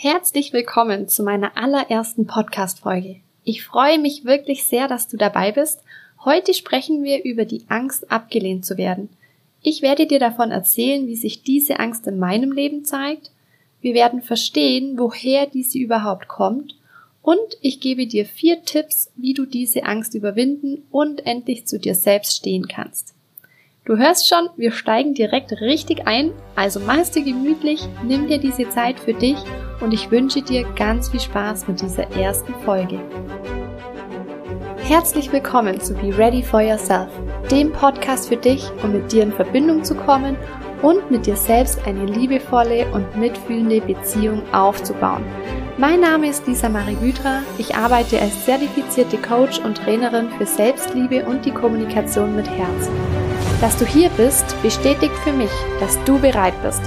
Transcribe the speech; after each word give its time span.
Herzlich 0.00 0.52
willkommen 0.52 1.08
zu 1.08 1.24
meiner 1.24 1.56
allerersten 1.56 2.28
Podcast-Folge. 2.28 3.16
Ich 3.42 3.64
freue 3.64 3.98
mich 3.98 4.24
wirklich 4.24 4.62
sehr, 4.62 4.86
dass 4.86 5.08
du 5.08 5.16
dabei 5.16 5.50
bist. 5.50 5.82
Heute 6.24 6.54
sprechen 6.54 7.02
wir 7.02 7.24
über 7.24 7.44
die 7.44 7.64
Angst, 7.66 8.08
abgelehnt 8.08 8.64
zu 8.64 8.78
werden. 8.78 9.08
Ich 9.60 9.82
werde 9.82 10.06
dir 10.06 10.20
davon 10.20 10.52
erzählen, 10.52 11.08
wie 11.08 11.16
sich 11.16 11.42
diese 11.42 11.80
Angst 11.80 12.06
in 12.06 12.16
meinem 12.16 12.52
Leben 12.52 12.84
zeigt. 12.84 13.32
Wir 13.80 13.92
werden 13.92 14.22
verstehen, 14.22 14.96
woher 14.96 15.46
diese 15.46 15.78
überhaupt 15.78 16.28
kommt. 16.28 16.76
Und 17.20 17.58
ich 17.60 17.80
gebe 17.80 18.06
dir 18.06 18.24
vier 18.24 18.62
Tipps, 18.62 19.10
wie 19.16 19.34
du 19.34 19.46
diese 19.46 19.82
Angst 19.82 20.14
überwinden 20.14 20.84
und 20.92 21.26
endlich 21.26 21.66
zu 21.66 21.76
dir 21.76 21.96
selbst 21.96 22.36
stehen 22.36 22.68
kannst. 22.68 23.16
Du 23.88 23.96
hörst 23.96 24.28
schon, 24.28 24.50
wir 24.56 24.70
steigen 24.70 25.14
direkt 25.14 25.50
richtig 25.62 26.06
ein, 26.06 26.32
also 26.56 26.78
mach 26.78 26.98
es 26.98 27.10
dir 27.10 27.22
gemütlich, 27.22 27.88
nimm 28.04 28.26
dir 28.28 28.36
diese 28.36 28.68
Zeit 28.68 29.00
für 29.00 29.14
dich 29.14 29.38
und 29.80 29.94
ich 29.94 30.10
wünsche 30.10 30.42
dir 30.42 30.66
ganz 30.76 31.08
viel 31.08 31.20
Spaß 31.20 31.68
mit 31.68 31.80
dieser 31.80 32.10
ersten 32.10 32.54
Folge. 32.66 33.00
Herzlich 34.76 35.32
willkommen 35.32 35.80
zu 35.80 35.94
Be 35.94 36.14
Ready 36.18 36.42
for 36.42 36.60
Yourself, 36.60 37.08
dem 37.50 37.72
Podcast 37.72 38.28
für 38.28 38.36
dich, 38.36 38.62
um 38.82 38.92
mit 38.92 39.10
dir 39.10 39.22
in 39.22 39.32
Verbindung 39.32 39.82
zu 39.82 39.94
kommen 39.94 40.36
und 40.82 41.10
mit 41.10 41.24
dir 41.24 41.36
selbst 41.36 41.80
eine 41.86 42.04
liebevolle 42.04 42.92
und 42.92 43.16
mitfühlende 43.16 43.80
Beziehung 43.80 44.42
aufzubauen. 44.52 45.24
Mein 45.78 46.00
Name 46.00 46.28
ist 46.28 46.46
Lisa 46.46 46.68
Marie 46.68 46.98
Hydra. 47.00 47.40
Ich 47.56 47.74
arbeite 47.74 48.20
als 48.20 48.44
zertifizierte 48.44 49.16
Coach 49.16 49.60
und 49.60 49.78
Trainerin 49.78 50.28
für 50.36 50.44
Selbstliebe 50.44 51.24
und 51.24 51.46
die 51.46 51.52
Kommunikation 51.52 52.36
mit 52.36 52.50
Herz. 52.50 52.90
Dass 53.60 53.76
du 53.76 53.84
hier 53.84 54.08
bist, 54.10 54.60
bestätigt 54.62 55.14
für 55.24 55.32
mich, 55.32 55.50
dass 55.80 55.98
du 56.04 56.18
bereit 56.20 56.54
bist. 56.62 56.82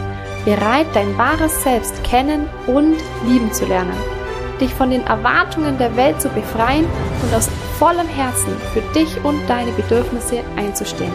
Bereit, 0.46 0.88
dein 0.94 1.18
wahres 1.18 1.62
Selbst 1.64 2.02
kennen 2.04 2.48
und 2.66 2.96
lieben 3.28 3.52
zu 3.52 3.66
lernen. 3.66 3.98
Dich 4.60 4.74
von 4.74 4.90
den 4.90 5.06
Erwartungen 5.06 5.78
der 5.78 5.96
Welt 5.98 6.22
zu 6.22 6.30
befreien 6.30 6.86
und 7.24 7.36
aus 7.36 7.50
vollem 7.78 8.08
Herzen 8.08 8.56
für 8.74 8.82
dich 8.94 9.24
und 9.24 9.38
deine 9.50 9.72
Bedürfnisse 9.72 10.44
einzustehen. 10.56 11.12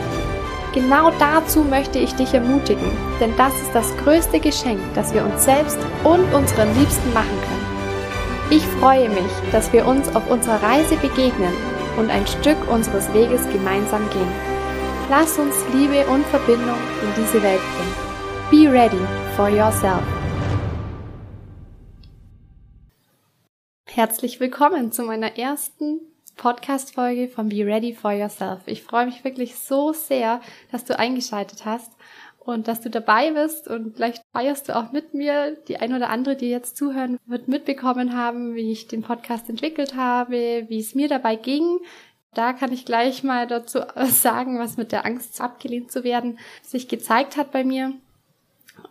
Genau 0.74 1.10
dazu 1.18 1.62
möchte 1.62 1.98
ich 1.98 2.14
dich 2.14 2.34
ermutigen, 2.34 2.90
denn 3.18 3.34
das 3.38 3.54
ist 3.54 3.72
das 3.72 3.96
größte 3.96 4.40
Geschenk, 4.40 4.78
das 4.94 5.14
wir 5.14 5.24
uns 5.24 5.44
selbst 5.44 5.78
und 6.04 6.22
unseren 6.34 6.78
Liebsten 6.78 7.14
machen 7.14 7.38
können. 7.48 8.50
Ich 8.50 8.62
freue 8.78 9.08
mich, 9.08 9.32
dass 9.52 9.72
wir 9.72 9.86
uns 9.86 10.14
auf 10.14 10.28
unserer 10.30 10.62
Reise 10.62 10.96
begegnen 10.96 11.52
und 11.96 12.10
ein 12.10 12.26
Stück 12.26 12.58
unseres 12.70 13.12
Weges 13.14 13.48
gemeinsam 13.50 14.02
gehen. 14.10 14.55
Lass 15.08 15.38
uns 15.38 15.54
Liebe 15.72 16.04
und 16.08 16.26
Verbindung 16.26 16.78
in 17.00 17.22
diese 17.22 17.40
Welt 17.40 17.60
bringen. 17.60 17.94
Be 18.50 18.68
ready 18.68 18.98
for 19.36 19.48
yourself. 19.48 20.02
Herzlich 23.86 24.40
willkommen 24.40 24.90
zu 24.90 25.04
meiner 25.04 25.38
ersten 25.38 26.00
Podcast-Folge 26.34 27.28
von 27.28 27.48
Be 27.48 27.64
Ready 27.64 27.94
for 27.94 28.10
Yourself. 28.10 28.62
Ich 28.66 28.82
freue 28.82 29.06
mich 29.06 29.22
wirklich 29.22 29.54
so 29.54 29.92
sehr, 29.92 30.40
dass 30.72 30.84
du 30.84 30.98
eingeschaltet 30.98 31.64
hast 31.64 31.92
und 32.40 32.68
dass 32.68 32.80
du 32.80 32.90
dabei 32.90 33.32
bist 33.32 33.68
und 33.68 33.96
vielleicht 33.96 34.24
feierst 34.32 34.68
du 34.68 34.76
auch 34.76 34.92
mit 34.92 35.14
mir. 35.14 35.56
Die 35.68 35.78
ein 35.78 35.94
oder 35.94 36.10
andere, 36.10 36.36
die 36.36 36.48
jetzt 36.48 36.76
zuhören, 36.76 37.18
wird 37.26 37.48
mitbekommen 37.48 38.16
haben, 38.16 38.54
wie 38.54 38.72
ich 38.72 38.86
den 38.86 39.02
Podcast 39.02 39.48
entwickelt 39.48 39.94
habe, 39.94 40.64
wie 40.68 40.78
es 40.78 40.94
mir 40.94 41.08
dabei 41.08 41.36
ging, 41.36 41.78
da 42.36 42.52
kann 42.52 42.72
ich 42.72 42.84
gleich 42.84 43.22
mal 43.22 43.46
dazu 43.46 43.80
sagen, 44.08 44.58
was 44.58 44.76
mit 44.76 44.92
der 44.92 45.06
Angst 45.06 45.40
abgelehnt 45.40 45.90
zu 45.90 46.04
werden 46.04 46.38
sich 46.62 46.88
gezeigt 46.88 47.36
hat 47.36 47.52
bei 47.52 47.64
mir. 47.64 47.92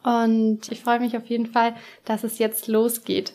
Und 0.03 0.71
ich 0.71 0.81
freue 0.81 0.99
mich 0.99 1.15
auf 1.15 1.27
jeden 1.27 1.45
Fall, 1.45 1.75
dass 2.05 2.23
es 2.23 2.39
jetzt 2.39 2.67
losgeht. 2.67 3.33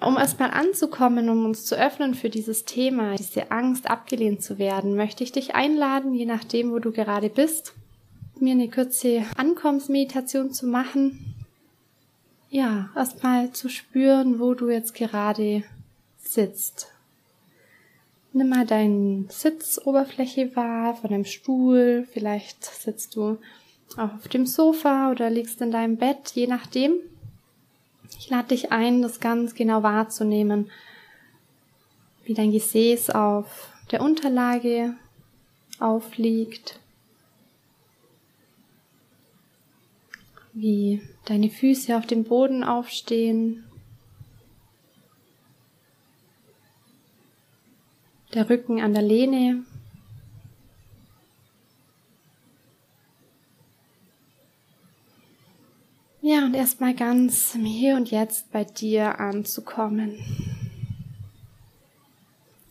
Um 0.00 0.16
erstmal 0.16 0.50
anzukommen, 0.50 1.28
um 1.28 1.46
uns 1.46 1.64
zu 1.64 1.76
öffnen 1.76 2.14
für 2.14 2.28
dieses 2.28 2.64
Thema, 2.64 3.14
diese 3.14 3.50
Angst 3.52 3.88
abgelehnt 3.88 4.42
zu 4.42 4.58
werden, 4.58 4.96
möchte 4.96 5.24
ich 5.24 5.32
dich 5.32 5.54
einladen, 5.54 6.12
je 6.12 6.26
nachdem, 6.26 6.72
wo 6.72 6.78
du 6.78 6.90
gerade 6.90 7.30
bist, 7.30 7.72
mir 8.40 8.52
eine 8.52 8.68
kurze 8.68 9.24
Ankommensmeditation 9.36 10.52
zu 10.52 10.66
machen. 10.66 11.34
Ja, 12.50 12.90
erstmal 12.94 13.52
zu 13.52 13.68
spüren, 13.68 14.40
wo 14.40 14.54
du 14.54 14.68
jetzt 14.68 14.94
gerade 14.94 15.62
sitzt. 16.18 16.93
Nimm 18.36 18.48
mal 18.48 18.66
deine 18.66 19.26
Sitzoberfläche 19.28 20.56
wahr 20.56 20.96
von 20.96 21.10
deinem 21.10 21.24
Stuhl. 21.24 22.04
Vielleicht 22.12 22.64
sitzt 22.64 23.14
du 23.14 23.38
auch 23.96 24.12
auf 24.12 24.26
dem 24.26 24.44
Sofa 24.44 25.12
oder 25.12 25.30
liegst 25.30 25.60
in 25.60 25.70
deinem 25.70 25.96
Bett, 25.98 26.32
je 26.34 26.48
nachdem. 26.48 26.94
Ich 28.18 28.28
lade 28.30 28.48
dich 28.48 28.72
ein, 28.72 29.02
das 29.02 29.20
ganz 29.20 29.54
genau 29.54 29.84
wahrzunehmen, 29.84 30.68
wie 32.24 32.34
dein 32.34 32.50
Gesäß 32.50 33.10
auf 33.10 33.72
der 33.92 34.02
Unterlage 34.02 34.96
aufliegt, 35.78 36.80
wie 40.52 41.02
deine 41.26 41.50
Füße 41.50 41.96
auf 41.96 42.06
dem 42.06 42.24
Boden 42.24 42.64
aufstehen, 42.64 43.62
der 48.34 48.50
Rücken 48.50 48.82
an 48.82 48.92
der 48.92 49.02
Lehne. 49.02 49.64
Ja, 56.20 56.44
und 56.44 56.54
erstmal 56.54 56.94
ganz 56.94 57.54
im 57.54 57.64
Hier 57.64 57.96
und 57.96 58.10
Jetzt 58.10 58.50
bei 58.50 58.64
dir 58.64 59.20
anzukommen. 59.20 60.18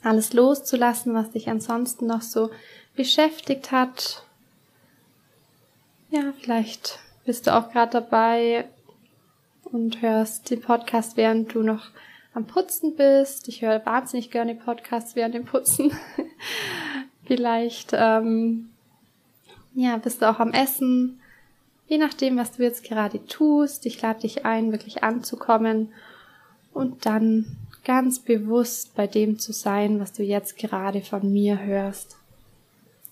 Alles 0.02 0.34
loszulassen, 0.34 1.14
was 1.14 1.32
dich 1.32 1.50
ansonsten 1.50 2.08
noch 2.08 2.24
so 2.24 2.50
beschäftigt 2.96 3.72
hat. 3.72 4.26
Ja, 6.10 6.34
vielleicht 6.42 7.00
bist 7.26 7.48
du 7.48 7.56
auch 7.56 7.72
gerade 7.72 7.92
dabei 8.02 8.68
und 9.64 10.02
hörst 10.02 10.50
den 10.50 10.62
Podcast, 10.62 11.16
während 11.16 11.54
du 11.54 11.62
noch 11.62 11.88
am 12.34 12.46
Putzen 12.46 12.96
bist. 12.96 13.48
Ich 13.48 13.62
höre 13.62 13.86
wahnsinnig 13.86 14.32
gerne 14.32 14.56
Podcasts 14.56 15.16
während 15.16 15.36
dem 15.36 15.46
Putzen. 15.46 15.92
Vielleicht, 17.26 17.92
ähm, 17.94 18.70
ja, 19.76 19.98
bist 19.98 20.22
du 20.22 20.30
auch 20.30 20.40
am 20.40 20.52
Essen. 20.52 21.20
Je 21.88 21.98
nachdem, 21.98 22.38
was 22.38 22.52
du 22.52 22.64
jetzt 22.64 22.84
gerade 22.84 23.26
tust. 23.26 23.86
Ich 23.86 24.02
lade 24.02 24.22
dich 24.22 24.46
ein, 24.46 24.72
wirklich 24.72 25.04
anzukommen 25.04 25.94
und 26.74 27.06
dann 27.06 27.58
ganz 27.84 28.20
bewusst 28.20 28.96
bei 28.96 29.08
dem 29.08 29.40
zu 29.40 29.54
sein, 29.54 30.00
was 30.00 30.14
du 30.14 30.24
jetzt 30.24 30.58
gerade 30.58 31.02
von 31.02 31.32
mir 31.32 31.62
hörst. 31.62 32.18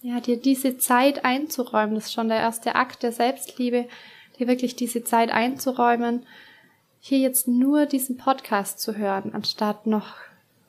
Ja, 0.01 0.19
dir 0.19 0.37
diese 0.37 0.77
Zeit 0.77 1.25
einzuräumen, 1.25 1.93
das 1.95 2.05
ist 2.05 2.13
schon 2.13 2.29
der 2.29 2.39
erste 2.39 2.75
Akt 2.75 3.03
der 3.03 3.11
Selbstliebe, 3.11 3.87
dir 4.39 4.47
wirklich 4.47 4.75
diese 4.75 5.03
Zeit 5.03 5.29
einzuräumen, 5.29 6.25
hier 7.01 7.17
jetzt 7.17 7.47
nur 7.47 7.87
diesen 7.87 8.15
Podcast 8.15 8.79
zu 8.79 8.95
hören, 8.95 9.33
anstatt 9.33 9.87
noch 9.87 10.13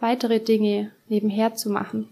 weitere 0.00 0.40
Dinge 0.40 0.90
nebenher 1.08 1.54
zu 1.54 1.70
machen. 1.70 2.08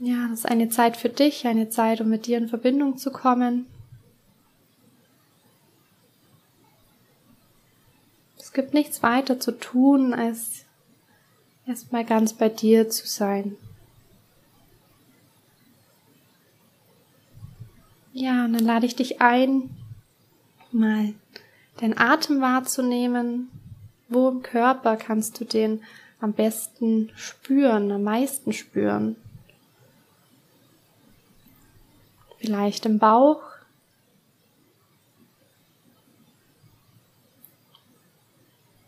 Ja, 0.00 0.28
das 0.28 0.40
ist 0.40 0.46
eine 0.46 0.68
Zeit 0.68 0.96
für 0.96 1.08
dich, 1.08 1.46
eine 1.46 1.70
Zeit, 1.70 2.00
um 2.00 2.08
mit 2.08 2.26
dir 2.26 2.38
in 2.38 2.48
Verbindung 2.48 2.98
zu 2.98 3.10
kommen. 3.10 3.66
Es 8.36 8.52
gibt 8.52 8.74
nichts 8.74 9.02
weiter 9.02 9.38
zu 9.38 9.52
tun, 9.52 10.12
als 10.12 10.64
erstmal 11.66 12.04
ganz 12.04 12.32
bei 12.32 12.48
dir 12.48 12.88
zu 12.88 13.06
sein. 13.06 13.56
Ja, 18.12 18.44
und 18.44 18.54
dann 18.54 18.64
lade 18.64 18.86
ich 18.86 18.96
dich 18.96 19.20
ein, 19.20 19.70
mal 20.72 21.14
deinen 21.78 21.96
Atem 21.96 22.40
wahrzunehmen. 22.40 23.50
Wo 24.08 24.28
im 24.28 24.42
Körper 24.42 24.96
kannst 24.96 25.38
du 25.40 25.44
den 25.44 25.82
am 26.20 26.32
besten 26.32 27.10
spüren, 27.14 27.92
am 27.92 28.02
meisten 28.04 28.52
spüren? 28.52 29.16
Vielleicht 32.38 32.86
im 32.86 32.98
Bauch, 32.98 33.42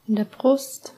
in 0.07 0.17
der 0.17 0.25
Brust, 0.25 0.95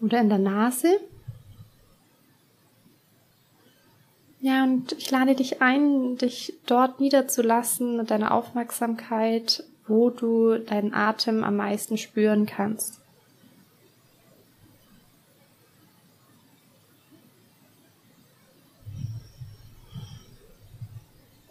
oder 0.00 0.20
in 0.20 0.28
der 0.28 0.38
Nase. 0.38 1.00
Ja, 4.46 4.62
und 4.62 4.92
ich 4.92 5.10
lade 5.10 5.34
dich 5.34 5.60
ein, 5.60 6.18
dich 6.18 6.54
dort 6.66 7.00
niederzulassen 7.00 7.96
mit 7.96 8.12
deiner 8.12 8.32
Aufmerksamkeit, 8.32 9.64
wo 9.88 10.10
du 10.10 10.56
deinen 10.58 10.94
Atem 10.94 11.42
am 11.42 11.56
meisten 11.56 11.98
spüren 11.98 12.46
kannst. 12.46 13.00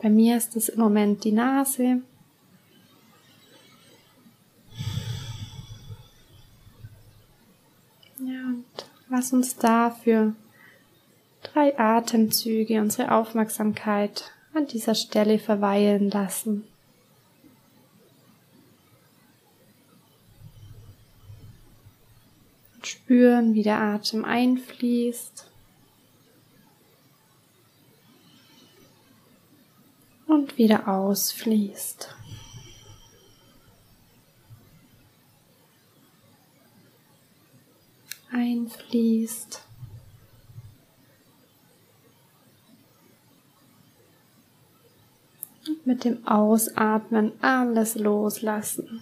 Bei 0.02 0.10
mir 0.10 0.38
ist 0.38 0.56
es 0.56 0.70
im 0.70 0.80
Moment 0.80 1.26
die 1.26 1.34
Nase. 1.34 2.02
Ja, 8.20 8.42
und 8.46 8.66
lass 9.10 9.34
uns 9.34 9.58
dafür 9.58 10.34
drei 11.56 11.80
Atemzüge 11.80 12.81
unsere 12.81 13.13
Aufmerksamkeit 13.13 14.31
an 14.54 14.68
dieser 14.68 14.94
Stelle 14.94 15.40
verweilen 15.40 16.10
lassen. 16.12 16.66
Und 22.75 22.86
spüren, 22.86 23.54
wie 23.54 23.63
der 23.63 23.80
Atem 23.80 24.25
einfließt 24.25 25.50
und 30.28 30.58
wieder 30.58 30.90
ausfließt. 30.90 32.13
Einfließt. 38.30 39.65
Mit 45.86 46.04
dem 46.04 46.26
Ausatmen 46.28 47.32
alles 47.42 47.96
loslassen. 47.96 49.00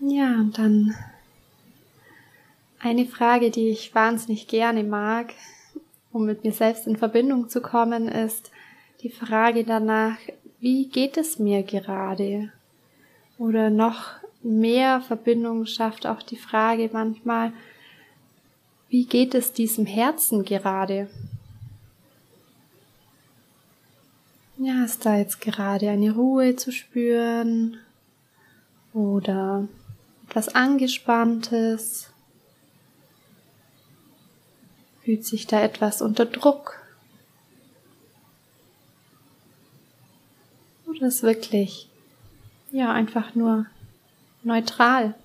Ja, 0.00 0.34
und 0.34 0.58
dann 0.58 0.94
eine 2.78 3.06
Frage, 3.06 3.50
die 3.50 3.70
ich 3.70 3.94
wahnsinnig 3.94 4.48
gerne 4.48 4.84
mag, 4.84 5.32
um 6.12 6.26
mit 6.26 6.44
mir 6.44 6.52
selbst 6.52 6.86
in 6.86 6.96
Verbindung 6.96 7.48
zu 7.48 7.62
kommen, 7.62 8.08
ist 8.08 8.50
die 9.00 9.08
Frage 9.08 9.64
danach, 9.64 10.18
wie 10.60 10.88
geht 10.88 11.16
es 11.16 11.38
mir 11.38 11.62
gerade? 11.62 12.52
Oder 13.38 13.70
noch 13.70 14.10
mehr 14.42 15.00
Verbindung 15.00 15.64
schafft 15.64 16.06
auch 16.06 16.22
die 16.22 16.36
Frage 16.36 16.90
manchmal, 16.92 17.52
wie 18.94 19.06
geht 19.06 19.34
es 19.34 19.52
diesem 19.52 19.86
Herzen 19.86 20.44
gerade? 20.44 21.10
Ja, 24.56 24.84
ist 24.84 25.04
da 25.04 25.16
jetzt 25.16 25.40
gerade 25.40 25.90
eine 25.90 26.12
Ruhe 26.12 26.54
zu 26.54 26.70
spüren 26.70 27.76
oder 28.92 29.66
etwas 30.28 30.54
Angespanntes? 30.54 32.10
Fühlt 35.02 35.24
sich 35.24 35.48
da 35.48 35.60
etwas 35.60 36.00
unter 36.00 36.24
Druck? 36.24 36.80
Oder 40.86 41.08
ist 41.08 41.24
wirklich, 41.24 41.90
ja, 42.70 42.92
einfach 42.92 43.34
nur 43.34 43.66
neutral? 44.44 45.16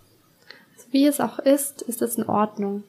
Also 0.75 0.87
wie 0.89 1.05
es 1.05 1.19
auch 1.19 1.37
ist, 1.37 1.83
ist 1.83 2.01
es 2.01 2.15
in 2.15 2.23
Ordnung. 2.23 2.83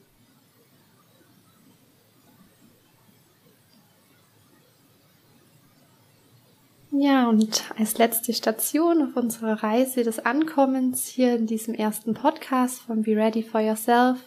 Ja, 7.03 7.29
und 7.29 7.63
als 7.79 7.97
letzte 7.97 8.31
Station 8.31 9.01
auf 9.01 9.15
unserer 9.15 9.63
Reise 9.63 10.03
des 10.03 10.19
Ankommens 10.19 11.07
hier 11.07 11.35
in 11.35 11.47
diesem 11.47 11.73
ersten 11.73 12.13
Podcast 12.13 12.83
von 12.83 13.01
Be 13.01 13.15
Ready 13.15 13.41
for 13.41 13.59
Yourself 13.59 14.19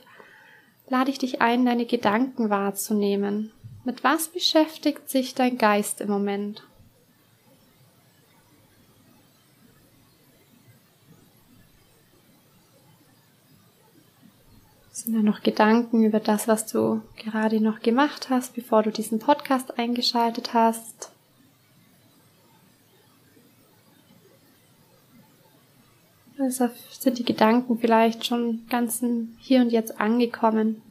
lade 0.89 1.09
ich 1.13 1.19
dich 1.19 1.41
ein, 1.41 1.65
deine 1.65 1.87
Gedanken 1.87 2.51
wahrzunehmen. 2.51 3.53
Mit 3.85 4.03
was 4.03 4.27
beschäftigt 4.27 5.09
sich 5.09 5.37
dein 5.37 5.57
Geist 5.57 6.01
im 6.01 6.11
Moment? 6.11 6.65
Sind 14.91 15.15
da 15.15 15.23
noch 15.23 15.45
Gedanken 15.45 16.03
über 16.03 16.19
das, 16.19 16.49
was 16.49 16.67
du 16.67 17.03
gerade 17.23 17.61
noch 17.61 17.79
gemacht 17.79 18.31
hast, 18.31 18.53
bevor 18.57 18.83
du 18.83 18.91
diesen 18.91 19.21
Podcast 19.21 19.79
eingeschaltet 19.79 20.55
hast? 20.55 21.14
Also 26.45 26.69
sind 26.91 27.19
die 27.19 27.25
Gedanken 27.25 27.79
vielleicht 27.79 28.27
schon 28.27 28.67
ganz 28.69 29.03
hier 29.39 29.63
und 29.63 29.71
jetzt 29.71 29.99
angekommen. 29.99 30.83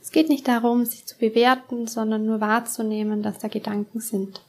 Es 0.00 0.10
geht 0.10 0.30
nicht 0.30 0.48
darum, 0.48 0.86
sie 0.86 1.04
zu 1.04 1.18
bewerten, 1.18 1.86
sondern 1.86 2.24
nur 2.24 2.40
wahrzunehmen, 2.40 3.22
dass 3.22 3.38
da 3.38 3.48
Gedanken 3.48 4.00
sind. 4.00 4.40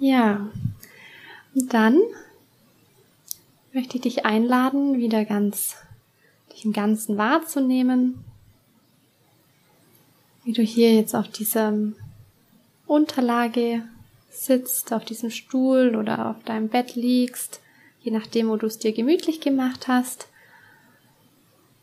Ja, 0.00 0.48
und 1.54 1.72
dann 1.72 2.00
möchte 3.72 3.96
ich 3.96 4.02
dich 4.02 4.26
einladen, 4.26 4.98
wieder 4.98 5.24
ganz 5.24 5.76
dich 6.52 6.64
im 6.64 6.72
Ganzen 6.72 7.16
wahrzunehmen, 7.16 8.24
wie 10.42 10.52
du 10.52 10.62
hier 10.62 10.92
jetzt 10.92 11.14
auf 11.14 11.28
diesem 11.28 11.94
Unterlage 12.86 13.82
sitzt, 14.30 14.92
auf 14.92 15.04
diesem 15.04 15.30
Stuhl 15.30 15.96
oder 15.96 16.30
auf 16.30 16.42
deinem 16.44 16.68
Bett 16.68 16.94
liegst, 16.94 17.60
je 18.00 18.12
nachdem, 18.12 18.48
wo 18.48 18.56
du 18.56 18.66
es 18.66 18.78
dir 18.78 18.92
gemütlich 18.92 19.40
gemacht 19.40 19.88
hast. 19.88 20.28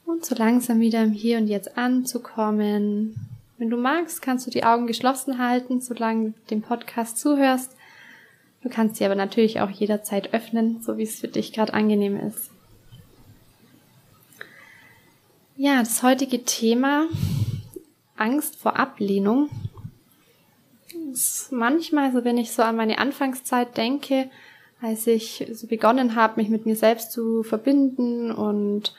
Und 0.05 0.25
so 0.25 0.35
langsam 0.35 0.79
wieder 0.79 1.01
im 1.03 1.11
Hier 1.11 1.38
und 1.38 1.47
Jetzt 1.47 1.77
anzukommen. 1.77 3.15
Wenn 3.57 3.69
du 3.69 3.77
magst, 3.77 4.21
kannst 4.21 4.45
du 4.45 4.51
die 4.51 4.63
Augen 4.63 4.88
geschlossen 4.88 5.38
halten, 5.38 5.81
solange 5.81 6.31
du 6.31 6.33
dem 6.50 6.61
Podcast 6.61 7.17
zuhörst. 7.17 7.71
Du 8.61 8.69
kannst 8.69 8.97
sie 8.97 9.05
aber 9.05 9.15
natürlich 9.15 9.59
auch 9.59 9.69
jederzeit 9.69 10.33
öffnen, 10.33 10.81
so 10.81 10.97
wie 10.97 11.03
es 11.03 11.19
für 11.19 11.27
dich 11.27 11.53
gerade 11.53 11.73
angenehm 11.73 12.17
ist. 12.17 12.50
Ja, 15.55 15.79
das 15.79 16.01
heutige 16.01 16.44
Thema 16.44 17.07
Angst 18.15 18.55
vor 18.55 18.77
Ablehnung 18.77 19.50
manchmal, 21.51 22.11
so 22.11 22.23
wenn 22.23 22.38
ich 22.38 22.51
so 22.51 22.61
an 22.61 22.75
meine 22.75 22.97
Anfangszeit 22.97 23.77
denke, 23.77 24.29
als 24.81 25.07
ich 25.07 25.47
so 25.53 25.67
begonnen 25.67 26.15
habe, 26.15 26.41
mich 26.41 26.50
mit 26.50 26.65
mir 26.65 26.75
selbst 26.75 27.11
zu 27.11 27.44
verbinden 27.44 28.31
und 28.31 28.93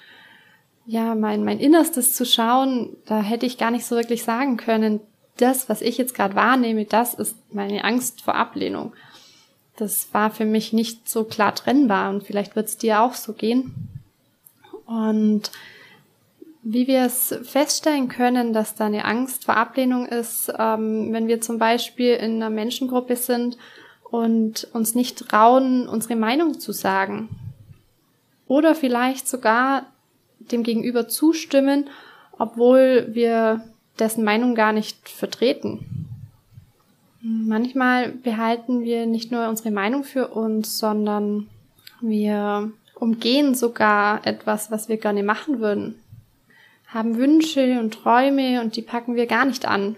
ja, 0.87 1.15
mein, 1.15 1.45
mein 1.45 1.61
Innerstes 1.61 2.15
zu 2.15 2.27
schauen, 2.27 2.97
da 3.07 3.23
hätte 3.23 3.47
ich 3.47 3.59
gar 3.59 3.71
nicht 3.71 3.87
so 3.87 3.97
wirklich 3.97 4.25
sagen 4.25 4.57
können, 4.57 5.01
das, 5.37 5.69
was 5.69 5.81
ich 5.81 5.99
jetzt 5.99 6.15
gerade 6.15 6.35
wahrnehme, 6.35 6.85
das 6.85 7.15
ist 7.15 7.37
meine 7.53 7.85
Angst 7.85 8.23
vor 8.23 8.35
Ablehnung. 8.35 8.93
Das 9.77 10.09
war 10.13 10.31
für 10.31 10.45
mich 10.45 10.73
nicht 10.73 11.09
so 11.09 11.25
klar 11.25 11.55
trennbar 11.55 12.11
und 12.11 12.23
vielleicht 12.23 12.55
wird 12.55 12.69
es 12.69 12.77
dir 12.77 13.01
auch 13.01 13.15
so 13.15 13.33
gehen. 13.33 13.75
Und 14.87 15.51
wie 16.65 16.87
wir 16.87 17.03
es 17.03 17.39
feststellen 17.43 18.09
können, 18.09 18.55
dass 18.55 18.75
da 18.75 18.87
eine 18.87 19.05
Angst 19.05 19.45
vor 19.45 19.57
Ablehnung 19.57 20.07
ist, 20.07 20.51
ähm, 20.59 21.13
wenn 21.13 21.29
wir 21.29 21.43
zum 21.43 21.59
Beispiel 21.59 22.15
in 22.15 22.37
einer 22.37 22.49
Menschengruppe 22.49 23.17
sind 23.17 23.59
und 24.11 24.67
uns 24.73 24.95
nicht 24.95 25.19
trauen, 25.19 25.87
unsere 25.87 26.17
Meinung 26.17 26.59
zu 26.59 26.73
sagen. 26.73 27.29
Oder 28.47 28.75
vielleicht 28.75 29.29
sogar 29.29 29.87
dem 30.39 30.63
Gegenüber 30.63 31.07
zustimmen, 31.07 31.91
obwohl 32.39 33.09
wir 33.11 33.63
dessen 33.99 34.25
Meinung 34.25 34.55
gar 34.55 34.73
nicht 34.73 35.09
vertreten. 35.09 36.17
Manchmal 37.21 38.11
behalten 38.11 38.83
wir 38.83 39.07
nicht 39.07 39.31
nur 39.31 39.49
unsere 39.49 39.71
Meinung 39.71 40.03
für 40.03 40.29
uns, 40.29 40.79
sondern 40.79 41.47
wir 42.01 42.73
umgehen 42.95 43.55
sogar 43.55 44.27
etwas, 44.27 44.71
was 44.71 44.89
wir 44.89 44.97
gerne 44.97 45.23
machen 45.23 45.61
würden 45.61 46.01
haben 46.95 47.17
Wünsche 47.17 47.81
und 47.81 47.93
Träume 47.93 48.61
und 48.61 48.77
die 48.77 48.83
packen 48.83 49.17
wir 49.17 49.27
gar 49.27 49.45
nicht 49.45 49.67
an. 49.67 49.97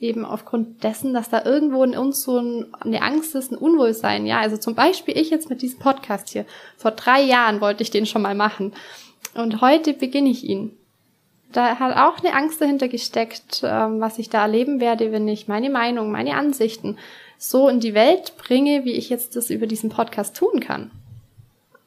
Eben 0.00 0.24
aufgrund 0.24 0.82
dessen, 0.82 1.14
dass 1.14 1.28
da 1.28 1.44
irgendwo 1.44 1.84
in 1.84 1.96
uns 1.96 2.22
so 2.22 2.38
eine 2.80 3.02
Angst 3.02 3.36
ist, 3.36 3.52
ein 3.52 3.58
Unwohlsein. 3.58 4.26
Ja, 4.26 4.40
also 4.40 4.56
zum 4.56 4.74
Beispiel 4.74 5.16
ich 5.16 5.30
jetzt 5.30 5.50
mit 5.50 5.62
diesem 5.62 5.78
Podcast 5.78 6.30
hier. 6.30 6.46
Vor 6.76 6.90
drei 6.92 7.22
Jahren 7.22 7.60
wollte 7.60 7.82
ich 7.82 7.90
den 7.90 8.06
schon 8.06 8.22
mal 8.22 8.34
machen. 8.34 8.72
Und 9.34 9.60
heute 9.60 9.92
beginne 9.92 10.30
ich 10.30 10.42
ihn. 10.42 10.72
Da 11.52 11.78
hat 11.78 11.96
auch 11.96 12.18
eine 12.18 12.34
Angst 12.34 12.60
dahinter 12.60 12.88
gesteckt, 12.88 13.60
ähm, 13.62 14.00
was 14.00 14.18
ich 14.18 14.30
da 14.30 14.42
erleben 14.42 14.80
werde, 14.80 15.12
wenn 15.12 15.28
ich 15.28 15.48
meine 15.48 15.68
Meinung, 15.68 16.10
meine 16.10 16.34
Ansichten 16.34 16.96
so 17.36 17.68
in 17.68 17.78
die 17.78 17.94
Welt 17.94 18.34
bringe, 18.38 18.84
wie 18.84 18.92
ich 18.92 19.10
jetzt 19.10 19.36
das 19.36 19.50
über 19.50 19.66
diesen 19.66 19.90
Podcast 19.90 20.34
tun 20.34 20.60
kann. 20.60 20.90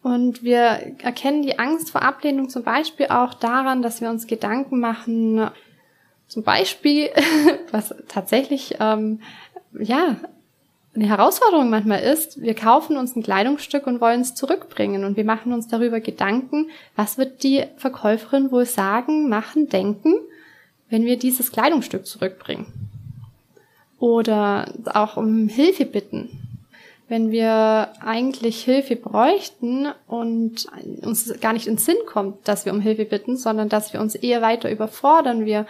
Und 0.06 0.44
wir 0.44 0.94
erkennen 1.02 1.42
die 1.42 1.58
Angst 1.58 1.90
vor 1.90 2.04
Ablehnung 2.04 2.48
zum 2.48 2.62
Beispiel 2.62 3.08
auch 3.08 3.34
daran, 3.34 3.82
dass 3.82 4.02
wir 4.02 4.12
uns 4.12 4.28
Gedanken 4.28 4.80
machen, 4.80 5.50
zum 6.28 6.44
Beispiel, 6.44 7.10
was 7.72 7.96
tatsächlich, 8.08 8.76
ähm, 8.80 9.20
ja, 9.74 10.18
eine 10.94 11.08
Herausforderung 11.08 11.72
manchmal 11.72 12.04
ist, 12.04 12.40
wir 12.40 12.54
kaufen 12.54 12.98
uns 12.98 13.16
ein 13.16 13.24
Kleidungsstück 13.24 13.88
und 13.88 14.00
wollen 14.00 14.22
es 14.22 14.36
zurückbringen 14.36 15.06
und 15.06 15.18
wir 15.18 15.26
machen 15.26 15.54
uns 15.54 15.68
darüber 15.68 16.00
Gedanken, 16.00 16.70
was 16.96 17.18
wird 17.18 17.42
die 17.42 17.64
Verkäuferin 17.78 18.52
wohl 18.52 18.68
sagen, 18.68 19.28
machen, 19.28 19.70
denken, 19.70 20.14
wenn 20.88 21.06
wir 21.06 21.18
dieses 21.18 21.52
Kleidungsstück 21.52 22.06
zurückbringen. 22.06 22.68
Oder 23.98 24.72
auch 24.94 25.18
um 25.18 25.48
Hilfe 25.48 25.86
bitten. 25.86 26.45
Wenn 27.08 27.32
wir 27.32 27.90
eigentlich 28.00 28.64
Hilfe 28.64 28.96
bräuchten 28.96 29.88
und 30.08 30.66
uns 31.04 31.40
gar 31.40 31.54
nicht 31.54 31.68
in 31.68 31.78
Sinn 31.78 31.98
kommt, 32.08 32.48
dass 32.48 32.66
wir 32.66 32.74
um 32.74 32.82
Hilfe 32.82 33.06
bitten, 33.06 33.38
sondern 33.38 33.70
dass 33.70 33.94
wir 33.94 34.02
uns 34.02 34.16
eher 34.16 34.42
weiter 34.42 34.72
überfordern, 34.72 35.46
wir 35.46 35.68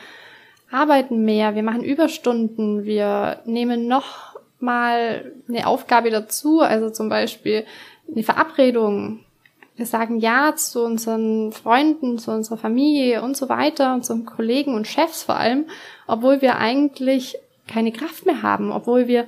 arbeiten 0.72 1.26
mehr, 1.26 1.56
wir 1.56 1.64
machen 1.64 1.84
Überstunden, 1.84 2.86
wir 2.86 3.42
nehmen 3.46 3.88
noch 3.88 4.36
mal 4.60 5.32
eine 5.48 5.68
Aufgabe 5.68 6.10
dazu, 6.10 6.62
also 6.62 6.90
zum 6.90 7.10
Beispiel 7.10 7.66
eine 8.12 8.24
Verabredung. 8.24 9.20
Wir 9.76 9.86
sagen 9.86 10.20
Ja 10.20 10.56
zu 10.56 10.86
unseren 10.86 11.52
Freunden, 11.52 12.18
zu 12.18 12.32
unserer 12.32 12.58
Familie 12.58 13.22
und 13.22 13.36
so 13.36 13.50
weiter, 13.50 13.94
unseren 13.94 14.26
Kollegen 14.26 14.74
und 14.74 14.88
Chefs 14.88 15.24
vor 15.24 15.36
allem, 15.36 15.66
obwohl 16.08 16.42
wir 16.42 16.58
eigentlich 16.58 17.38
keine 17.68 17.92
Kraft 17.92 18.26
mehr 18.26 18.42
haben, 18.42 18.72
obwohl 18.72 19.08
wir 19.08 19.28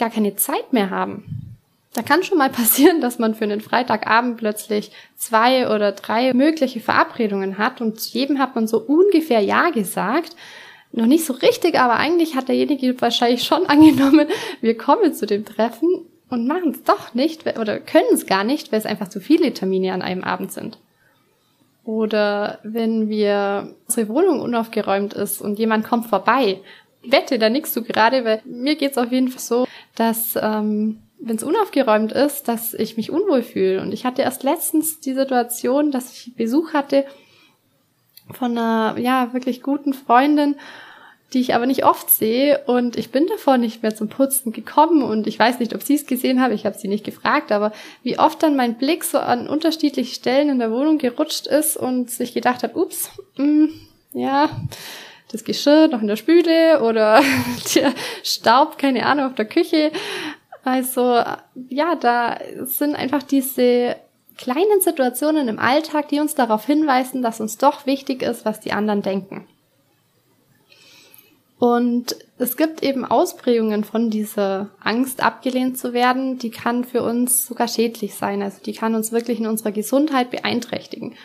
gar 0.00 0.10
keine 0.10 0.34
Zeit 0.34 0.72
mehr 0.72 0.90
haben. 0.90 1.56
Da 1.94 2.02
kann 2.02 2.24
schon 2.24 2.38
mal 2.38 2.50
passieren, 2.60 3.00
dass 3.00 3.20
man 3.20 3.36
für 3.36 3.44
einen 3.44 3.60
Freitagabend 3.60 4.38
plötzlich 4.38 4.90
zwei 5.16 5.68
oder 5.72 5.92
drei 5.92 6.34
mögliche 6.34 6.80
Verabredungen 6.80 7.58
hat 7.58 7.80
und 7.80 8.00
zu 8.00 8.18
jedem 8.18 8.40
hat 8.40 8.56
man 8.56 8.66
so 8.66 8.80
ungefähr 8.80 9.40
Ja 9.40 9.70
gesagt 9.70 10.34
noch 10.92 11.06
nicht 11.06 11.24
so 11.24 11.34
richtig, 11.34 11.78
aber 11.78 11.94
eigentlich 11.94 12.34
hat 12.34 12.48
derjenige 12.48 13.00
wahrscheinlich 13.00 13.44
schon 13.44 13.66
angenommen, 13.68 14.28
wir 14.60 14.76
kommen 14.76 15.14
zu 15.14 15.26
dem 15.26 15.44
Treffen 15.44 15.88
und 16.28 16.46
machen 16.46 16.72
es 16.72 16.82
doch 16.82 17.14
nicht 17.14 17.46
oder 17.58 17.78
können 17.80 18.08
es 18.12 18.26
gar 18.26 18.44
nicht, 18.44 18.72
weil 18.72 18.78
es 18.78 18.86
einfach 18.86 19.08
zu 19.08 19.20
viele 19.20 19.52
Termine 19.52 19.92
an 19.92 20.02
einem 20.02 20.24
Abend 20.24 20.52
sind. 20.52 20.78
Oder 21.84 22.58
wenn 22.62 23.08
wir 23.08 23.74
unsere 23.88 24.08
Wohnung 24.08 24.40
unaufgeräumt 24.40 25.14
ist 25.14 25.40
und 25.40 25.58
jemand 25.58 25.84
kommt 25.86 26.06
vorbei, 26.06 26.60
wette, 27.02 27.38
da 27.38 27.48
nickst 27.48 27.74
du 27.76 27.82
gerade, 27.82 28.24
weil 28.24 28.42
mir 28.44 28.76
geht's 28.76 28.98
auf 28.98 29.10
jeden 29.12 29.28
Fall 29.28 29.40
so, 29.40 29.66
dass 29.94 30.36
ähm, 30.40 31.00
wenn 31.18 31.36
es 31.36 31.42
unaufgeräumt 31.42 32.12
ist, 32.12 32.48
dass 32.48 32.74
ich 32.74 32.96
mich 32.96 33.10
unwohl 33.10 33.42
fühle. 33.42 33.82
Und 33.82 33.92
ich 33.92 34.04
hatte 34.04 34.22
erst 34.22 34.42
letztens 34.42 35.00
die 35.00 35.14
Situation, 35.14 35.90
dass 35.90 36.12
ich 36.12 36.34
Besuch 36.34 36.72
hatte 36.72 37.04
von 38.32 38.56
einer, 38.56 38.98
ja, 38.98 39.32
wirklich 39.32 39.62
guten 39.62 39.92
Freundin, 39.92 40.56
die 41.32 41.40
ich 41.40 41.54
aber 41.54 41.66
nicht 41.66 41.84
oft 41.84 42.10
sehe 42.10 42.60
und 42.66 42.96
ich 42.96 43.10
bin 43.10 43.26
davor 43.28 43.56
nicht 43.56 43.82
mehr 43.82 43.94
zum 43.94 44.08
Putzen 44.08 44.52
gekommen 44.52 45.02
und 45.02 45.26
ich 45.26 45.38
weiß 45.38 45.60
nicht, 45.60 45.74
ob 45.74 45.82
sie 45.82 45.94
es 45.94 46.06
gesehen 46.06 46.40
habe, 46.40 46.54
ich 46.54 46.66
habe 46.66 46.76
sie 46.76 46.88
nicht 46.88 47.04
gefragt, 47.04 47.52
aber 47.52 47.72
wie 48.02 48.18
oft 48.18 48.42
dann 48.42 48.56
mein 48.56 48.78
Blick 48.78 49.04
so 49.04 49.18
an 49.18 49.48
unterschiedliche 49.48 50.14
Stellen 50.14 50.48
in 50.48 50.58
der 50.58 50.72
Wohnung 50.72 50.98
gerutscht 50.98 51.46
ist 51.46 51.76
und 51.76 52.10
sich 52.10 52.34
gedacht 52.34 52.64
hat, 52.64 52.74
ups, 52.74 53.10
mm, 53.36 53.66
ja, 54.12 54.50
das 55.32 55.44
Geschirr 55.44 55.88
noch 55.88 56.00
in 56.00 56.08
der 56.08 56.16
Spüle 56.16 56.82
oder 56.82 57.22
der 57.74 57.92
Staub, 58.22 58.78
keine 58.78 59.06
Ahnung, 59.06 59.26
auf 59.26 59.34
der 59.34 59.46
Küche. 59.46 59.92
Also 60.64 61.22
ja, 61.68 61.94
da 61.96 62.38
sind 62.62 62.94
einfach 62.94 63.22
diese 63.22 63.96
kleinen 64.36 64.80
Situationen 64.80 65.48
im 65.48 65.58
Alltag, 65.58 66.08
die 66.08 66.20
uns 66.20 66.34
darauf 66.34 66.64
hinweisen, 66.64 67.22
dass 67.22 67.40
uns 67.40 67.58
doch 67.58 67.86
wichtig 67.86 68.22
ist, 68.22 68.44
was 68.44 68.60
die 68.60 68.72
anderen 68.72 69.02
denken. 69.02 69.46
Und 71.58 72.16
es 72.38 72.56
gibt 72.56 72.82
eben 72.82 73.04
Ausprägungen 73.04 73.84
von 73.84 74.08
dieser 74.08 74.70
Angst, 74.82 75.22
abgelehnt 75.22 75.76
zu 75.76 75.92
werden, 75.92 76.38
die 76.38 76.50
kann 76.50 76.84
für 76.84 77.02
uns 77.02 77.44
sogar 77.44 77.68
schädlich 77.68 78.14
sein. 78.14 78.40
Also 78.40 78.62
die 78.64 78.72
kann 78.72 78.94
uns 78.94 79.12
wirklich 79.12 79.40
in 79.40 79.46
unserer 79.46 79.72
Gesundheit 79.72 80.30
beeinträchtigen 80.30 81.16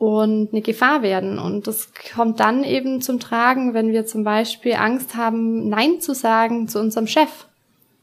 und 0.00 0.48
eine 0.50 0.62
Gefahr 0.62 1.02
werden. 1.02 1.38
Und 1.38 1.66
das 1.66 1.92
kommt 2.14 2.40
dann 2.40 2.64
eben 2.64 3.02
zum 3.02 3.20
Tragen, 3.20 3.74
wenn 3.74 3.92
wir 3.92 4.06
zum 4.06 4.24
Beispiel 4.24 4.72
Angst 4.72 5.14
haben, 5.14 5.68
Nein 5.68 6.00
zu 6.00 6.14
sagen 6.14 6.68
zu 6.68 6.80
unserem 6.80 7.06
Chef. 7.06 7.44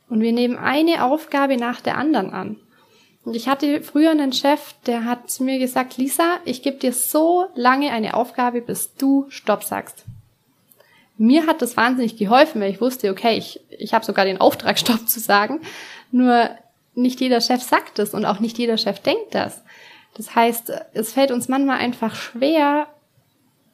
Und 0.08 0.22
wir 0.22 0.32
nehmen 0.32 0.58
eine 0.58 1.04
Aufgabe 1.04 1.58
nach 1.58 1.82
der 1.82 1.98
anderen 1.98 2.30
an. 2.30 2.58
Und 3.26 3.36
ich 3.36 3.48
hatte 3.48 3.82
früher 3.82 4.12
einen 4.12 4.32
Chef, 4.32 4.76
der 4.86 5.06
hat 5.06 5.32
zu 5.32 5.44
mir 5.44 5.58
gesagt, 5.58 5.98
Lisa, 5.98 6.38
ich 6.46 6.62
gebe 6.62 6.78
dir 6.78 6.94
so 6.94 7.48
lange 7.56 7.92
eine 7.92 8.14
Aufgabe, 8.14 8.62
bis 8.62 8.94
du 8.94 9.26
Stopp 9.30 9.64
sagst. 9.64 10.06
Mir 11.18 11.48
hat 11.48 11.64
das 11.64 11.78
wahnsinnig 11.78 12.16
geholfen, 12.16 12.62
weil 12.62 12.70
ich 12.72 12.80
wusste, 12.80 13.10
okay, 13.10 13.40
ich, 13.40 13.60
ich 13.72 13.96
habe 13.96 14.06
sogar 14.06 14.26
den 14.26 14.40
Auftrag, 14.40 14.78
Stopp 14.80 15.10
zu 15.10 15.20
sagen. 15.20 15.62
Nur 16.12 16.52
nicht 16.94 17.20
jeder 17.22 17.42
Chef 17.42 17.64
sagt 17.64 17.98
es 17.98 18.14
und 18.14 18.24
auch 18.26 18.40
nicht 18.40 18.60
jeder 18.60 18.78
Chef 18.78 19.00
denkt 19.00 19.34
das. 19.34 19.64
Das 20.16 20.36
heißt, 20.36 20.72
es 20.94 21.14
fällt 21.14 21.32
uns 21.32 21.48
manchmal 21.48 21.80
einfach 21.80 22.16
schwer, 22.16 22.88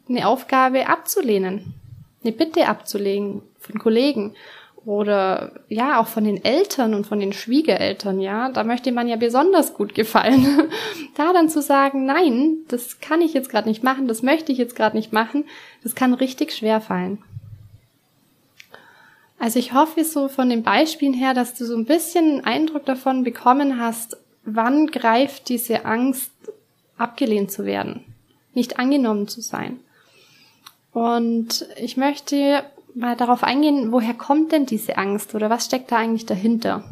eine 0.10 0.28
Aufgabe 0.28 0.88
abzulehnen, 0.88 1.74
eine 2.24 2.34
Bitte 2.34 2.68
abzulegen 2.68 3.42
von 3.60 3.80
Kollegen 3.80 4.36
oder 4.86 5.54
ja 5.70 6.02
auch 6.02 6.08
von 6.08 6.26
den 6.26 6.44
Eltern 6.44 6.94
und 6.94 7.08
von 7.08 7.20
den 7.20 7.32
Schwiegereltern, 7.32 8.20
ja, 8.20 8.50
da 8.50 8.66
möchte 8.66 8.92
man 8.92 9.08
ja 9.08 9.16
besonders 9.16 9.74
gut 9.74 9.96
gefallen. 9.96 10.70
da 11.16 11.32
dann 11.32 11.50
zu 11.50 11.62
sagen, 11.62 12.06
nein, 12.06 12.58
das 12.68 13.00
kann 13.00 13.22
ich 13.22 13.34
jetzt 13.34 13.50
gerade 13.50 13.70
nicht 13.70 13.84
machen, 13.84 14.08
das 14.08 14.24
möchte 14.24 14.52
ich 14.52 14.58
jetzt 14.58 14.76
gerade 14.76 14.98
nicht 14.98 15.14
machen, 15.14 15.46
das 15.84 15.96
kann 15.96 16.14
richtig 16.14 16.52
schwer 16.52 16.82
fallen. 16.82 17.20
Also 19.40 19.60
ich 19.60 19.74
hoffe 19.74 20.04
so 20.04 20.28
von 20.28 20.50
den 20.50 20.64
Beispielen 20.64 21.14
her, 21.14 21.34
dass 21.34 21.54
du 21.54 21.66
so 21.66 21.76
ein 21.76 21.86
bisschen 21.86 22.26
einen 22.26 22.46
Eindruck 22.46 22.86
davon 22.86 23.24
bekommen 23.24 23.80
hast, 23.80 24.18
wann 24.46 24.88
greift 24.88 25.50
diese 25.50 25.86
Angst, 25.86 26.32
abgelehnt 26.98 27.52
zu 27.52 27.66
werden, 27.66 28.04
nicht 28.54 28.80
angenommen 28.80 29.28
zu 29.28 29.42
sein. 29.42 29.80
Und 30.92 31.68
ich 31.78 31.98
möchte 31.98 32.64
mal 32.94 33.16
darauf 33.16 33.44
eingehen, 33.44 33.92
woher 33.92 34.14
kommt 34.14 34.52
denn 34.52 34.66
diese 34.66 34.98
Angst 34.98 35.34
oder 35.34 35.50
was 35.50 35.66
steckt 35.66 35.92
da 35.92 35.98
eigentlich 35.98 36.26
dahinter? 36.26 36.84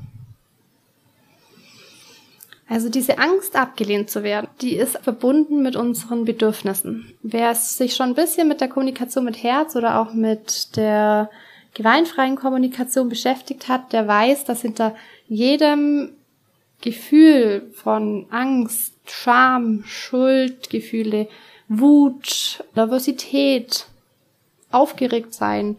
Also 2.67 2.87
diese 2.87 3.17
Angst, 3.17 3.57
abgelehnt 3.57 4.09
zu 4.09 4.23
werden, 4.23 4.47
die 4.61 4.77
ist 4.77 4.97
verbunden 4.99 5.61
mit 5.61 5.75
unseren 5.75 6.23
Bedürfnissen. 6.23 7.13
Wer 7.21 7.53
sich 7.53 7.95
schon 7.95 8.09
ein 8.09 8.15
bisschen 8.15 8.47
mit 8.47 8.61
der 8.61 8.69
Kommunikation 8.69 9.25
mit 9.25 9.43
Herz 9.43 9.75
oder 9.75 9.99
auch 9.99 10.13
mit 10.13 10.77
der 10.77 11.29
gewaltfreien 11.73 12.37
Kommunikation 12.37 13.09
beschäftigt 13.09 13.67
hat, 13.67 13.91
der 13.91 14.07
weiß, 14.07 14.45
dass 14.45 14.61
hinter 14.61 14.95
jedem 15.27 16.13
Gefühl 16.81 17.71
von 17.73 18.25
Angst, 18.29 18.93
Scham, 19.05 19.83
Schuldgefühle, 19.85 21.27
Wut, 21.67 22.63
Nervosität, 22.75 23.85
aufgeregt 24.71 25.33
sein, 25.33 25.77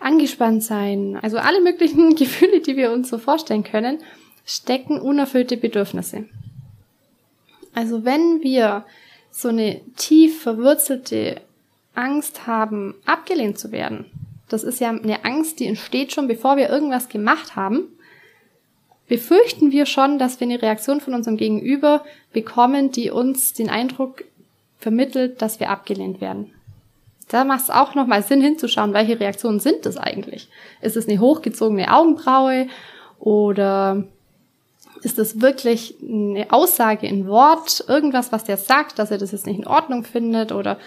angespannt 0.00 0.62
sein, 0.62 1.18
also 1.20 1.38
alle 1.38 1.60
möglichen 1.60 2.14
Gefühle, 2.16 2.60
die 2.60 2.76
wir 2.76 2.92
uns 2.92 3.08
so 3.08 3.18
vorstellen 3.18 3.64
können, 3.64 3.98
stecken 4.44 5.00
unerfüllte 5.00 5.56
Bedürfnisse. 5.56 6.26
Also 7.74 8.04
wenn 8.04 8.42
wir 8.42 8.84
so 9.30 9.48
eine 9.48 9.80
tief 9.96 10.42
verwurzelte 10.42 11.40
Angst 11.94 12.46
haben, 12.46 12.94
abgelehnt 13.04 13.58
zu 13.58 13.72
werden, 13.72 14.06
das 14.48 14.62
ist 14.62 14.80
ja 14.80 14.90
eine 14.90 15.24
Angst, 15.24 15.60
die 15.60 15.66
entsteht 15.66 16.12
schon, 16.12 16.28
bevor 16.28 16.56
wir 16.56 16.68
irgendwas 16.70 17.08
gemacht 17.08 17.56
haben, 17.56 17.88
befürchten 19.08 19.70
wir 19.70 19.86
schon, 19.86 20.18
dass 20.18 20.40
wir 20.40 20.46
eine 20.46 20.60
Reaktion 20.60 21.00
von 21.00 21.14
unserem 21.14 21.36
Gegenüber 21.36 22.04
bekommen, 22.32 22.90
die 22.90 23.10
uns 23.10 23.52
den 23.52 23.70
Eindruck 23.70 24.24
vermittelt, 24.78 25.40
dass 25.42 25.60
wir 25.60 25.70
abgelehnt 25.70 26.20
werden. 26.20 26.52
Da 27.28 27.44
macht 27.44 27.62
es 27.62 27.70
auch 27.70 27.94
nochmal 27.94 28.22
Sinn 28.22 28.40
hinzuschauen, 28.40 28.94
welche 28.94 29.18
Reaktionen 29.18 29.58
sind 29.58 29.84
das 29.84 29.96
eigentlich? 29.96 30.48
Ist 30.80 30.96
es 30.96 31.08
eine 31.08 31.18
hochgezogene 31.18 31.92
Augenbraue 31.92 32.68
oder 33.18 34.04
ist 35.02 35.18
es 35.18 35.40
wirklich 35.40 35.96
eine 36.02 36.46
Aussage 36.50 37.06
in 37.06 37.26
Wort, 37.26 37.84
irgendwas, 37.88 38.32
was 38.32 38.44
der 38.44 38.56
sagt, 38.56 38.98
dass 38.98 39.10
er 39.10 39.18
das 39.18 39.32
jetzt 39.32 39.46
nicht 39.46 39.58
in 39.58 39.66
Ordnung 39.66 40.04
findet 40.04 40.52
oder 40.52 40.78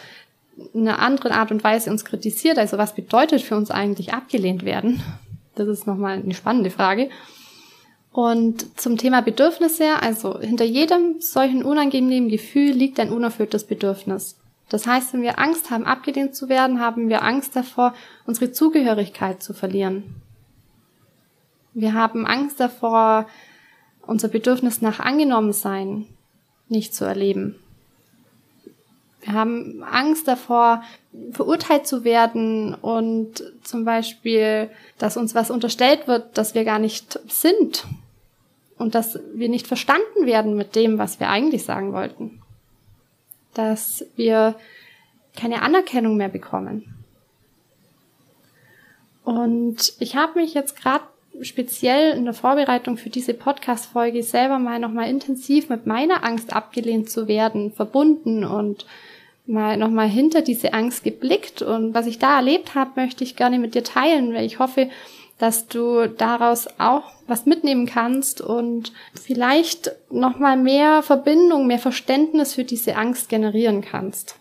in 0.74 0.88
einer 0.88 1.00
anderen 1.00 1.32
Art 1.32 1.52
und 1.52 1.64
Weise 1.64 1.90
uns 1.90 2.06
kritisiert? 2.06 2.58
Also 2.58 2.78
was 2.78 2.96
bedeutet 2.96 3.42
für 3.42 3.56
uns 3.56 3.72
eigentlich 3.72 4.14
abgelehnt 4.14 4.64
werden? 4.64 5.02
Das 5.56 5.68
ist 5.68 5.88
nochmal 5.88 6.20
eine 6.20 6.34
spannende 6.34 6.70
Frage. 6.70 7.10
Und 8.12 8.80
zum 8.80 8.98
Thema 8.98 9.22
Bedürfnisse, 9.22 10.02
also 10.02 10.40
hinter 10.40 10.66
jedem 10.66 11.22
solchen 11.22 11.64
unangenehmen 11.64 12.30
Gefühl 12.30 12.72
liegt 12.72 13.00
ein 13.00 13.12
unerfülltes 13.12 13.66
Bedürfnis. 13.66 14.38
Das 14.70 14.86
heißt, 14.86 15.14
wenn 15.14 15.22
wir 15.22 15.40
Angst 15.40 15.72
haben, 15.72 15.86
abgelehnt 15.86 16.36
zu 16.36 16.50
werden, 16.50 16.80
haben 16.80 17.10
wir 17.10 17.24
Angst 17.24 17.56
davor, 17.56 17.94
unsere 18.26 18.52
Zugehörigkeit 18.52 19.42
zu 19.42 19.54
verlieren. 19.54 20.16
Wir 21.74 21.94
haben 21.94 22.26
Angst 22.26 22.60
davor, 22.60 23.28
unser 24.06 24.28
Bedürfnis 24.28 24.82
nach 24.82 25.00
angenommen 25.00 25.54
sein 25.54 26.08
nicht 26.68 26.94
zu 26.94 27.06
erleben. 27.06 27.56
Wir 29.22 29.34
haben 29.34 29.84
Angst 29.84 30.28
davor, 30.28 30.84
verurteilt 31.32 31.88
zu 31.88 32.04
werden 32.04 32.76
und 32.76 33.44
zum 33.64 33.84
Beispiel, 33.84 34.70
dass 34.98 35.18
uns 35.18 35.34
was 35.34 35.50
unterstellt 35.50 36.08
wird, 36.08 36.38
dass 36.38 36.54
wir 36.54 36.64
gar 36.66 36.80
nicht 36.80 37.20
sind 37.28 37.86
und 38.78 38.96
dass 38.96 39.20
wir 39.34 39.50
nicht 39.50 39.68
verstanden 39.68 40.26
werden 40.26 40.56
mit 40.56 40.76
dem, 40.76 40.98
was 40.98 41.20
wir 41.20 41.30
eigentlich 41.30 41.64
sagen 41.64 41.94
wollten. 41.94 42.42
Dass 43.54 44.06
wir 44.16 44.56
keine 45.36 45.62
Anerkennung 45.62 46.18
mehr 46.18 46.30
bekommen. 46.30 46.96
Und 49.24 49.94
ich 50.00 50.16
habe 50.16 50.40
mich 50.40 50.54
jetzt 50.54 50.76
gerade 50.76 51.04
speziell 51.42 52.18
in 52.18 52.26
der 52.26 52.34
Vorbereitung 52.34 52.98
für 52.98 53.10
diese 53.10 53.34
Podcast-Folge 53.34 54.24
selber 54.24 54.60
mal 54.60 54.80
nochmal 54.80 55.10
intensiv 55.10 55.70
mit 55.70 55.86
meiner 55.86 56.24
Angst 56.24 56.54
abgelehnt 56.54 57.10
zu 57.10 57.28
werden, 57.28 57.72
verbunden 57.72 58.44
und 58.44 58.86
mal 59.50 59.78
nochmal 59.78 60.08
hinter 60.08 60.42
diese 60.42 60.74
Angst 60.74 61.04
geblickt. 61.04 61.62
Und 61.62 61.94
was 61.94 62.08
ich 62.08 62.20
da 62.20 62.38
erlebt 62.38 62.76
habe, 62.76 63.02
möchte 63.02 63.24
ich 63.24 63.36
gerne 63.36 63.60
mit 63.60 63.76
dir 63.76 63.84
teilen, 63.84 64.34
weil 64.34 64.46
ich 64.46 64.60
hoffe, 64.60 64.90
dass 65.38 65.68
du 65.68 66.08
daraus 66.08 66.68
auch 66.80 67.04
was 67.28 67.46
mitnehmen 67.46 67.86
kannst 67.86 68.42
und 68.42 68.92
vielleicht 69.14 69.92
nochmal 70.12 70.58
mehr 70.58 71.02
Verbindung, 71.02 71.68
mehr 71.68 71.80
Verständnis 71.80 72.54
für 72.54 72.64
diese 72.64 72.96
Angst 72.96 73.30
generieren 73.30 73.82
kannst. 73.82 74.36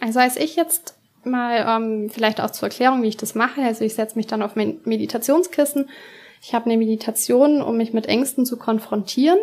Also 0.00 0.20
als 0.20 0.36
ich 0.36 0.56
jetzt 0.56 0.94
mal 1.24 1.64
ähm, 1.66 2.10
vielleicht 2.10 2.40
auch 2.40 2.50
zur 2.50 2.68
Erklärung, 2.68 3.02
wie 3.02 3.08
ich 3.08 3.16
das 3.16 3.34
mache, 3.34 3.62
also 3.62 3.84
ich 3.84 3.94
setze 3.94 4.16
mich 4.16 4.26
dann 4.26 4.42
auf 4.42 4.56
mein 4.56 4.78
Meditationskissen 4.84 5.86
ich 6.46 6.52
habe 6.52 6.66
eine 6.66 6.76
Meditation, 6.76 7.62
um 7.62 7.78
mich 7.78 7.94
mit 7.94 8.04
Ängsten 8.04 8.44
zu 8.44 8.58
konfrontieren. 8.58 9.38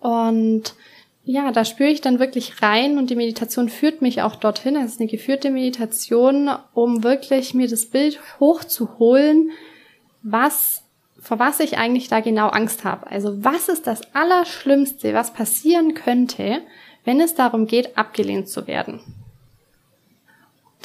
Und 0.00 0.74
ja, 1.24 1.52
da 1.52 1.64
spüre 1.64 1.90
ich 1.90 2.00
dann 2.00 2.18
wirklich 2.18 2.60
rein 2.62 2.98
und 2.98 3.08
die 3.08 3.16
Meditation 3.16 3.68
führt 3.68 4.02
mich 4.02 4.22
auch 4.22 4.36
dorthin. 4.36 4.76
Es 4.76 4.92
ist 4.92 5.00
eine 5.00 5.10
geführte 5.10 5.50
Meditation, 5.50 6.50
um 6.74 7.02
wirklich 7.02 7.54
mir 7.54 7.68
das 7.68 7.86
Bild 7.86 8.20
hochzuholen, 8.40 9.50
was, 10.22 10.82
vor 11.18 11.38
was 11.38 11.60
ich 11.60 11.78
eigentlich 11.78 12.08
da 12.08 12.20
genau 12.20 12.48
Angst 12.48 12.84
habe. 12.84 13.06
Also 13.06 13.42
was 13.42 13.68
ist 13.68 13.86
das 13.86 14.14
Allerschlimmste, 14.14 15.14
was 15.14 15.32
passieren 15.32 15.94
könnte, 15.94 16.60
wenn 17.04 17.20
es 17.20 17.34
darum 17.34 17.66
geht, 17.66 17.96
abgelehnt 17.96 18.48
zu 18.48 18.66
werden? 18.66 19.00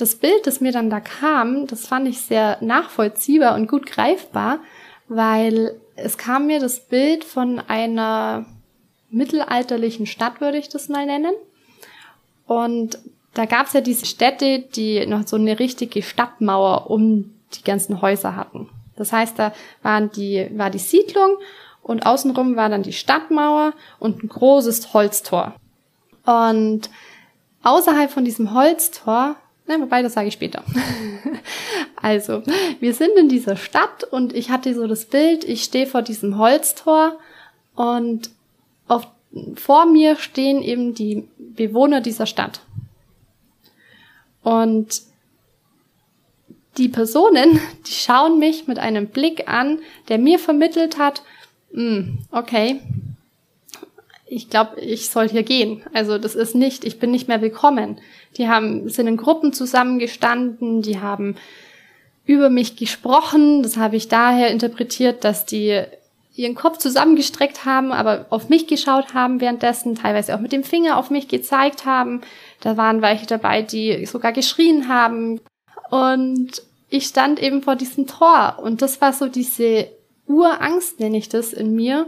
das 0.02 0.16
Bild, 0.16 0.48
das 0.48 0.62
mir 0.62 0.72
dann 0.72 0.90
da 0.90 1.00
kam, 1.00 1.68
das 1.68 1.88
fand 1.88 2.08
ich 2.08 2.22
sehr 2.22 2.58
nachvollziehbar 2.62 3.56
und 3.56 3.68
gut 3.68 3.86
greifbar, 3.86 4.60
weil 5.08 5.76
es 5.96 6.18
kam 6.18 6.48
mir 6.48 6.60
das 6.60 6.88
Bild 6.88 7.24
von 7.24 7.60
einer 7.60 8.46
mittelalterlichen 9.12 10.06
Stadt, 10.06 10.42
würde 10.42 10.58
ich 10.58 10.70
das 10.70 10.90
mal 10.90 11.06
nennen. 11.06 11.34
Und 12.46 13.00
da 13.34 13.46
gab 13.46 13.68
es 13.68 13.74
ja 13.74 13.82
diese 13.82 14.06
Städte, 14.06 14.60
die 14.60 15.06
noch 15.06 15.28
so 15.28 15.36
eine 15.36 15.60
richtige 15.60 16.02
Stadtmauer 16.02 16.90
um 16.90 17.34
die 17.54 17.64
ganzen 17.64 18.02
Häuser 18.02 18.36
hatten. 18.36 18.70
Das 18.96 19.14
heißt, 19.14 19.40
da 19.40 19.54
waren 19.82 20.12
die, 20.12 20.50
war 20.56 20.70
die 20.70 20.80
Siedlung 20.80 21.38
und 21.82 22.06
außenrum 22.06 22.56
war 22.56 22.70
dann 22.70 22.84
die 22.84 22.94
Stadtmauer 22.94 23.74
und 24.00 24.24
ein 24.24 24.30
großes 24.30 24.94
Holztor. 24.94 25.56
Und 26.26 26.90
außerhalb 27.64 28.12
von 28.12 28.26
diesem 28.26 28.54
Holztor 28.54 29.36
Nein, 29.70 29.82
wobei, 29.82 30.02
das 30.02 30.14
sage 30.14 30.30
ich 30.30 30.34
später. 30.34 30.64
also, 31.96 32.42
wir 32.80 32.96
sind 32.96 33.12
in 33.16 33.30
dieser 33.30 33.56
Stadt 33.56 34.04
und 34.04 34.34
ich 34.34 34.50
hatte 34.50 34.74
so 34.74 34.88
das 34.88 35.06
Bild, 35.06 35.44
ich 35.44 35.64
stehe 35.64 35.86
vor 35.86 36.02
diesem 36.02 36.40
Holztor 36.40 37.20
und 37.76 38.32
auf, 38.90 39.08
vor 39.56 39.86
mir 39.86 40.16
stehen 40.18 40.62
eben 40.62 40.94
die 40.94 41.28
Bewohner 41.38 42.02
dieser 42.02 42.26
Stadt. 42.26 42.62
Und 44.44 45.02
die 46.78 46.90
Personen, 46.90 47.60
die 47.88 47.92
schauen 47.92 48.40
mich 48.40 48.68
mit 48.68 48.80
einem 48.80 49.08
Blick 49.08 49.48
an, 49.48 49.80
der 50.08 50.18
mir 50.18 50.40
vermittelt 50.40 50.98
hat, 50.98 51.22
hm, 51.72 52.20
okay, 52.32 52.82
ich 54.26 54.50
glaube, 54.50 54.80
ich 54.80 55.10
soll 55.10 55.28
hier 55.28 55.44
gehen. 55.44 55.82
Also 55.94 56.18
das 56.18 56.36
ist 56.36 56.56
nicht, 56.56 56.86
ich 56.86 57.00
bin 57.00 57.12
nicht 57.12 57.28
mehr 57.28 57.42
willkommen. 57.42 58.00
Die 58.38 58.48
haben, 58.48 58.88
sind 58.90 59.08
in 59.08 59.18
Gruppen 59.18 59.54
zusammengestanden, 59.54 60.82
die 60.82 61.00
haben 61.00 61.36
über 62.26 62.50
mich 62.52 62.76
gesprochen. 62.76 63.64
Das 63.64 63.78
habe 63.78 63.96
ich 63.96 64.08
daher 64.08 64.52
interpretiert, 64.52 65.24
dass 65.24 65.48
die 65.48 65.84
ihren 66.40 66.56
Kopf 66.56 66.78
zusammengestreckt 66.78 67.66
haben, 67.66 67.92
aber 67.92 68.26
auf 68.30 68.50
mich 68.50 68.68
geschaut 68.68 69.14
haben 69.14 69.42
währenddessen, 69.42 69.96
teilweise 69.96 70.36
auch 70.36 70.40
mit 70.40 70.52
dem 70.52 70.64
Finger 70.64 70.98
auf 70.98 71.10
mich 71.10 71.28
gezeigt 71.28 71.86
haben. 71.86 72.22
Da 72.62 72.78
waren 72.78 73.02
welche 73.02 73.26
dabei, 73.26 73.62
die 73.62 74.06
sogar 74.06 74.32
geschrien 74.32 74.88
haben. 74.88 75.42
Und 75.90 76.62
ich 76.90 77.06
stand 77.06 77.42
eben 77.42 77.62
vor 77.62 77.76
diesem 77.76 78.08
Tor 78.08 78.60
und 78.62 78.82
das 78.82 79.02
war 79.02 79.14
so 79.14 79.28
diese 79.28 79.88
Urangst, 80.28 81.00
nenne 81.00 81.18
ich 81.18 81.30
das 81.30 81.54
in 81.54 81.76
mir, 81.76 82.08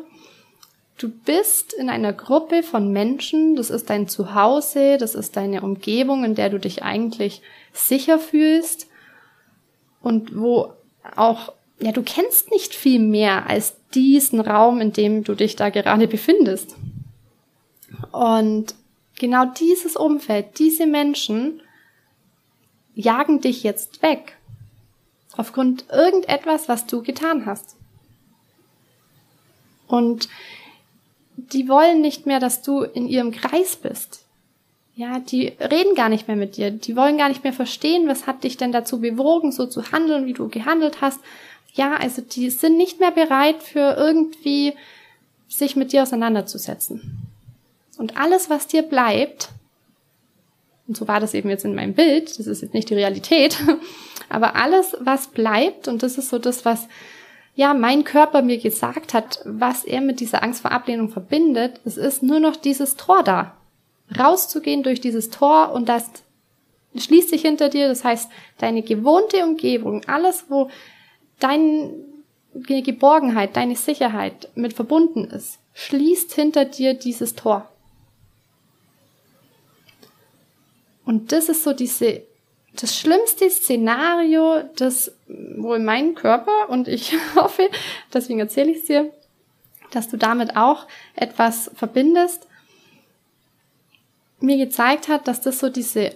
Du 1.02 1.10
bist 1.10 1.74
in 1.74 1.90
einer 1.90 2.14
Gruppe 2.14 2.62
von 2.62 2.92
Menschen, 2.92 3.56
das 3.56 3.72
ist 3.72 3.90
dein 3.90 4.08
Zuhause, 4.08 5.00
das 5.00 5.16
ist 5.16 5.36
deine 5.36 5.64
Umgebung, 5.64 6.24
in 6.24 6.36
der 6.36 6.52
du 6.52 6.60
dich 6.60 6.84
eigentlich 6.84 7.42
sicher 7.74 8.20
fühlst 8.20 8.88
und 10.04 10.38
wo 10.38 10.74
auch, 11.16 11.54
ja, 11.82 11.92
du 11.92 12.04
kennst 12.04 12.52
nicht 12.52 12.76
viel 12.76 13.00
mehr 13.00 13.50
als 13.50 13.76
diesen 13.94 14.40
Raum, 14.40 14.80
in 14.80 14.94
dem 14.94 15.24
du 15.24 15.34
dich 15.34 15.56
da 15.56 15.70
gerade 15.70 16.08
befindest. 16.08 16.76
Und 18.12 18.76
genau 19.20 19.46
dieses 19.46 19.96
Umfeld, 19.96 20.60
diese 20.60 20.86
Menschen 20.86 21.62
jagen 22.94 23.42
dich 23.42 23.64
jetzt 23.64 24.02
weg. 24.02 24.38
Aufgrund 25.38 25.86
irgendetwas, 25.92 26.70
was 26.70 26.86
du 26.86 27.02
getan 27.02 27.46
hast. 27.46 27.76
Und 29.88 30.30
die 31.36 31.68
wollen 31.68 32.02
nicht 32.02 32.26
mehr, 32.26 32.40
dass 32.40 32.62
du 32.62 32.84
in 32.84 33.08
ihrem 33.08 33.32
Kreis 33.32 33.76
bist. 33.76 34.26
Ja, 34.94 35.20
die 35.20 35.48
reden 35.60 35.96
gar 35.96 36.10
nicht 36.10 36.28
mehr 36.28 36.38
mit 36.38 36.58
dir. 36.58 36.70
Die 36.70 36.96
wollen 36.96 37.18
gar 37.18 37.30
nicht 37.30 37.44
mehr 37.44 37.54
verstehen, 37.54 38.08
was 38.08 38.28
hat 38.28 38.44
dich 38.44 38.58
denn 38.58 38.72
dazu 38.72 39.00
bewogen, 39.00 39.52
so 39.52 39.66
zu 39.66 39.92
handeln, 39.92 40.26
wie 40.26 40.34
du 40.34 40.50
gehandelt 40.50 41.02
hast. 41.02 41.20
Ja, 41.74 41.96
also 41.96 42.22
die 42.22 42.50
sind 42.50 42.78
nicht 42.78 43.00
mehr 43.00 43.12
bereit 43.12 43.64
für 43.64 43.96
irgendwie 43.98 44.74
sich 45.48 45.76
mit 45.76 45.92
dir 45.92 46.04
auseinanderzusetzen. 46.04 47.28
Und 47.98 48.18
alles, 48.18 48.50
was 48.50 48.68
dir 48.68 48.82
bleibt, 48.84 49.50
und 50.88 50.98
so 50.98 51.08
war 51.08 51.20
das 51.20 51.34
eben 51.34 51.50
jetzt 51.50 51.66
in 51.66 51.76
meinem 51.76 51.94
Bild, 51.94 52.38
das 52.40 52.48
ist 52.48 52.62
jetzt 52.62 52.74
nicht 52.74 52.90
die 52.90 52.96
Realität, 52.96 53.58
aber 54.30 54.56
alles, 54.56 54.96
was 55.00 55.28
bleibt, 55.28 55.88
und 55.88 56.04
das 56.04 56.18
ist 56.18 56.30
so 56.30 56.40
das, 56.40 56.66
was 56.66 56.88
ja, 57.54 57.74
mein 57.74 58.04
Körper 58.04 58.42
mir 58.42 58.58
gesagt 58.58 59.14
hat, 59.14 59.42
was 59.46 59.84
er 59.84 60.02
mit 60.02 60.20
dieser 60.20 60.42
Angst 60.42 60.62
vor 60.62 60.72
Ablehnung 60.72 61.10
verbindet, 61.10 61.82
es 61.84 61.98
ist 61.98 62.24
nur 62.24 62.40
noch 62.40 62.56
dieses 62.56 62.96
Tor 62.96 63.24
da. 63.24 63.58
Rauszugehen 64.18 64.84
durch 64.84 65.02
dieses 65.02 65.30
Tor 65.30 65.72
und 65.74 65.88
das 65.90 66.10
schließt 66.96 67.30
sich 67.30 67.42
hinter 67.42 67.70
dir. 67.70 67.88
Das 67.88 68.04
heißt, 68.04 68.30
deine 68.58 68.82
gewohnte 68.82 69.44
Umgebung, 69.44 70.04
alles, 70.08 70.46
wo 70.50 70.70
deine 71.44 71.94
Geborgenheit, 72.54 73.56
deine 73.56 73.76
Sicherheit 73.76 74.50
mit 74.56 74.74
verbunden 74.74 75.26
ist, 75.26 75.60
schließt 75.74 76.34
hinter 76.34 76.66
dir 76.66 76.94
dieses 76.94 77.36
Tor. 77.36 77.70
Und 81.06 81.32
das 81.32 81.50
ist 81.50 81.64
so 81.64 81.74
diese 81.74 82.24
das 82.76 82.98
schlimmste 82.98 83.50
Szenario, 83.50 84.64
das 84.78 85.14
wohl 85.28 85.80
mein 85.80 86.16
Körper 86.16 86.70
und 86.70 86.88
ich 86.88 87.14
hoffe, 87.36 87.70
deswegen 88.14 88.40
erzähle 88.40 88.72
ich 88.72 88.78
es 88.78 88.86
dir, 88.86 89.12
dass 89.92 90.08
du 90.08 90.18
damit 90.18 90.56
auch 90.56 90.88
etwas 91.16 91.70
verbindest, 91.76 92.48
mir 94.40 94.58
gezeigt 94.58 95.08
hat, 95.08 95.28
dass 95.28 95.42
das 95.42 95.60
so 95.60 95.70
diese 95.70 96.14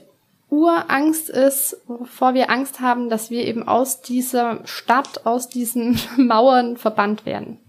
Urangst 0.49 1.29
ist, 1.29 1.77
wovor 1.87 2.33
wir 2.33 2.49
Angst 2.49 2.79
haben, 2.79 3.09
dass 3.09 3.29
wir 3.29 3.45
eben 3.45 3.67
aus 3.67 4.01
dieser 4.01 4.65
Stadt, 4.65 5.25
aus 5.25 5.49
diesen 5.49 5.99
Mauern 6.17 6.77
verbannt 6.77 7.25
werden. 7.25 7.59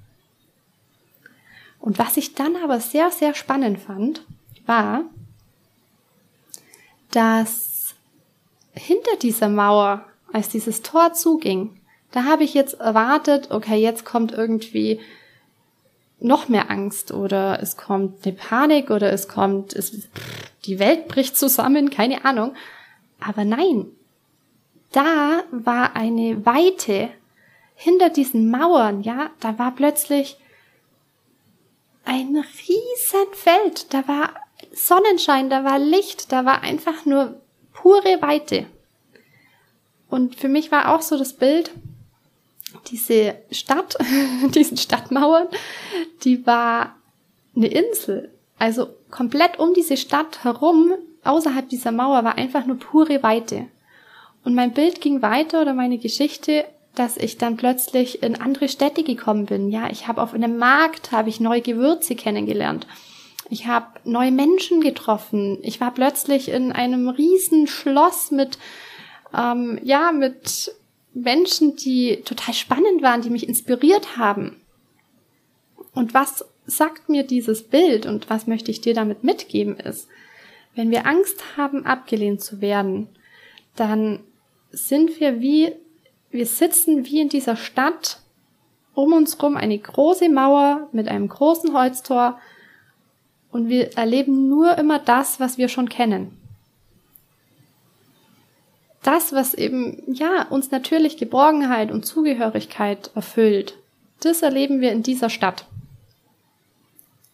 Und 1.80 1.98
was 1.98 2.16
ich 2.16 2.34
dann 2.34 2.56
aber 2.56 2.80
sehr, 2.80 3.10
sehr 3.10 3.34
spannend 3.34 3.78
fand, 3.78 4.22
war, 4.66 5.04
dass 7.12 7.94
hinter 8.72 9.16
dieser 9.22 9.48
Mauer, 9.48 10.04
als 10.32 10.48
dieses 10.48 10.82
Tor 10.82 11.14
zuging, 11.14 11.80
da 12.10 12.24
habe 12.24 12.44
ich 12.44 12.54
jetzt 12.54 12.74
erwartet, 12.74 13.50
okay, 13.50 13.76
jetzt 13.76 14.04
kommt 14.04 14.32
irgendwie 14.32 15.00
noch 16.18 16.48
mehr 16.48 16.70
Angst 16.70 17.12
oder 17.12 17.60
es 17.60 17.76
kommt 17.76 18.24
eine 18.26 18.34
Panik 18.34 18.90
oder 18.90 19.12
es 19.12 19.28
kommt, 19.28 19.74
es, 19.74 20.08
die 20.64 20.78
Welt 20.78 21.08
bricht 21.08 21.36
zusammen, 21.36 21.90
keine 21.90 22.24
Ahnung. 22.24 22.54
Aber 23.20 23.44
nein, 23.44 23.86
da 24.92 25.42
war 25.50 25.94
eine 25.94 26.46
Weite 26.46 27.10
hinter 27.74 28.08
diesen 28.08 28.50
Mauern, 28.50 29.02
ja, 29.02 29.30
da 29.40 29.58
war 29.58 29.74
plötzlich 29.74 30.38
ein 32.04 32.36
riesen 32.36 33.32
Feld, 33.32 33.92
da 33.92 34.08
war 34.08 34.30
Sonnenschein, 34.72 35.50
da 35.50 35.64
war 35.64 35.78
Licht, 35.78 36.32
da 36.32 36.44
war 36.44 36.62
einfach 36.62 37.04
nur 37.04 37.40
pure 37.74 38.22
Weite. 38.22 38.66
Und 40.08 40.36
für 40.36 40.48
mich 40.48 40.70
war 40.70 40.94
auch 40.94 41.02
so 41.02 41.18
das 41.18 41.34
Bild, 41.34 41.72
diese 42.90 43.36
Stadt, 43.50 43.96
diesen 44.54 44.76
Stadtmauern, 44.76 45.48
die 46.24 46.46
war 46.46 46.96
eine 47.54 47.68
Insel. 47.68 48.30
Also 48.58 48.88
komplett 49.10 49.58
um 49.58 49.74
diese 49.74 49.96
Stadt 49.96 50.44
herum, 50.44 50.92
außerhalb 51.24 51.68
dieser 51.68 51.92
Mauer, 51.92 52.24
war 52.24 52.36
einfach 52.36 52.66
nur 52.66 52.78
pure 52.78 53.22
Weite. 53.22 53.66
Und 54.44 54.54
mein 54.54 54.72
Bild 54.72 55.00
ging 55.00 55.22
weiter 55.22 55.62
oder 55.62 55.74
meine 55.74 55.98
Geschichte, 55.98 56.64
dass 56.94 57.16
ich 57.16 57.36
dann 57.36 57.56
plötzlich 57.56 58.22
in 58.22 58.40
andere 58.40 58.68
Städte 58.68 59.02
gekommen 59.02 59.46
bin. 59.46 59.70
Ja, 59.70 59.90
ich 59.90 60.08
habe 60.08 60.22
auf 60.22 60.32
einem 60.32 60.56
Markt 60.56 61.12
habe 61.12 61.28
ich 61.28 61.40
neue 61.40 61.60
Gewürze 61.60 62.14
kennengelernt. 62.14 62.86
Ich 63.50 63.66
habe 63.66 63.86
neue 64.04 64.32
Menschen 64.32 64.80
getroffen. 64.80 65.58
Ich 65.62 65.80
war 65.80 65.92
plötzlich 65.92 66.48
in 66.48 66.72
einem 66.72 67.08
riesen 67.08 67.66
Schloss 67.66 68.30
mit 68.30 68.58
ähm, 69.36 69.78
ja 69.82 70.12
mit 70.12 70.72
Menschen, 71.16 71.76
die 71.76 72.20
total 72.26 72.52
spannend 72.52 73.00
waren, 73.00 73.22
die 73.22 73.30
mich 73.30 73.48
inspiriert 73.48 74.18
haben. 74.18 74.60
Und 75.94 76.12
was 76.12 76.44
sagt 76.66 77.08
mir 77.08 77.22
dieses 77.22 77.62
Bild 77.62 78.04
und 78.04 78.28
was 78.28 78.46
möchte 78.46 78.70
ich 78.70 78.82
dir 78.82 78.92
damit 78.92 79.24
mitgeben 79.24 79.78
ist, 79.78 80.08
wenn 80.74 80.90
wir 80.90 81.06
Angst 81.06 81.56
haben, 81.56 81.86
abgelehnt 81.86 82.42
zu 82.42 82.60
werden, 82.60 83.08
dann 83.76 84.20
sind 84.70 85.18
wir 85.18 85.40
wie, 85.40 85.72
wir 86.30 86.44
sitzen 86.44 87.06
wie 87.06 87.20
in 87.20 87.30
dieser 87.30 87.56
Stadt, 87.56 88.20
um 88.92 89.14
uns 89.14 89.42
rum 89.42 89.56
eine 89.56 89.78
große 89.78 90.28
Mauer 90.28 90.88
mit 90.92 91.08
einem 91.08 91.28
großen 91.28 91.72
Holztor 91.72 92.38
und 93.50 93.70
wir 93.70 93.96
erleben 93.96 94.48
nur 94.48 94.76
immer 94.76 94.98
das, 94.98 95.40
was 95.40 95.56
wir 95.56 95.68
schon 95.68 95.88
kennen. 95.88 96.36
Das, 99.06 99.32
was 99.32 99.54
eben, 99.54 100.02
ja, 100.12 100.42
uns 100.50 100.70
natürlich 100.70 101.16
Geborgenheit 101.16 101.90
und 101.90 102.04
Zugehörigkeit 102.04 103.10
erfüllt, 103.14 103.78
das 104.20 104.42
erleben 104.42 104.80
wir 104.80 104.92
in 104.92 105.02
dieser 105.02 105.30
Stadt 105.30 105.66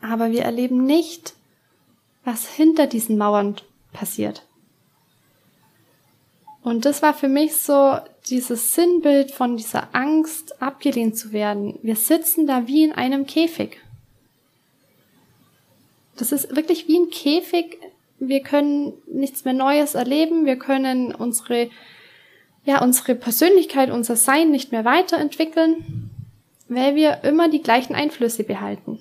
aber 0.02 0.32
wir 0.32 0.42
erleben 0.42 0.85
nicht, 0.85 1.35
was 2.24 2.46
hinter 2.48 2.87
diesen 2.87 3.16
Mauern 3.16 3.56
passiert. 3.92 4.44
Und 6.62 6.85
das 6.85 7.02
war 7.02 7.14
für 7.14 7.28
mich 7.28 7.56
so 7.56 7.98
dieses 8.28 8.74
Sinnbild 8.74 9.30
von 9.30 9.56
dieser 9.56 9.94
Angst, 9.94 10.61
abgelehnt 10.61 11.16
zu 11.16 11.32
werden. 11.32 11.78
Wir 11.82 11.96
sitzen 11.96 12.46
da 12.46 12.66
wie 12.66 12.85
in 12.85 12.92
einem 12.92 13.26
Käfig. 13.26 13.80
Das 16.16 16.30
ist 16.30 16.54
wirklich 16.54 16.87
wie 16.87 16.98
ein 16.98 17.11
Käfig. 17.11 17.78
Wir 18.24 18.40
können 18.40 18.92
nichts 19.06 19.44
mehr 19.44 19.52
Neues 19.52 19.96
erleben. 19.96 20.46
Wir 20.46 20.56
können 20.56 21.12
unsere, 21.12 21.70
ja, 22.64 22.80
unsere 22.80 23.16
Persönlichkeit, 23.16 23.90
unser 23.90 24.14
Sein 24.14 24.52
nicht 24.52 24.70
mehr 24.70 24.85
weiterentwickeln, 24.85 26.11
weil 26.68 26.94
wir 26.94 27.24
immer 27.24 27.48
die 27.48 27.62
gleichen 27.62 27.96
Einflüsse 27.96 28.44
behalten. 28.44 29.00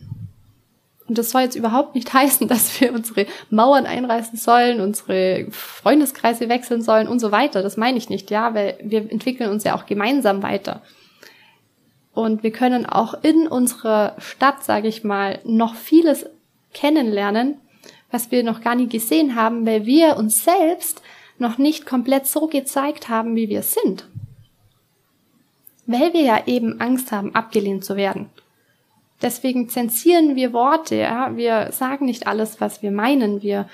Und 1.08 1.20
das 1.20 1.30
soll 1.30 1.42
jetzt 1.42 1.56
überhaupt 1.56 1.94
nicht 1.94 2.12
heißen, 2.16 2.48
dass 2.48 2.82
wir 2.82 2.94
unsere 2.94 3.28
Mauern 3.52 3.86
einreißen 3.86 4.40
sollen, 4.40 4.82
unsere 4.82 5.46
Freundeskreise 5.52 6.50
wechseln 6.50 6.82
sollen 6.82 7.08
und 7.08 7.20
so 7.20 7.32
weiter. 7.32 7.62
Das 7.62 7.78
meine 7.78 8.00
ich 8.00 8.10
nicht, 8.10 8.32
ja, 8.32 8.56
weil 8.56 8.80
wir 8.82 9.12
entwickeln 9.12 9.52
uns 9.52 9.64
ja 9.64 9.76
auch 9.76 9.86
gemeinsam 9.86 10.42
weiter. 10.42 10.82
Und 12.12 12.42
wir 12.42 12.52
können 12.52 12.88
auch 12.88 13.24
in 13.24 13.48
unserer 13.48 14.16
Stadt, 14.18 14.64
sage 14.64 14.88
ich 14.88 15.04
mal, 15.04 15.40
noch 15.44 15.76
vieles 15.76 16.26
kennenlernen, 16.74 17.60
was 18.12 18.32
wir 18.32 18.44
noch 18.44 18.62
gar 18.62 18.76
nie 18.76 18.88
gesehen 18.88 19.36
haben, 19.36 19.66
weil 19.66 19.86
wir 19.86 20.18
uns 20.18 20.44
selbst 20.44 21.02
noch 21.38 21.58
nicht 21.58 21.86
komplett 21.86 22.28
so 22.28 22.48
gezeigt 22.48 23.10
haben, 23.10 23.36
wie 23.36 23.50
wir 23.50 23.64
sind. 23.64 24.06
Weil 25.88 26.14
wir 26.14 26.22
ja 26.22 26.44
eben 26.46 26.80
Angst 26.80 27.12
haben, 27.12 27.34
abgelehnt 27.34 27.84
zu 27.84 27.96
werden. 27.96 28.30
Deswegen 29.22 29.70
zensieren 29.70 30.36
wir 30.36 30.54
Worte, 30.54 30.96
ja. 30.96 31.36
Wir 31.36 31.72
sagen 31.72 32.06
nicht 32.06 32.28
alles, 32.28 32.60
was 32.60 32.82
wir 32.82 32.92
meinen. 32.92 33.42
Wir, 33.42 33.70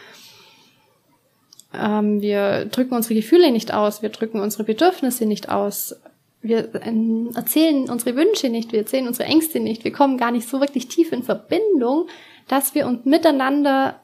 ähm, 1.73 2.21
wir 2.21 2.65
drücken 2.65 2.95
unsere 2.95 3.15
Gefühle 3.15 3.52
nicht 3.52 3.73
aus. 3.73 4.02
Wir 4.02 4.10
drücken 4.10 4.39
unsere 4.39 4.63
Bedürfnisse 4.63 5.26
nicht 5.26 5.50
aus. 5.50 5.95
Wir 6.41 6.73
ähm, 6.86 7.32
erzählen 7.36 7.89
unsere 7.89 8.15
Wünsche 8.15 8.50
nicht. 8.50 8.71
Wir 8.71 8.80
erzählen 8.80 9.08
unsere 9.08 9.30
Ängste 9.30 9.60
nicht. 9.60 9.84
Wir 9.84 9.91
kommen 9.91 10.17
gar 10.17 10.32
nicht 10.32 10.47
so 10.47 10.60
wirklich 10.60 10.88
tief 10.88 11.12
in 11.12 11.23
Verbindung, 11.23 12.08
dass 12.47 12.76
wir 12.76 12.86
uns 12.86 13.06
miteinander, 13.06 14.02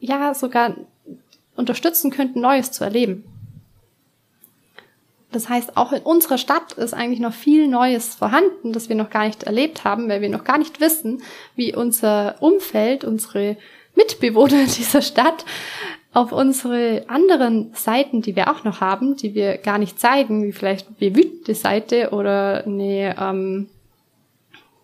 ja, 0.00 0.34
sogar 0.34 0.74
unterstützen 1.56 2.10
könnten, 2.10 2.40
Neues 2.40 2.70
zu 2.72 2.84
erleben. 2.84 3.24
Das 5.30 5.48
heißt, 5.48 5.76
auch 5.76 5.92
in 5.92 6.02
unserer 6.02 6.38
Stadt 6.38 6.72
ist 6.72 6.94
eigentlich 6.94 7.20
noch 7.20 7.34
viel 7.34 7.68
Neues 7.68 8.14
vorhanden, 8.14 8.72
das 8.72 8.88
wir 8.88 8.96
noch 8.96 9.10
gar 9.10 9.26
nicht 9.26 9.42
erlebt 9.42 9.84
haben, 9.84 10.08
weil 10.08 10.22
wir 10.22 10.30
noch 10.30 10.44
gar 10.44 10.56
nicht 10.56 10.80
wissen, 10.80 11.22
wie 11.54 11.74
unser 11.74 12.36
Umfeld, 12.40 13.04
unsere 13.04 13.56
Mitbewohner 13.94 14.64
dieser 14.78 15.02
Stadt 15.02 15.44
auf 16.14 16.32
unsere 16.32 17.04
anderen 17.08 17.74
Seiten, 17.74 18.22
die 18.22 18.34
wir 18.34 18.50
auch 18.50 18.64
noch 18.64 18.80
haben, 18.80 19.16
die 19.16 19.34
wir 19.34 19.58
gar 19.58 19.76
nicht 19.76 20.00
zeigen, 20.00 20.42
wie 20.44 20.52
vielleicht 20.52 20.88
eine 21.00 21.14
wütende 21.14 21.54
Seite 21.54 22.10
oder 22.10 22.64
eine 22.64 23.14
ähm, 23.20 23.68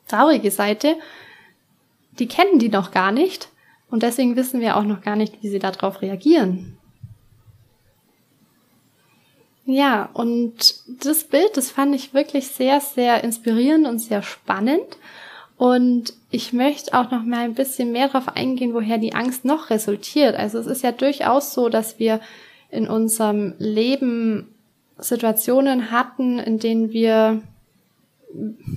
traurige 0.06 0.50
Seite, 0.50 0.96
die 2.18 2.28
kennen 2.28 2.58
die 2.58 2.68
noch 2.68 2.90
gar 2.90 3.10
nicht 3.10 3.48
und 3.90 4.02
deswegen 4.02 4.36
wissen 4.36 4.60
wir 4.60 4.76
auch 4.76 4.84
noch 4.84 5.02
gar 5.02 5.16
nicht, 5.16 5.42
wie 5.42 5.48
sie 5.48 5.58
darauf 5.58 6.02
reagieren. 6.02 6.76
Ja, 9.66 10.10
und 10.12 10.74
das 11.02 11.24
Bild, 11.24 11.56
das 11.56 11.70
fand 11.70 11.94
ich 11.94 12.12
wirklich 12.12 12.48
sehr, 12.48 12.80
sehr 12.80 13.24
inspirierend 13.24 13.86
und 13.86 13.98
sehr 13.98 14.22
spannend. 14.22 14.98
Und 15.56 16.12
ich 16.30 16.52
möchte 16.52 16.92
auch 16.92 17.10
noch 17.10 17.22
mal 17.22 17.44
ein 17.44 17.54
bisschen 17.54 17.92
mehr 17.92 18.08
darauf 18.08 18.28
eingehen, 18.36 18.74
woher 18.74 18.98
die 18.98 19.14
Angst 19.14 19.44
noch 19.44 19.70
resultiert. 19.70 20.34
Also 20.34 20.58
es 20.58 20.66
ist 20.66 20.82
ja 20.82 20.92
durchaus 20.92 21.54
so, 21.54 21.68
dass 21.68 21.98
wir 21.98 22.20
in 22.70 22.88
unserem 22.88 23.54
Leben 23.58 24.54
Situationen 24.98 25.90
hatten, 25.90 26.38
in 26.38 26.58
denen 26.58 26.92
wir 26.92 27.40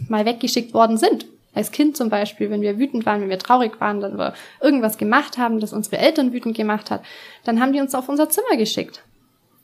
mal 0.07 0.25
weggeschickt 0.25 0.73
worden 0.73 0.97
sind. 0.97 1.25
Als 1.57 1.71
Kind 1.71 1.97
zum 1.97 2.09
Beispiel, 2.09 2.51
wenn 2.51 2.61
wir 2.61 2.77
wütend 2.77 3.07
waren, 3.07 3.19
wenn 3.19 3.31
wir 3.31 3.39
traurig 3.39 3.81
waren, 3.81 3.99
dann 3.99 4.19
wir 4.19 4.35
irgendwas 4.61 4.99
gemacht 4.99 5.39
haben, 5.39 5.59
das 5.59 5.73
unsere 5.73 5.97
Eltern 5.97 6.31
wütend 6.31 6.55
gemacht 6.55 6.91
hat, 6.91 7.01
dann 7.45 7.59
haben 7.59 7.73
die 7.73 7.81
uns 7.81 7.95
auf 7.95 8.09
unser 8.09 8.29
Zimmer 8.29 8.57
geschickt. 8.57 9.01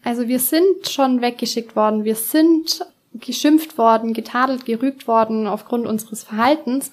Also 0.04 0.28
wir 0.28 0.40
sind 0.40 0.90
schon 0.90 1.22
weggeschickt 1.22 1.76
worden, 1.76 2.04
wir 2.04 2.16
sind 2.16 2.84
geschimpft 3.14 3.78
worden, 3.78 4.14
getadelt, 4.14 4.66
gerügt 4.66 5.08
worden 5.08 5.46
aufgrund 5.46 5.86
unseres 5.86 6.24
Verhaltens. 6.24 6.92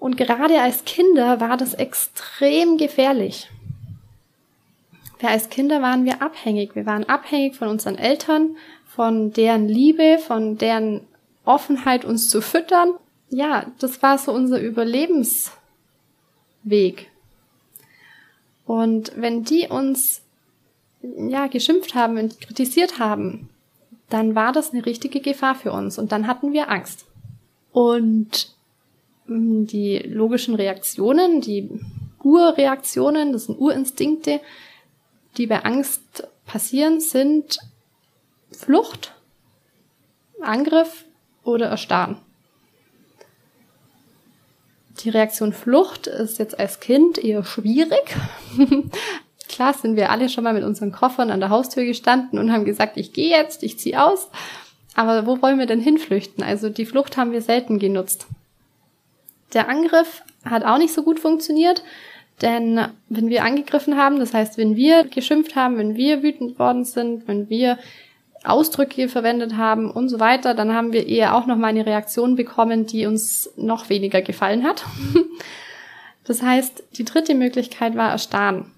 Und 0.00 0.16
gerade 0.16 0.60
als 0.60 0.84
Kinder 0.84 1.40
war 1.40 1.56
das 1.56 1.74
extrem 1.74 2.76
gefährlich. 2.76 3.48
Weil 5.20 5.30
als 5.30 5.48
Kinder 5.48 5.80
waren 5.80 6.04
wir 6.04 6.20
abhängig. 6.22 6.74
Wir 6.74 6.86
waren 6.86 7.08
abhängig 7.08 7.54
von 7.54 7.68
unseren 7.68 7.96
Eltern, 7.96 8.56
von 8.84 9.32
deren 9.32 9.68
Liebe, 9.68 10.18
von 10.18 10.58
deren 10.58 11.02
Offenheit, 11.44 12.04
uns 12.04 12.28
zu 12.28 12.42
füttern. 12.42 12.94
Ja, 13.30 13.66
das 13.78 14.02
war 14.02 14.18
so 14.18 14.32
unser 14.32 14.60
Überlebensweg. 14.60 15.52
Und 18.66 19.12
wenn 19.16 19.44
die 19.44 19.68
uns 19.68 20.22
ja, 21.02 21.46
geschimpft 21.46 21.94
haben 21.94 22.18
und 22.18 22.40
kritisiert 22.40 22.98
haben, 22.98 23.48
dann 24.08 24.34
war 24.34 24.52
das 24.52 24.72
eine 24.72 24.84
richtige 24.84 25.20
Gefahr 25.20 25.54
für 25.54 25.72
uns 25.72 25.98
und 25.98 26.12
dann 26.12 26.26
hatten 26.26 26.52
wir 26.52 26.68
Angst. 26.68 27.06
Und 27.72 28.52
mm, 29.26 29.66
die 29.66 29.98
logischen 29.98 30.56
Reaktionen, 30.56 31.40
die 31.40 31.70
Urreaktionen, 32.22 33.32
das 33.32 33.44
sind 33.46 33.58
Urinstinkte, 33.58 34.40
die 35.36 35.46
bei 35.46 35.64
Angst 35.64 36.26
passieren, 36.44 37.00
sind 37.00 37.58
Flucht, 38.50 39.14
Angriff 40.40 41.04
oder 41.44 41.68
Erstarren. 41.68 42.18
Die 45.02 45.10
Reaktion 45.10 45.52
Flucht 45.52 46.06
ist 46.06 46.38
jetzt 46.38 46.58
als 46.58 46.80
Kind 46.80 47.18
eher 47.18 47.44
schwierig, 47.44 48.16
Klar 49.50 49.74
sind 49.74 49.96
wir 49.96 50.10
alle 50.10 50.28
schon 50.28 50.44
mal 50.44 50.54
mit 50.54 50.62
unseren 50.62 50.92
Koffern 50.92 51.30
an 51.32 51.40
der 51.40 51.50
Haustür 51.50 51.84
gestanden 51.84 52.38
und 52.38 52.52
haben 52.52 52.64
gesagt, 52.64 52.96
ich 52.96 53.12
gehe 53.12 53.30
jetzt, 53.30 53.64
ich 53.64 53.80
ziehe 53.80 54.00
aus. 54.00 54.30
Aber 54.94 55.26
wo 55.26 55.42
wollen 55.42 55.58
wir 55.58 55.66
denn 55.66 55.80
hinflüchten? 55.80 56.44
Also 56.44 56.68
die 56.68 56.86
Flucht 56.86 57.16
haben 57.16 57.32
wir 57.32 57.42
selten 57.42 57.80
genutzt. 57.80 58.26
Der 59.52 59.68
Angriff 59.68 60.22
hat 60.44 60.64
auch 60.64 60.78
nicht 60.78 60.94
so 60.94 61.02
gut 61.02 61.18
funktioniert, 61.18 61.82
denn 62.42 62.80
wenn 63.08 63.28
wir 63.28 63.42
angegriffen 63.42 63.96
haben, 63.96 64.20
das 64.20 64.34
heißt, 64.34 64.56
wenn 64.56 64.76
wir 64.76 65.02
geschimpft 65.02 65.56
haben, 65.56 65.78
wenn 65.78 65.96
wir 65.96 66.22
wütend 66.22 66.56
worden 66.60 66.84
sind, 66.84 67.26
wenn 67.26 67.50
wir 67.50 67.76
Ausdrücke 68.44 69.08
verwendet 69.08 69.56
haben 69.56 69.90
und 69.90 70.08
so 70.08 70.18
weiter, 70.18 70.54
dann 70.54 70.74
haben 70.74 70.92
wir 70.92 71.06
eher 71.06 71.34
auch 71.34 71.46
noch 71.46 71.56
mal 71.56 71.68
eine 71.68 71.84
Reaktion 71.84 72.36
bekommen, 72.36 72.86
die 72.86 73.06
uns 73.06 73.50
noch 73.56 73.88
weniger 73.88 74.22
gefallen 74.22 74.64
hat. 74.64 74.84
Das 76.22 76.42
heißt, 76.42 76.84
die 76.96 77.04
dritte 77.04 77.34
Möglichkeit 77.34 77.96
war 77.96 78.10
Erstarren. 78.10 78.70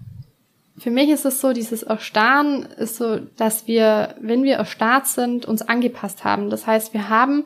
Für 0.79 0.90
mich 0.90 1.11
ist 1.11 1.27
es 1.27 1.40
so, 1.40 1.53
dieses 1.53 1.83
Erstarren 1.83 2.62
ist 2.62 2.96
so, 2.96 3.18
dass 3.37 3.66
wir, 3.66 4.14
wenn 4.20 4.42
wir 4.42 4.55
erstarrt 4.55 5.07
sind, 5.07 5.44
uns 5.44 5.61
angepasst 5.61 6.25
haben. 6.25 6.48
Das 6.48 6.66
heißt, 6.66 6.94
wir 6.94 7.11
haben 7.11 7.44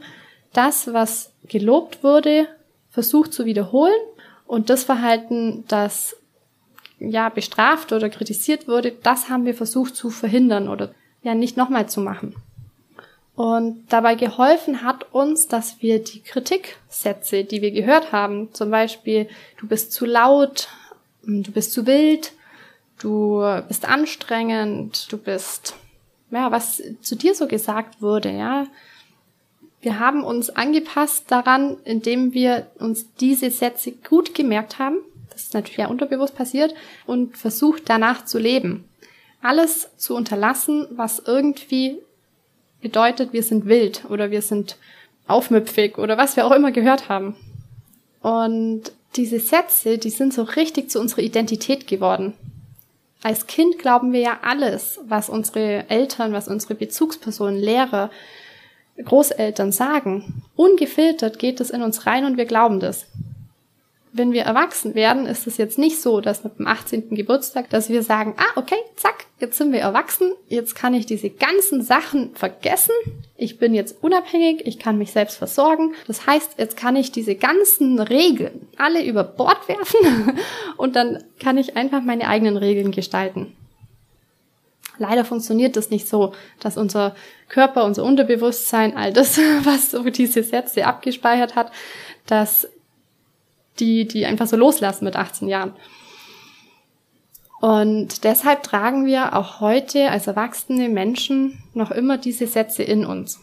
das, 0.53 0.93
was 0.93 1.33
gelobt 1.49 2.05
wurde, 2.05 2.47
versucht 2.91 3.33
zu 3.33 3.47
wiederholen 3.47 3.99
und 4.47 4.71
das 4.71 4.85
Verhalten, 4.85 5.65
das 5.67 6.17
ja 6.99 7.29
bestraft 7.29 7.93
oder 7.93 8.09
kritisiert 8.09 8.69
wurde, 8.69 8.93
das 9.03 9.29
haben 9.29 9.45
wir 9.45 9.55
versucht 9.55 9.97
zu 9.97 10.09
verhindern 10.09 10.69
oder 10.69 10.91
ja 11.27 11.35
nicht 11.35 11.57
nochmal 11.57 11.89
zu 11.89 12.01
machen. 12.01 12.35
Und 13.35 13.85
dabei 13.91 14.15
geholfen 14.15 14.83
hat 14.83 15.13
uns, 15.13 15.47
dass 15.47 15.83
wir 15.83 16.03
die 16.03 16.23
Kritiksätze, 16.23 17.45
die 17.45 17.61
wir 17.61 17.71
gehört 17.71 18.13
haben, 18.13 18.55
zum 18.55 18.71
Beispiel, 18.71 19.29
du 19.61 19.69
bist 19.69 19.93
zu 19.93 20.07
laut, 20.07 20.69
du 21.23 21.53
bist 21.53 21.73
zu 21.73 21.87
wild, 21.87 22.33
du 22.99 23.45
bist 23.69 23.87
anstrengend, 23.87 25.13
du 25.13 25.19
bist, 25.19 25.75
ja, 26.31 26.51
was 26.51 26.83
zu 27.03 27.15
dir 27.15 27.35
so 27.35 27.47
gesagt 27.47 28.01
wurde, 28.01 28.31
ja. 28.31 28.67
Wir 29.83 30.01
haben 30.01 30.25
uns 30.25 30.49
angepasst 30.49 31.25
daran, 31.29 31.77
indem 31.85 32.33
wir 32.33 32.69
uns 32.79 33.13
diese 33.21 33.51
Sätze 33.51 33.93
gut 33.93 34.35
gemerkt 34.35 34.79
haben. 34.79 34.97
Das 35.31 35.43
ist 35.43 35.55
natürlich 35.55 35.77
ja 35.77 35.89
unterbewusst 35.89 36.35
passiert 36.35 36.75
und 37.05 37.37
versucht 37.37 37.83
danach 37.87 38.25
zu 38.25 38.39
leben. 38.39 38.89
Alles 39.47 39.89
zu 39.97 40.17
unterlassen, 40.17 40.89
was 40.91 41.23
irgendwie 41.25 41.99
bedeutet, 42.81 43.33
wir 43.33 43.45
sind 43.45 43.67
wild 43.67 44.05
oder 44.09 44.33
wir 44.33 44.43
sind 44.43 44.77
aufmüpfig 45.29 45.99
oder 45.99 46.19
was 46.19 46.37
wir 46.37 46.47
auch 46.47 46.51
immer 46.51 46.73
gehört 46.73 47.09
haben. 47.09 47.37
Und 48.23 48.91
diese 49.15 49.39
Sätze, 49.39 49.99
die 49.99 50.11
sind 50.11 50.35
so 50.35 50.43
richtig 50.43 50.91
zu 50.91 51.01
unserer 51.01 51.23
Identität 51.23 51.87
geworden. 51.87 52.35
Als 53.23 53.47
Kind 53.47 53.79
glauben 53.79 54.13
wir 54.13 54.21
ja 54.21 54.39
alles, 54.43 54.99
was 55.07 55.29
unsere 55.29 55.89
Eltern, 55.91 56.33
was 56.33 56.49
unsere 56.49 56.75
Bezugspersonen, 56.75 57.61
Lehrer, 57.61 58.11
Großeltern 59.01 59.71
sagen. 59.71 60.43
Ungefiltert 60.57 61.39
geht 61.39 61.61
es 61.61 61.71
in 61.71 61.83
uns 61.83 62.07
rein 62.07 62.25
und 62.25 62.37
wir 62.37 62.47
glauben 62.47 62.81
das 62.81 63.07
wenn 64.17 64.33
wir 64.33 64.43
erwachsen 64.43 64.95
werden, 64.95 65.27
ist 65.27 65.47
es 65.47 65.57
jetzt 65.57 65.79
nicht 65.79 66.01
so, 66.01 66.21
dass 66.21 66.45
mit 66.45 66.59
dem 66.59 66.67
18. 66.67 67.11
Geburtstag, 67.11 67.71
dass 67.71 67.89
wir 67.89 68.03
sagen, 68.03 68.35
ah, 68.37 68.59
okay, 68.59 68.77
zack, 68.97 69.27
jetzt 69.41 69.59
sind 69.59 69.73
wir 69.73 69.81
erwachsen, 69.81 70.33
jetzt 70.49 70.75
kann 70.75 70.95
ich 70.95 71.07
diese 71.07 71.31
ganzen 71.31 71.83
Sachen 71.83 72.35
vergessen, 72.35 72.95
ich 73.37 73.59
bin 73.59 73.75
jetzt 73.75 74.03
unabhängig, 74.03 74.67
ich 74.67 74.79
kann 74.79 74.99
mich 74.99 75.13
selbst 75.13 75.37
versorgen. 75.37 75.95
Das 76.07 76.27
heißt, 76.27 76.59
jetzt 76.59 76.77
kann 76.77 76.97
ich 76.97 77.13
diese 77.13 77.35
ganzen 77.35 78.01
Regeln 78.01 78.69
alle 78.79 79.05
über 79.05 79.25
Bord 79.25 79.69
werfen 79.69 80.39
und 80.77 80.97
dann 80.97 81.23
kann 81.39 81.59
ich 81.59 81.77
einfach 81.77 82.03
meine 82.03 82.29
eigenen 82.29 82.57
Regeln 82.57 82.93
gestalten. 82.93 83.55
Leider 84.99 85.25
funktioniert 85.25 85.77
das 85.77 85.91
nicht 85.91 86.09
so, 86.09 86.33
dass 86.61 86.79
unser 86.79 87.15
Körper, 87.49 87.85
unser 87.85 88.05
Unterbewusstsein, 88.05 88.97
all 88.97 89.13
das, 89.13 89.39
was 89.65 89.91
so 89.91 90.03
diese 90.05 90.43
Sätze 90.43 90.87
abgespeichert 90.87 91.55
hat, 91.55 91.73
dass 92.27 92.69
die, 93.81 94.07
die 94.07 94.27
einfach 94.27 94.47
so 94.47 94.57
loslassen 94.57 95.05
mit 95.05 95.17
18 95.17 95.49
Jahren. 95.49 95.73
Und 97.61 98.25
deshalb 98.25 98.63
tragen 98.63 99.07
wir 99.07 99.35
auch 99.35 99.61
heute 99.61 100.11
als 100.11 100.27
erwachsene 100.27 100.89
Menschen 100.89 101.63
noch 101.75 101.91
immer 101.91 102.19
diese 102.19 102.47
Sätze 102.47 102.83
in 102.83 103.07
uns. 103.07 103.41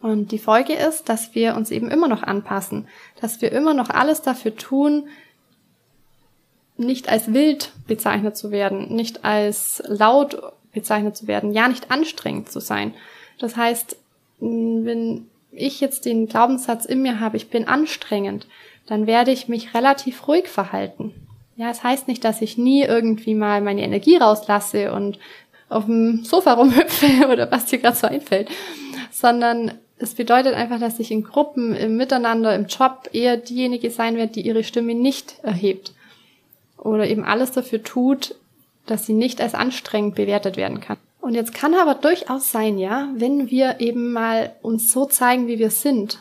Und 0.00 0.32
die 0.32 0.38
Folge 0.38 0.72
ist, 0.72 1.08
dass 1.08 1.34
wir 1.34 1.54
uns 1.56 1.70
eben 1.70 1.90
immer 1.90 2.08
noch 2.08 2.22
anpassen, 2.22 2.86
dass 3.20 3.40
wir 3.40 3.52
immer 3.52 3.74
noch 3.74 3.90
alles 3.90 4.22
dafür 4.22 4.56
tun, 4.56 5.08
nicht 6.76 7.08
als 7.08 7.32
wild 7.32 7.72
bezeichnet 7.86 8.36
zu 8.36 8.50
werden, 8.50 8.94
nicht 8.94 9.24
als 9.24 9.82
laut 9.86 10.52
bezeichnet 10.72 11.16
zu 11.16 11.26
werden, 11.26 11.52
ja 11.52 11.68
nicht 11.68 11.90
anstrengend 11.90 12.50
zu 12.50 12.60
sein. 12.60 12.94
Das 13.38 13.56
heißt, 13.56 13.96
wenn 14.40 15.26
ich 15.56 15.80
jetzt 15.80 16.04
den 16.04 16.26
Glaubenssatz 16.26 16.84
in 16.84 17.02
mir 17.02 17.20
habe, 17.20 17.36
ich 17.36 17.48
bin 17.48 17.68
anstrengend, 17.68 18.46
dann 18.86 19.06
werde 19.06 19.32
ich 19.32 19.48
mich 19.48 19.74
relativ 19.74 20.28
ruhig 20.28 20.48
verhalten. 20.48 21.14
Ja, 21.56 21.70
es 21.70 21.78
das 21.78 21.84
heißt 21.84 22.08
nicht, 22.08 22.24
dass 22.24 22.42
ich 22.42 22.58
nie 22.58 22.82
irgendwie 22.82 23.34
mal 23.34 23.60
meine 23.60 23.82
Energie 23.82 24.16
rauslasse 24.16 24.92
und 24.92 25.18
auf 25.68 25.86
dem 25.86 26.24
Sofa 26.24 26.52
rumhüpfe 26.52 27.28
oder 27.32 27.50
was 27.50 27.66
dir 27.66 27.78
gerade 27.78 27.96
so 27.96 28.06
einfällt, 28.06 28.48
sondern 29.10 29.72
es 29.98 30.14
bedeutet 30.14 30.54
einfach, 30.54 30.78
dass 30.78 31.00
ich 31.00 31.10
in 31.10 31.24
Gruppen, 31.24 31.74
im 31.74 31.96
Miteinander, 31.96 32.54
im 32.54 32.66
Job 32.66 33.08
eher 33.12 33.36
diejenige 33.36 33.90
sein 33.90 34.16
werde, 34.16 34.32
die 34.32 34.46
ihre 34.46 34.62
Stimme 34.62 34.94
nicht 34.94 35.38
erhebt 35.42 35.94
oder 36.76 37.08
eben 37.08 37.24
alles 37.24 37.52
dafür 37.52 37.82
tut, 37.82 38.34
dass 38.84 39.06
sie 39.06 39.14
nicht 39.14 39.40
als 39.40 39.54
anstrengend 39.54 40.14
bewertet 40.14 40.56
werden 40.56 40.80
kann. 40.80 40.98
Und 41.20 41.34
jetzt 41.34 41.54
kann 41.54 41.74
aber 41.74 41.94
durchaus 41.94 42.50
sein, 42.50 42.78
ja, 42.78 43.08
wenn 43.14 43.50
wir 43.50 43.80
eben 43.80 44.12
mal 44.12 44.52
uns 44.62 44.92
so 44.92 45.06
zeigen, 45.06 45.48
wie 45.48 45.58
wir 45.58 45.70
sind, 45.70 46.18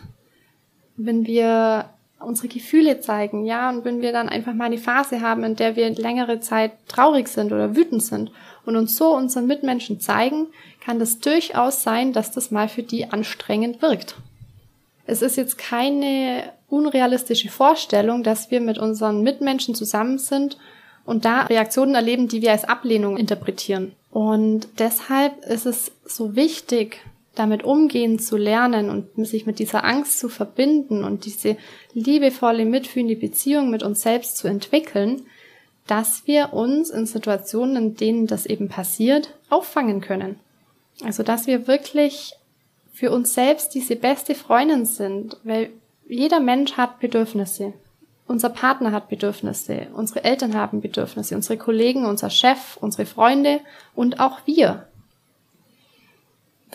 wenn 0.97 1.27
wir 1.27 1.89
unsere 2.19 2.47
Gefühle 2.47 2.99
zeigen, 3.01 3.45
ja, 3.45 3.69
und 3.69 3.85
wenn 3.85 4.01
wir 4.01 4.11
dann 4.11 4.29
einfach 4.29 4.53
mal 4.53 4.65
eine 4.65 4.77
Phase 4.77 5.21
haben, 5.21 5.43
in 5.43 5.55
der 5.55 5.75
wir 5.75 5.89
längere 5.91 6.39
Zeit 6.39 6.71
traurig 6.87 7.27
sind 7.27 7.51
oder 7.51 7.75
wütend 7.75 8.01
sind 8.01 8.31
und 8.65 8.75
uns 8.75 8.97
so 8.97 9.15
unseren 9.15 9.47
Mitmenschen 9.47 9.99
zeigen, 9.99 10.47
kann 10.83 10.99
das 10.99 11.19
durchaus 11.19 11.83
sein, 11.83 12.13
dass 12.13 12.31
das 12.31 12.51
mal 12.51 12.67
für 12.67 12.83
die 12.83 13.11
anstrengend 13.11 13.81
wirkt. 13.81 14.15
Es 15.05 15.21
ist 15.21 15.35
jetzt 15.35 15.57
keine 15.57 16.51
unrealistische 16.67 17.49
Vorstellung, 17.49 18.23
dass 18.23 18.49
wir 18.49 18.59
mit 18.59 18.77
unseren 18.77 19.21
Mitmenschen 19.21 19.75
zusammen 19.75 20.17
sind 20.17 20.57
und 21.05 21.25
da 21.25 21.43
Reaktionen 21.43 21.95
erleben, 21.95 22.27
die 22.27 22.41
wir 22.41 22.51
als 22.51 22.65
Ablehnung 22.65 23.17
interpretieren. 23.17 23.93
Und 24.15 24.69
deshalb 24.79 25.45
ist 25.45 25.65
es 25.65 25.91
so 26.05 26.37
wichtig, 26.37 27.01
damit 27.35 27.65
umgehen 27.65 28.17
zu 28.17 28.37
lernen 28.37 28.89
und 28.89 29.27
sich 29.27 29.45
mit 29.45 29.59
dieser 29.59 29.83
Angst 29.83 30.19
zu 30.19 30.29
verbinden 30.29 31.03
und 31.03 31.25
diese 31.25 31.57
liebevolle, 31.93 32.63
mitfühlende 32.63 33.17
Beziehung 33.17 33.69
mit 33.69 33.83
uns 33.83 34.03
selbst 34.03 34.37
zu 34.37 34.47
entwickeln, 34.47 35.25
dass 35.85 36.25
wir 36.27 36.53
uns 36.53 36.91
in 36.91 37.05
Situationen, 37.05 37.75
in 37.75 37.95
denen 37.97 38.25
das 38.25 38.45
eben 38.45 38.69
passiert, 38.69 39.37
auffangen 39.49 39.99
können. 39.99 40.39
Also, 41.03 41.21
dass 41.21 41.45
wir 41.45 41.67
wirklich 41.67 42.31
für 42.93 43.11
uns 43.11 43.33
selbst 43.33 43.75
diese 43.75 43.97
beste 43.97 44.33
Freundin 44.33 44.85
sind, 44.85 45.35
weil 45.43 45.71
jeder 46.07 46.39
Mensch 46.39 46.77
hat 46.77 47.01
Bedürfnisse. 47.01 47.73
Unser 48.27 48.49
Partner 48.49 48.91
hat 48.91 49.09
Bedürfnisse, 49.09 49.87
unsere 49.93 50.23
Eltern 50.23 50.55
haben 50.55 50.81
Bedürfnisse, 50.81 51.35
unsere 51.35 51.57
Kollegen, 51.57 52.05
unser 52.05 52.29
Chef, 52.29 52.77
unsere 52.81 53.05
Freunde 53.05 53.59
und 53.93 54.19
auch 54.19 54.39
wir 54.45 54.87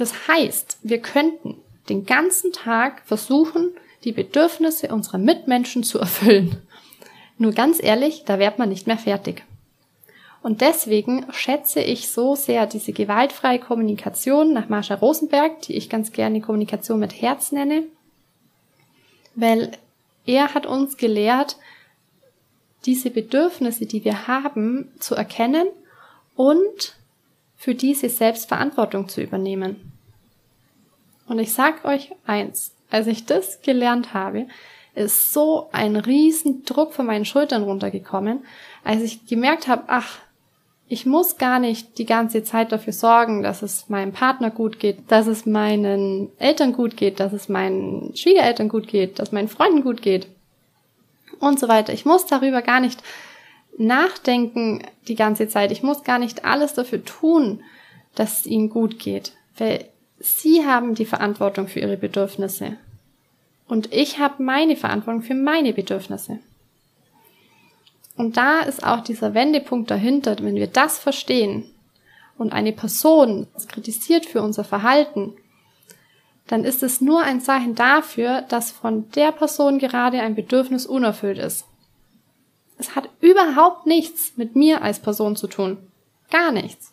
das 0.00 0.28
heißt, 0.28 0.78
wir 0.82 1.02
könnten 1.02 1.56
den 1.90 2.06
ganzen 2.06 2.52
Tag 2.52 3.02
versuchen, 3.04 3.72
die 4.02 4.12
Bedürfnisse 4.12 4.88
unserer 4.88 5.18
Mitmenschen 5.18 5.82
zu 5.82 5.98
erfüllen. 5.98 6.62
Nur 7.36 7.52
ganz 7.52 7.82
ehrlich, 7.82 8.24
da 8.24 8.38
wird 8.38 8.58
man 8.58 8.70
nicht 8.70 8.86
mehr 8.86 8.96
fertig. 8.96 9.44
Und 10.42 10.62
deswegen 10.62 11.26
schätze 11.32 11.80
ich 11.82 12.08
so 12.08 12.34
sehr 12.34 12.66
diese 12.66 12.94
gewaltfreie 12.94 13.58
Kommunikation 13.58 14.54
nach 14.54 14.70
Marsha 14.70 14.94
Rosenberg, 14.94 15.60
die 15.62 15.76
ich 15.76 15.90
ganz 15.90 16.12
gerne 16.12 16.40
Kommunikation 16.40 16.98
mit 16.98 17.20
Herz 17.20 17.52
nenne, 17.52 17.82
weil 19.34 19.72
er 20.26 20.54
hat 20.54 20.66
uns 20.66 20.96
gelehrt, 20.96 21.56
diese 22.86 23.10
Bedürfnisse, 23.10 23.86
die 23.86 24.04
wir 24.04 24.26
haben, 24.26 24.90
zu 24.98 25.14
erkennen 25.14 25.66
und 26.34 26.96
für 27.56 27.74
diese 27.74 28.08
Selbstverantwortung 28.08 29.08
zu 29.08 29.22
übernehmen. 29.22 29.92
Und 31.26 31.38
ich 31.38 31.52
sag 31.52 31.84
euch 31.84 32.12
eins, 32.26 32.72
als 32.90 33.06
ich 33.06 33.26
das 33.26 33.60
gelernt 33.62 34.14
habe, 34.14 34.46
ist 34.94 35.32
so 35.32 35.68
ein 35.72 35.96
riesen 35.96 36.64
Druck 36.64 36.92
von 36.92 37.06
meinen 37.06 37.24
Schultern 37.24 37.62
runtergekommen, 37.62 38.44
als 38.82 39.02
ich 39.02 39.26
gemerkt 39.26 39.68
habe, 39.68 39.84
ach, 39.86 40.18
ich 40.92 41.06
muss 41.06 41.38
gar 41.38 41.60
nicht 41.60 41.98
die 41.98 42.04
ganze 42.04 42.42
Zeit 42.42 42.72
dafür 42.72 42.92
sorgen, 42.92 43.44
dass 43.44 43.62
es 43.62 43.88
meinem 43.88 44.10
Partner 44.12 44.50
gut 44.50 44.80
geht, 44.80 44.98
dass 45.06 45.28
es 45.28 45.46
meinen 45.46 46.30
Eltern 46.40 46.72
gut 46.72 46.96
geht, 46.96 47.20
dass 47.20 47.32
es 47.32 47.48
meinen 47.48 48.14
Schwiegereltern 48.16 48.68
gut 48.68 48.88
geht, 48.88 49.20
dass 49.20 49.30
meinen 49.30 49.46
Freunden 49.46 49.84
gut 49.84 50.02
geht 50.02 50.26
und 51.38 51.60
so 51.60 51.68
weiter. 51.68 51.92
Ich 51.92 52.04
muss 52.04 52.26
darüber 52.26 52.60
gar 52.60 52.80
nicht 52.80 53.04
nachdenken 53.78 54.82
die 55.06 55.14
ganze 55.14 55.46
Zeit. 55.46 55.70
Ich 55.70 55.84
muss 55.84 56.02
gar 56.02 56.18
nicht 56.18 56.44
alles 56.44 56.74
dafür 56.74 57.04
tun, 57.04 57.62
dass 58.16 58.40
es 58.40 58.46
ihnen 58.46 58.68
gut 58.68 58.98
geht. 58.98 59.30
Weil 59.56 59.84
sie 60.18 60.66
haben 60.66 60.96
die 60.96 61.06
Verantwortung 61.06 61.68
für 61.68 61.78
ihre 61.78 61.98
Bedürfnisse. 61.98 62.78
Und 63.68 63.94
ich 63.94 64.18
habe 64.18 64.42
meine 64.42 64.74
Verantwortung 64.74 65.22
für 65.22 65.34
meine 65.34 65.72
Bedürfnisse. 65.72 66.40
Und 68.20 68.36
da 68.36 68.60
ist 68.60 68.86
auch 68.86 69.00
dieser 69.00 69.32
Wendepunkt 69.32 69.90
dahinter, 69.90 70.36
wenn 70.40 70.54
wir 70.54 70.66
das 70.66 70.98
verstehen 70.98 71.64
und 72.36 72.52
eine 72.52 72.70
Person 72.70 73.46
kritisiert 73.66 74.26
für 74.26 74.42
unser 74.42 74.62
Verhalten, 74.62 75.32
dann 76.46 76.64
ist 76.64 76.82
es 76.82 77.00
nur 77.00 77.22
ein 77.22 77.40
Zeichen 77.40 77.74
dafür, 77.74 78.42
dass 78.42 78.72
von 78.72 79.10
der 79.12 79.32
Person 79.32 79.78
gerade 79.78 80.20
ein 80.20 80.34
Bedürfnis 80.34 80.84
unerfüllt 80.84 81.38
ist. 81.38 81.64
Es 82.76 82.94
hat 82.94 83.08
überhaupt 83.22 83.86
nichts 83.86 84.34
mit 84.36 84.54
mir 84.54 84.82
als 84.82 85.00
Person 85.00 85.34
zu 85.34 85.46
tun. 85.46 85.78
Gar 86.30 86.52
nichts. 86.52 86.92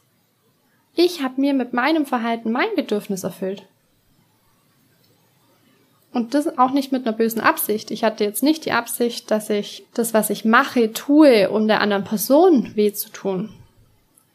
Ich 0.96 1.24
habe 1.24 1.42
mir 1.42 1.54
mit 1.54 1.74
meinem 1.74 2.06
Verhalten 2.06 2.54
mein 2.54 2.74
Bedürfnis 2.78 3.26
erfüllt. 3.26 3.68
Und 6.18 6.34
das 6.34 6.58
auch 6.58 6.72
nicht 6.72 6.92
mit 6.92 7.06
einer 7.06 7.16
bösen 7.16 7.42
Absicht. 7.42 7.92
Ich 7.92 8.04
hatte 8.04 8.24
jetzt 8.24 8.42
nicht 8.42 8.66
die 8.66 8.72
Absicht, 8.72 9.30
dass 9.30 9.52
ich 9.52 9.86
das, 9.94 10.16
was 10.16 10.32
ich 10.32 10.46
mache, 10.46 10.92
tue, 10.92 11.48
um 11.52 11.68
der 11.68 11.80
anderen 11.80 12.06
Person 12.06 12.72
weh 12.74 12.92
zu 12.92 13.12
tun. 13.12 13.54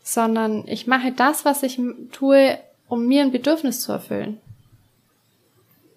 Sondern 0.00 0.62
ich 0.68 0.86
mache 0.86 1.10
das, 1.10 1.44
was 1.44 1.64
ich 1.64 1.80
tue, 2.12 2.56
um 2.86 3.08
mir 3.08 3.22
ein 3.22 3.32
Bedürfnis 3.32 3.80
zu 3.80 3.90
erfüllen. 3.90 4.38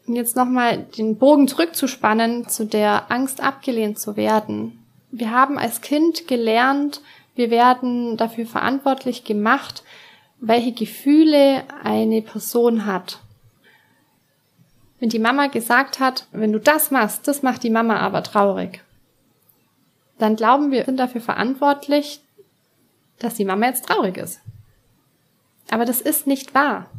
Und 0.08 0.16
jetzt 0.16 0.36
nochmal 0.36 0.88
den 0.98 1.20
Bogen 1.20 1.48
zurückzuspannen 1.48 2.50
zu 2.50 2.66
der 2.66 3.12
Angst 3.12 3.44
abgelehnt 3.44 4.00
zu 4.00 4.18
werden. 4.18 4.84
Wir 5.12 5.30
haben 5.30 5.60
als 5.60 5.82
Kind 5.82 6.28
gelernt, 6.28 7.02
wir 7.36 7.52
werden 7.52 8.18
dafür 8.18 8.48
verantwortlich 8.48 9.24
gemacht, 9.24 9.84
welche 10.40 10.72
Gefühle 10.72 11.62
eine 11.84 12.24
Person 12.24 12.88
hat. 12.88 13.20
Wenn 15.00 15.10
die 15.10 15.20
Mama 15.20 15.48
gesagt 15.48 16.00
hat, 16.00 16.28
wenn 16.32 16.54
du 16.54 16.60
das 16.60 16.92
machst, 16.92 17.28
das 17.28 17.44
macht 17.44 17.64
die 17.64 17.70
Mama 17.70 17.98
aber 17.98 18.24
traurig, 18.24 18.82
dann 20.18 20.36
glauben 20.36 20.72
wir, 20.72 20.86
sind 20.86 20.98
dafür 20.98 21.22
verantwortlich, 21.22 22.22
dass 23.20 23.36
die 23.36 23.46
Mama 23.46 23.68
jetzt 23.68 23.86
traurig 23.86 24.18
ist. 24.18 24.40
Aber 25.70 25.86
das 25.86 26.02
ist 26.02 26.28
nicht 26.28 26.54
wahr. 26.54 26.90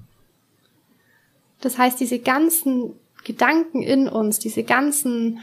Das 1.60 1.78
heißt, 1.78 1.98
diese 1.98 2.18
ganzen 2.18 2.92
Gedanken 3.24 3.82
in 3.82 4.08
uns, 4.08 4.38
diese 4.38 4.62
ganzen 4.62 5.40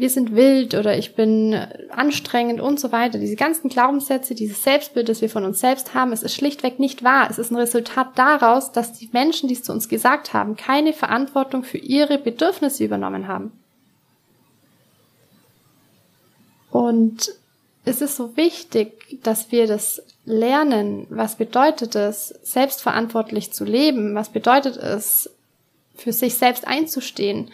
wir 0.00 0.10
sind 0.10 0.34
wild 0.34 0.74
oder 0.74 0.96
ich 0.96 1.14
bin 1.14 1.54
anstrengend 1.90 2.60
und 2.60 2.80
so 2.80 2.90
weiter. 2.90 3.18
Diese 3.18 3.36
ganzen 3.36 3.68
Glaubenssätze, 3.68 4.34
dieses 4.34 4.62
Selbstbild, 4.62 5.08
das 5.08 5.20
wir 5.20 5.30
von 5.30 5.44
uns 5.44 5.60
selbst 5.60 5.94
haben, 5.94 6.12
es 6.12 6.22
ist 6.22 6.34
schlichtweg 6.34 6.78
nicht 6.78 7.04
wahr. 7.04 7.28
Es 7.30 7.38
ist 7.38 7.50
ein 7.50 7.56
Resultat 7.56 8.08
daraus, 8.16 8.72
dass 8.72 8.92
die 8.92 9.10
Menschen, 9.12 9.48
die 9.48 9.54
es 9.54 9.62
zu 9.62 9.72
uns 9.72 9.88
gesagt 9.88 10.32
haben, 10.32 10.56
keine 10.56 10.92
Verantwortung 10.92 11.62
für 11.62 11.78
ihre 11.78 12.18
Bedürfnisse 12.18 12.84
übernommen 12.84 13.28
haben. 13.28 13.52
Und 16.70 17.34
es 17.84 18.00
ist 18.00 18.16
so 18.16 18.36
wichtig, 18.36 19.20
dass 19.22 19.52
wir 19.52 19.66
das 19.66 20.02
lernen. 20.24 21.06
Was 21.10 21.36
bedeutet 21.36 21.94
es, 21.94 22.28
selbstverantwortlich 22.42 23.52
zu 23.52 23.64
leben? 23.64 24.14
Was 24.14 24.28
bedeutet 24.28 24.76
es, 24.76 25.30
für 25.94 26.12
sich 26.12 26.34
selbst 26.34 26.66
einzustehen? 26.66 27.50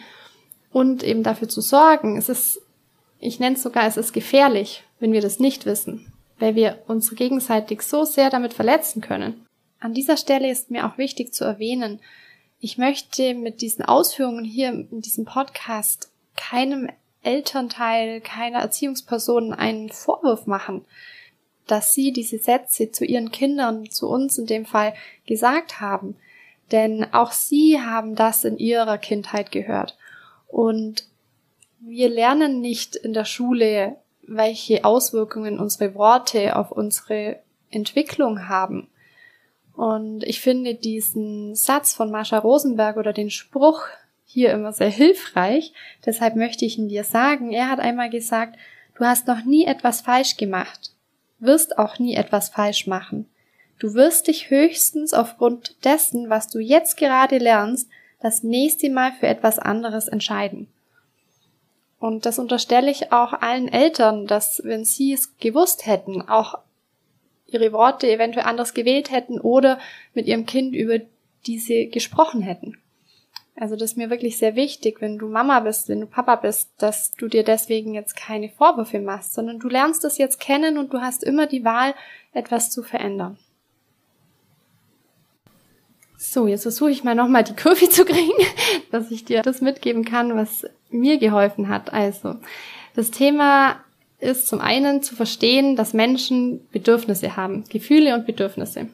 Und 0.71 1.03
eben 1.03 1.23
dafür 1.23 1.49
zu 1.49 1.61
sorgen. 1.61 2.17
Es 2.17 2.29
ist, 2.29 2.61
ich 3.19 3.39
nenne 3.39 3.55
es 3.55 3.63
sogar, 3.63 3.85
es 3.85 3.97
ist 3.97 4.13
gefährlich, 4.13 4.83
wenn 4.99 5.13
wir 5.13 5.21
das 5.21 5.39
nicht 5.39 5.65
wissen, 5.65 6.11
weil 6.39 6.55
wir 6.55 6.83
uns 6.87 7.13
gegenseitig 7.15 7.81
so 7.81 8.05
sehr 8.05 8.29
damit 8.29 8.53
verletzen 8.53 9.01
können. 9.01 9.45
An 9.79 9.93
dieser 9.93 10.17
Stelle 10.17 10.49
ist 10.49 10.71
mir 10.71 10.87
auch 10.87 10.97
wichtig 10.97 11.33
zu 11.33 11.43
erwähnen, 11.43 11.99
ich 12.59 12.79
möchte 12.79 13.35
mit 13.35 13.61
diesen 13.61 13.85
Ausführungen 13.85 14.43
hier 14.43 14.69
in 14.69 15.01
diesem 15.01 15.25
Podcast 15.25 16.09
keinem 16.35 16.89
Elternteil, 17.21 18.21
keiner 18.21 18.59
Erziehungsperson 18.59 19.53
einen 19.53 19.89
Vorwurf 19.89 20.47
machen, 20.47 20.85
dass 21.67 21.93
sie 21.93 22.11
diese 22.11 22.39
Sätze 22.39 22.91
zu 22.91 23.05
ihren 23.05 23.31
Kindern, 23.31 23.89
zu 23.91 24.07
uns 24.07 24.37
in 24.37 24.47
dem 24.47 24.65
Fall, 24.65 24.95
gesagt 25.27 25.81
haben. 25.81 26.15
Denn 26.71 27.13
auch 27.13 27.31
sie 27.31 27.79
haben 27.79 28.15
das 28.15 28.43
in 28.43 28.57
ihrer 28.57 28.97
Kindheit 28.97 29.51
gehört. 29.51 29.97
Und 30.47 31.05
wir 31.79 32.09
lernen 32.09 32.61
nicht 32.61 32.95
in 32.95 33.13
der 33.13 33.25
Schule, 33.25 33.97
welche 34.23 34.83
Auswirkungen 34.83 35.59
unsere 35.59 35.95
Worte 35.95 36.55
auf 36.55 36.71
unsere 36.71 37.39
Entwicklung 37.69 38.47
haben. 38.47 38.89
Und 39.73 40.23
ich 40.23 40.41
finde 40.41 40.73
diesen 40.73 41.55
Satz 41.55 41.93
von 41.93 42.09
Marsha 42.09 42.39
Rosenberg 42.39 42.97
oder 42.97 43.13
den 43.13 43.29
Spruch 43.29 43.81
hier 44.25 44.51
immer 44.51 44.73
sehr 44.73 44.89
hilfreich. 44.89 45.71
Deshalb 46.05 46.35
möchte 46.35 46.65
ich 46.65 46.77
ihn 46.77 46.89
dir 46.89 47.03
sagen. 47.03 47.51
Er 47.51 47.69
hat 47.69 47.79
einmal 47.79 48.09
gesagt, 48.09 48.57
du 48.97 49.05
hast 49.05 49.27
noch 49.27 49.45
nie 49.45 49.65
etwas 49.65 50.01
falsch 50.01 50.35
gemacht, 50.35 50.93
wirst 51.39 51.77
auch 51.77 51.99
nie 51.99 52.15
etwas 52.15 52.49
falsch 52.49 52.87
machen. 52.87 53.29
Du 53.79 53.93
wirst 53.93 54.27
dich 54.27 54.49
höchstens 54.49 55.13
aufgrund 55.13 55.85
dessen, 55.85 56.29
was 56.29 56.47
du 56.47 56.59
jetzt 56.59 56.97
gerade 56.97 57.37
lernst, 57.37 57.87
das 58.19 58.43
nächste 58.43 58.89
Mal 58.89 59.13
für 59.13 59.27
etwas 59.27 59.59
anderes 59.59 60.07
entscheiden. 60.07 60.67
Und 61.99 62.25
das 62.25 62.39
unterstelle 62.39 62.91
ich 62.91 63.11
auch 63.11 63.33
allen 63.33 63.67
Eltern, 63.67 64.27
dass 64.27 64.61
wenn 64.63 64.85
sie 64.85 65.13
es 65.13 65.37
gewusst 65.37 65.85
hätten, 65.85 66.21
auch 66.21 66.59
ihre 67.47 67.71
Worte 67.71 68.11
eventuell 68.11 68.45
anders 68.45 68.73
gewählt 68.73 69.09
hätten 69.11 69.39
oder 69.39 69.79
mit 70.13 70.27
ihrem 70.27 70.45
Kind 70.45 70.75
über 70.75 70.99
diese 71.45 71.87
gesprochen 71.87 72.41
hätten. 72.41 72.77
Also 73.59 73.75
das 73.75 73.91
ist 73.91 73.97
mir 73.97 74.11
wirklich 74.11 74.37
sehr 74.37 74.55
wichtig, 74.55 75.01
wenn 75.01 75.17
du 75.17 75.27
Mama 75.27 75.59
bist, 75.61 75.89
wenn 75.89 76.01
du 76.01 76.05
Papa 76.05 76.35
bist, 76.35 76.69
dass 76.77 77.13
du 77.13 77.27
dir 77.27 77.43
deswegen 77.43 77.95
jetzt 77.95 78.15
keine 78.15 78.49
Vorwürfe 78.49 78.99
machst, 78.99 79.33
sondern 79.33 79.57
du 79.57 79.67
lernst 79.67 80.05
es 80.05 80.19
jetzt 80.19 80.39
kennen 80.39 80.77
und 80.77 80.93
du 80.93 81.01
hast 81.01 81.23
immer 81.23 81.47
die 81.47 81.65
Wahl, 81.65 81.95
etwas 82.33 82.69
zu 82.69 82.83
verändern. 82.83 83.39
So, 86.17 86.47
jetzt 86.47 86.63
versuche 86.63 86.89
ich 86.89 87.03
mal 87.03 87.15
nochmal 87.15 87.43
die 87.43 87.55
Kurve 87.55 87.89
zu 87.89 88.03
kriegen, 88.03 88.43
dass 88.91 89.11
ich 89.11 89.23
dir 89.23 89.43
das 89.43 89.61
mitgeben 89.61 90.03
kann, 90.03 90.35
was 90.35 90.65
mir 90.89 91.19
geholfen 91.19 91.69
hat. 91.69 91.93
Also, 91.93 92.35
das 92.95 93.11
Thema 93.11 93.77
ist 94.19 94.47
zum 94.47 94.59
einen 94.59 95.03
zu 95.03 95.15
verstehen, 95.15 95.75
dass 95.75 95.93
Menschen 95.93 96.67
Bedürfnisse 96.71 97.37
haben, 97.37 97.63
Gefühle 97.69 98.15
und 98.15 98.25
Bedürfnisse. 98.25 98.87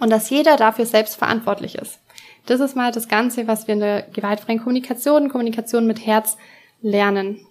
Und 0.00 0.10
dass 0.10 0.30
jeder 0.30 0.56
dafür 0.56 0.86
selbst 0.86 1.16
verantwortlich 1.16 1.74
ist. 1.74 1.98
Das 2.46 2.60
ist 2.60 2.74
mal 2.74 2.92
das 2.92 3.08
Ganze, 3.08 3.46
was 3.46 3.66
wir 3.66 3.74
in 3.74 3.80
der 3.80 4.02
gewaltfreien 4.02 4.58
Kommunikation, 4.58 5.28
Kommunikation 5.28 5.86
mit 5.86 6.06
Herz 6.06 6.38
lernen. 6.80 7.46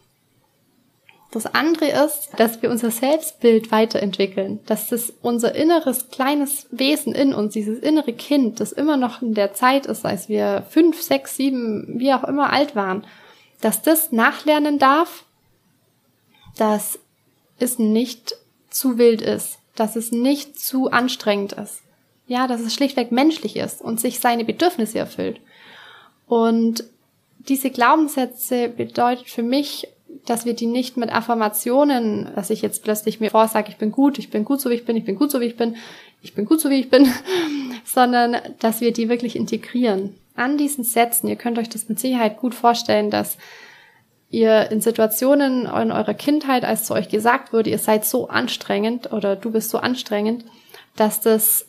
Das 1.31 1.45
andere 1.45 1.87
ist, 2.05 2.29
dass 2.35 2.61
wir 2.61 2.69
unser 2.69 2.91
Selbstbild 2.91 3.71
weiterentwickeln, 3.71 4.59
dass 4.65 4.89
das 4.89 5.13
unser 5.21 5.55
inneres 5.55 6.09
kleines 6.09 6.67
Wesen 6.71 7.15
in 7.15 7.33
uns, 7.33 7.53
dieses 7.53 7.79
innere 7.79 8.11
Kind, 8.11 8.59
das 8.59 8.73
immer 8.73 8.97
noch 8.97 9.21
in 9.21 9.33
der 9.33 9.53
Zeit 9.53 9.85
ist, 9.85 10.05
als 10.05 10.27
wir 10.27 10.65
fünf, 10.69 11.01
sechs, 11.01 11.37
sieben, 11.37 11.99
wie 11.99 12.13
auch 12.13 12.25
immer 12.25 12.51
alt 12.51 12.75
waren, 12.75 13.05
dass 13.61 13.81
das 13.81 14.11
nachlernen 14.11 14.77
darf, 14.77 15.23
dass 16.57 16.99
es 17.59 17.79
nicht 17.79 18.35
zu 18.69 18.97
wild 18.97 19.21
ist, 19.21 19.59
dass 19.75 19.95
es 19.95 20.11
nicht 20.11 20.59
zu 20.59 20.91
anstrengend 20.91 21.53
ist. 21.53 21.81
Ja, 22.27 22.47
dass 22.47 22.59
es 22.61 22.73
schlichtweg 22.73 23.11
menschlich 23.11 23.55
ist 23.55 23.81
und 23.81 24.01
sich 24.01 24.19
seine 24.19 24.43
Bedürfnisse 24.43 24.99
erfüllt. 24.99 25.39
Und 26.27 26.83
diese 27.39 27.69
Glaubenssätze 27.69 28.69
bedeutet 28.69 29.29
für 29.29 29.43
mich 29.43 29.87
dass 30.25 30.45
wir 30.45 30.53
die 30.53 30.67
nicht 30.67 30.97
mit 30.97 31.11
Affirmationen, 31.11 32.29
dass 32.35 32.49
ich 32.49 32.61
jetzt 32.61 32.83
plötzlich 32.83 33.19
mir 33.19 33.31
vorsage, 33.31 33.69
ich 33.69 33.77
bin 33.77 33.91
gut, 33.91 34.19
ich 34.19 34.29
bin 34.29 34.45
gut 34.45 34.61
so 34.61 34.69
wie 34.69 34.75
ich 34.75 34.85
bin, 34.85 34.95
ich 34.97 35.05
bin 35.05 35.15
gut 35.15 35.31
so 35.31 35.39
wie 35.39 35.45
ich 35.45 35.57
bin, 35.57 35.75
ich 36.21 36.33
bin 36.33 36.45
gut 36.45 36.61
so 36.61 36.69
wie 36.69 36.79
ich 36.79 36.89
bin, 36.89 37.07
sondern 37.85 38.37
dass 38.59 38.81
wir 38.81 38.93
die 38.93 39.09
wirklich 39.09 39.35
integrieren. 39.35 40.15
An 40.35 40.57
diesen 40.57 40.83
Sätzen, 40.83 41.27
ihr 41.27 41.35
könnt 41.35 41.57
euch 41.57 41.69
das 41.69 41.89
mit 41.89 41.99
Sicherheit 41.99 42.37
gut 42.37 42.55
vorstellen, 42.55 43.09
dass 43.09 43.37
ihr 44.29 44.71
in 44.71 44.81
Situationen 44.81 45.65
in 45.65 45.91
eurer 45.91 46.13
Kindheit, 46.13 46.63
als 46.63 46.85
zu 46.85 46.93
euch 46.93 47.09
gesagt 47.09 47.51
wurde, 47.51 47.69
ihr 47.69 47.79
seid 47.79 48.05
so 48.05 48.29
anstrengend 48.29 49.11
oder 49.11 49.35
du 49.35 49.51
bist 49.51 49.69
so 49.69 49.77
anstrengend, 49.77 50.45
dass 50.95 51.19
das 51.19 51.67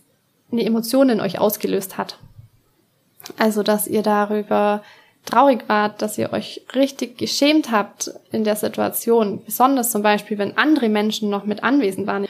eine 0.53 0.65
Emotion 0.65 1.09
in 1.09 1.21
euch 1.21 1.39
ausgelöst 1.39 1.99
hat. 1.99 2.19
Also, 3.39 3.63
dass 3.63 3.87
ihr 3.87 4.03
darüber 4.03 4.83
traurig 5.25 5.69
wart, 5.69 6.03
dass 6.03 6.19
ihr 6.19 6.33
euch 6.33 6.63
richtig 6.75 7.19
geschämt 7.19 7.71
habt 7.71 8.11
in 8.31 8.45
der 8.45 8.57
Situation, 8.57 9.43
besonders 9.45 9.91
zum 9.91 10.03
Beispiel, 10.03 10.39
wenn 10.39 10.59
andere 10.59 10.89
Menschen 10.89 11.31
noch 11.31 11.45
mit 11.45 11.63
anwesend 11.63 12.07
waren. 12.07 12.27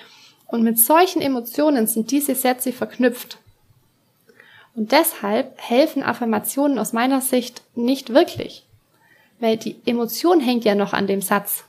Und 0.46 0.62
mit 0.62 0.78
solchen 0.78 1.22
Emotionen 1.22 1.86
sind 1.86 2.10
diese 2.10 2.34
Sätze 2.34 2.72
verknüpft. 2.72 3.38
Und 4.74 4.92
deshalb 4.92 5.60
helfen 5.60 6.02
Affirmationen 6.02 6.78
aus 6.78 6.92
meiner 6.92 7.20
Sicht 7.20 7.62
nicht 7.74 8.10
wirklich, 8.10 8.64
weil 9.40 9.56
die 9.56 9.76
Emotion 9.86 10.40
hängt 10.40 10.64
ja 10.64 10.74
noch 10.74 10.92
an 10.92 11.06
dem 11.06 11.22
Satz, 11.22 11.64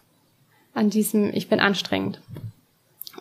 an 0.74 0.90
diesem 0.90 1.34
Ich 1.34 1.50
bin 1.50 1.60
anstrengend. 1.60 2.22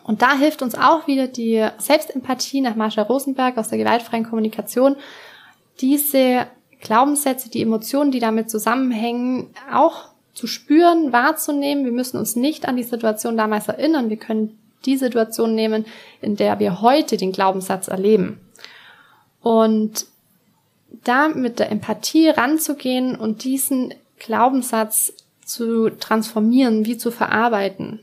Und 0.03 0.21
da 0.21 0.37
hilft 0.37 0.61
uns 0.61 0.75
auch 0.75 1.07
wieder 1.07 1.27
die 1.27 1.65
Selbstempathie 1.77 2.61
nach 2.61 2.75
Marsha 2.75 3.01
Rosenberg 3.01 3.57
aus 3.57 3.69
der 3.69 3.77
gewaltfreien 3.77 4.25
Kommunikation, 4.25 4.97
diese 5.79 6.47
Glaubenssätze, 6.83 7.49
die 7.49 7.61
Emotionen, 7.61 8.11
die 8.11 8.19
damit 8.19 8.51
zusammenhängen, 8.51 9.47
auch 9.71 10.09
zu 10.33 10.47
spüren, 10.47 11.13
wahrzunehmen. 11.13 11.85
Wir 11.85 11.91
müssen 11.91 12.17
uns 12.17 12.35
nicht 12.35 12.67
an 12.67 12.75
die 12.75 12.83
Situation 12.83 13.37
damals 13.37 13.67
erinnern. 13.67 14.09
Wir 14.09 14.17
können 14.17 14.59
die 14.85 14.97
Situation 14.97 15.55
nehmen, 15.55 15.85
in 16.21 16.35
der 16.35 16.59
wir 16.59 16.81
heute 16.81 17.15
den 17.17 17.31
Glaubenssatz 17.31 17.87
erleben. 17.87 18.39
Und 19.41 20.05
da 21.03 21.29
mit 21.29 21.59
der 21.59 21.71
Empathie 21.71 22.29
ranzugehen 22.29 23.15
und 23.15 23.43
diesen 23.43 23.93
Glaubenssatz 24.19 25.13
zu 25.45 25.89
transformieren, 25.89 26.85
wie 26.85 26.97
zu 26.97 27.11
verarbeiten. 27.11 27.99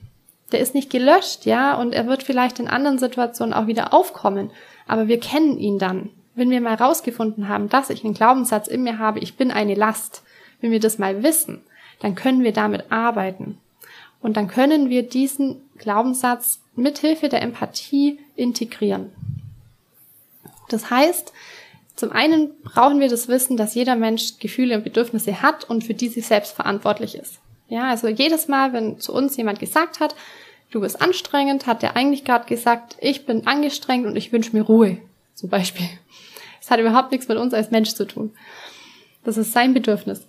Der 0.53 0.61
ist 0.61 0.75
nicht 0.75 0.91
gelöscht, 0.91 1.47
ja, 1.47 1.75
und 1.75 1.93
er 1.93 2.07
wird 2.07 2.23
vielleicht 2.23 2.59
in 2.59 2.69
anderen 2.69 2.99
Situationen 2.99 3.55
auch 3.55 3.67
wieder 3.67 3.95
aufkommen, 3.95 4.51
aber 4.87 5.07
wir 5.07 5.21
kennen 5.21 5.59
ihn 5.59 5.79
dann. 5.79 6.11
Wenn 6.41 6.49
wir 6.49 6.63
mal 6.63 6.77
rausgefunden 6.77 7.49
haben, 7.49 7.69
dass 7.69 7.91
ich 7.91 8.03
einen 8.03 8.15
Glaubenssatz 8.15 8.67
in 8.67 8.83
mir 8.83 8.99
habe, 8.99 9.19
ich 9.19 9.37
bin 9.37 9.51
eine 9.51 9.75
Last, 9.75 10.23
wenn 10.63 10.71
wir 10.71 10.81
das 10.81 10.97
mal 10.97 11.23
wissen, 11.23 11.61
dann 12.01 12.15
können 12.15 12.43
wir 12.43 12.55
damit 12.55 12.91
arbeiten. 12.91 13.59
Und 14.23 14.39
dann 14.39 14.49
können 14.49 14.89
wir 14.89 15.03
diesen 15.03 15.61
Glaubenssatz 15.77 16.63
mithilfe 16.77 17.29
der 17.29 17.43
Empathie 17.43 18.21
integrieren. 18.37 19.13
Das 20.71 20.89
heißt, 20.89 21.35
zum 21.95 22.11
einen 22.11 22.59
brauchen 22.63 23.01
wir 23.01 23.11
das 23.11 23.29
Wissen, 23.29 23.59
dass 23.59 23.75
jeder 23.75 23.95
Mensch 23.95 24.39
Gefühle 24.39 24.79
und 24.79 24.85
Bedürfnisse 24.85 25.43
hat 25.43 25.69
und 25.69 25.85
für 25.85 25.93
die 25.93 26.09
sich 26.09 26.27
selbst 26.27 26.53
verantwortlich 26.53 27.17
ist. 27.17 27.39
Ja, 27.69 27.91
also 27.91 28.09
jedes 28.09 28.49
Mal, 28.49 28.73
wenn 28.73 28.99
zu 28.99 29.13
uns 29.13 29.37
jemand 29.37 29.59
gesagt 29.59 30.01
hat, 30.01 30.15
du 30.71 30.81
bist 30.81 31.03
anstrengend, 31.03 31.67
hat 31.67 31.83
der 31.83 31.97
eigentlich 31.97 32.25
gerade 32.25 32.47
gesagt, 32.47 32.97
ich 32.99 33.27
bin 33.27 33.47
angestrengt 33.47 34.07
und 34.07 34.17
ich 34.17 34.33
wünsche 34.33 34.57
mir 34.57 34.63
Ruhe, 34.63 34.97
zum 35.35 35.51
Beispiel. 35.51 35.87
Hat 36.71 36.81
überhaupt 36.81 37.11
nichts 37.11 37.29
mit 37.29 37.37
uns 37.37 37.53
als 37.53 37.71
Mensch 37.71 37.95
zu 37.95 38.07
tun. 38.07 38.33
Das 39.25 39.37
ist 39.37 39.53
sein 39.53 39.75
Bedürfnis. 39.75 40.23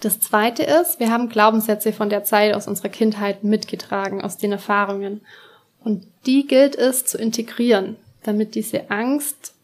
Das 0.00 0.20
zweite 0.20 0.62
ist, 0.62 1.00
wir 1.00 1.10
haben 1.10 1.28
Glaubenssätze 1.28 1.92
von 1.92 2.08
der 2.08 2.24
Zeit 2.24 2.54
aus 2.54 2.68
unserer 2.68 2.88
Kindheit 2.88 3.44
mitgetragen, 3.44 4.22
aus 4.22 4.36
den 4.36 4.52
Erfahrungen. 4.52 5.20
Und 5.82 6.06
die 6.26 6.46
gilt 6.46 6.76
es 6.76 7.04
zu 7.04 7.18
integrieren, 7.18 7.96
damit 8.22 8.54
diese 8.54 8.90
Angst 8.90 9.54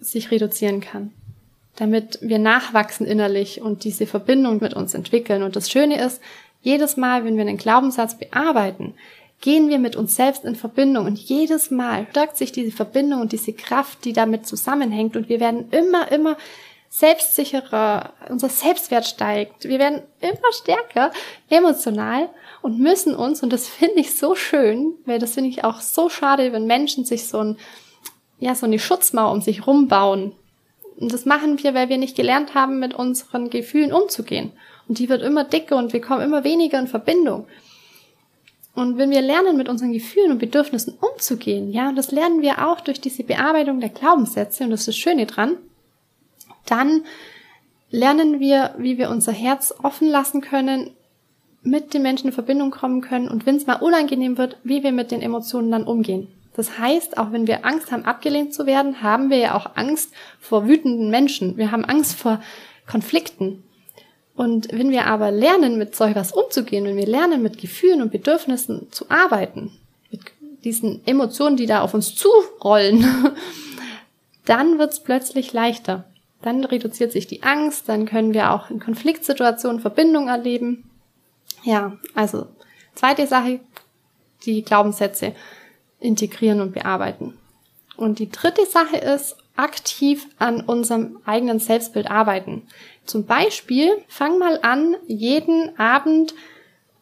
sich 0.00 0.30
reduzieren 0.30 0.80
kann. 0.80 1.12
Damit 1.76 2.18
wir 2.20 2.38
nachwachsen 2.38 3.06
innerlich 3.06 3.60
und 3.60 3.84
diese 3.84 4.06
Verbindung 4.06 4.58
mit 4.60 4.74
uns 4.74 4.94
entwickeln. 4.94 5.42
Und 5.42 5.56
das 5.56 5.70
Schöne 5.70 6.02
ist, 6.02 6.20
jedes 6.62 6.96
Mal, 6.96 7.24
wenn 7.24 7.36
wir 7.36 7.42
einen 7.42 7.56
Glaubenssatz 7.56 8.18
bearbeiten, 8.18 8.94
gehen 9.40 9.68
wir 9.68 9.78
mit 9.78 9.96
uns 9.96 10.16
selbst 10.16 10.44
in 10.44 10.54
Verbindung 10.54 11.06
und 11.06 11.18
jedes 11.18 11.70
Mal 11.70 12.06
stärkt 12.10 12.36
sich 12.36 12.52
diese 12.52 12.72
Verbindung 12.72 13.22
und 13.22 13.32
diese 13.32 13.52
Kraft, 13.52 14.04
die 14.04 14.12
damit 14.12 14.46
zusammenhängt 14.46 15.16
und 15.16 15.28
wir 15.28 15.40
werden 15.40 15.70
immer, 15.70 16.10
immer 16.12 16.36
selbstsicherer, 16.90 18.12
unser 18.28 18.48
Selbstwert 18.48 19.06
steigt, 19.06 19.64
wir 19.64 19.78
werden 19.78 20.02
immer 20.20 20.52
stärker 20.52 21.12
emotional 21.48 22.28
und 22.62 22.80
müssen 22.80 23.14
uns, 23.14 23.42
und 23.42 23.52
das 23.52 23.68
finde 23.68 24.00
ich 24.00 24.16
so 24.16 24.34
schön, 24.34 24.94
weil 25.06 25.20
das 25.20 25.34
finde 25.34 25.50
ich 25.50 25.64
auch 25.64 25.80
so 25.80 26.08
schade, 26.08 26.52
wenn 26.52 26.66
Menschen 26.66 27.04
sich 27.04 27.28
so 27.28 27.38
ein, 27.38 27.56
ja, 28.40 28.54
so 28.54 28.66
eine 28.66 28.78
Schutzmauer 28.78 29.32
um 29.32 29.40
sich 29.40 29.66
rumbauen. 29.66 30.32
Und 30.98 31.12
das 31.12 31.24
machen 31.24 31.62
wir, 31.62 31.74
weil 31.74 31.88
wir 31.88 31.96
nicht 31.96 32.16
gelernt 32.16 32.54
haben, 32.54 32.78
mit 32.80 32.92
unseren 32.92 33.48
Gefühlen 33.50 33.92
umzugehen. 33.92 34.52
Und 34.88 34.98
die 34.98 35.08
wird 35.08 35.22
immer 35.22 35.44
dicker 35.44 35.76
und 35.76 35.92
wir 35.92 36.00
kommen 36.00 36.22
immer 36.22 36.44
weniger 36.44 36.78
in 36.78 36.88
Verbindung. 36.88 37.46
Und 38.74 38.98
wenn 38.98 39.10
wir 39.10 39.20
lernen, 39.20 39.56
mit 39.56 39.68
unseren 39.68 39.92
Gefühlen 39.92 40.32
und 40.32 40.38
Bedürfnissen 40.38 40.94
umzugehen, 40.94 41.72
ja, 41.72 41.88
und 41.88 41.96
das 41.96 42.12
lernen 42.12 42.40
wir 42.40 42.66
auch 42.68 42.80
durch 42.80 43.00
diese 43.00 43.24
Bearbeitung 43.24 43.80
der 43.80 43.88
Glaubenssätze, 43.88 44.64
und 44.64 44.70
das 44.70 44.80
ist 44.80 44.88
das 44.88 44.96
Schöne 44.96 45.26
dran, 45.26 45.56
dann 46.66 47.04
lernen 47.90 48.38
wir, 48.38 48.74
wie 48.78 48.98
wir 48.98 49.10
unser 49.10 49.32
Herz 49.32 49.74
offen 49.82 50.08
lassen 50.08 50.40
können, 50.40 50.90
mit 51.62 51.92
den 51.92 52.02
Menschen 52.02 52.28
in 52.28 52.32
Verbindung 52.32 52.70
kommen 52.70 53.00
können 53.02 53.28
und 53.28 53.44
wenn 53.44 53.56
es 53.56 53.66
mal 53.66 53.82
unangenehm 53.82 54.38
wird, 54.38 54.56
wie 54.64 54.82
wir 54.82 54.92
mit 54.92 55.10
den 55.10 55.20
Emotionen 55.20 55.70
dann 55.70 55.84
umgehen. 55.84 56.28
Das 56.54 56.78
heißt, 56.78 57.18
auch 57.18 57.32
wenn 57.32 57.46
wir 57.46 57.64
Angst 57.64 57.92
haben, 57.92 58.04
abgelehnt 58.04 58.54
zu 58.54 58.66
werden, 58.66 59.02
haben 59.02 59.30
wir 59.30 59.38
ja 59.38 59.54
auch 59.54 59.76
Angst 59.76 60.12
vor 60.40 60.66
wütenden 60.66 61.10
Menschen. 61.10 61.56
Wir 61.56 61.70
haben 61.70 61.84
Angst 61.84 62.16
vor 62.16 62.40
Konflikten. 62.86 63.62
Und 64.34 64.68
wenn 64.72 64.90
wir 64.90 65.06
aber 65.06 65.30
lernen, 65.30 65.76
mit 65.76 65.94
solch 65.94 66.14
was 66.14 66.32
umzugehen, 66.32 66.84
wenn 66.84 66.96
wir 66.96 67.06
lernen, 67.06 67.42
mit 67.42 67.58
Gefühlen 67.58 68.00
und 68.00 68.12
Bedürfnissen 68.12 68.90
zu 68.90 69.10
arbeiten, 69.10 69.72
mit 70.10 70.20
diesen 70.64 71.06
Emotionen, 71.06 71.56
die 71.56 71.66
da 71.66 71.82
auf 71.82 71.94
uns 71.94 72.14
zurollen, 72.14 73.04
dann 74.44 74.78
wird's 74.78 75.00
plötzlich 75.00 75.52
leichter. 75.52 76.04
Dann 76.42 76.64
reduziert 76.64 77.12
sich 77.12 77.26
die 77.26 77.42
Angst, 77.42 77.88
dann 77.88 78.06
können 78.06 78.32
wir 78.32 78.50
auch 78.52 78.70
in 78.70 78.80
Konfliktsituationen 78.80 79.80
Verbindung 79.80 80.28
erleben. 80.28 80.88
Ja, 81.62 81.98
also 82.14 82.46
zweite 82.94 83.26
Sache, 83.26 83.60
die 84.46 84.62
Glaubenssätze 84.62 85.34
integrieren 85.98 86.62
und 86.62 86.72
bearbeiten. 86.72 87.34
Und 87.96 88.18
die 88.18 88.30
dritte 88.30 88.64
Sache 88.64 88.96
ist, 88.96 89.36
aktiv 89.56 90.26
an 90.38 90.62
unserem 90.62 91.18
eigenen 91.26 91.58
Selbstbild 91.58 92.10
arbeiten. 92.10 92.62
Zum 93.10 93.26
Beispiel, 93.26 93.90
fang 94.08 94.38
mal 94.38 94.60
an, 94.62 94.96
jeden 95.06 95.78
Abend 95.78 96.34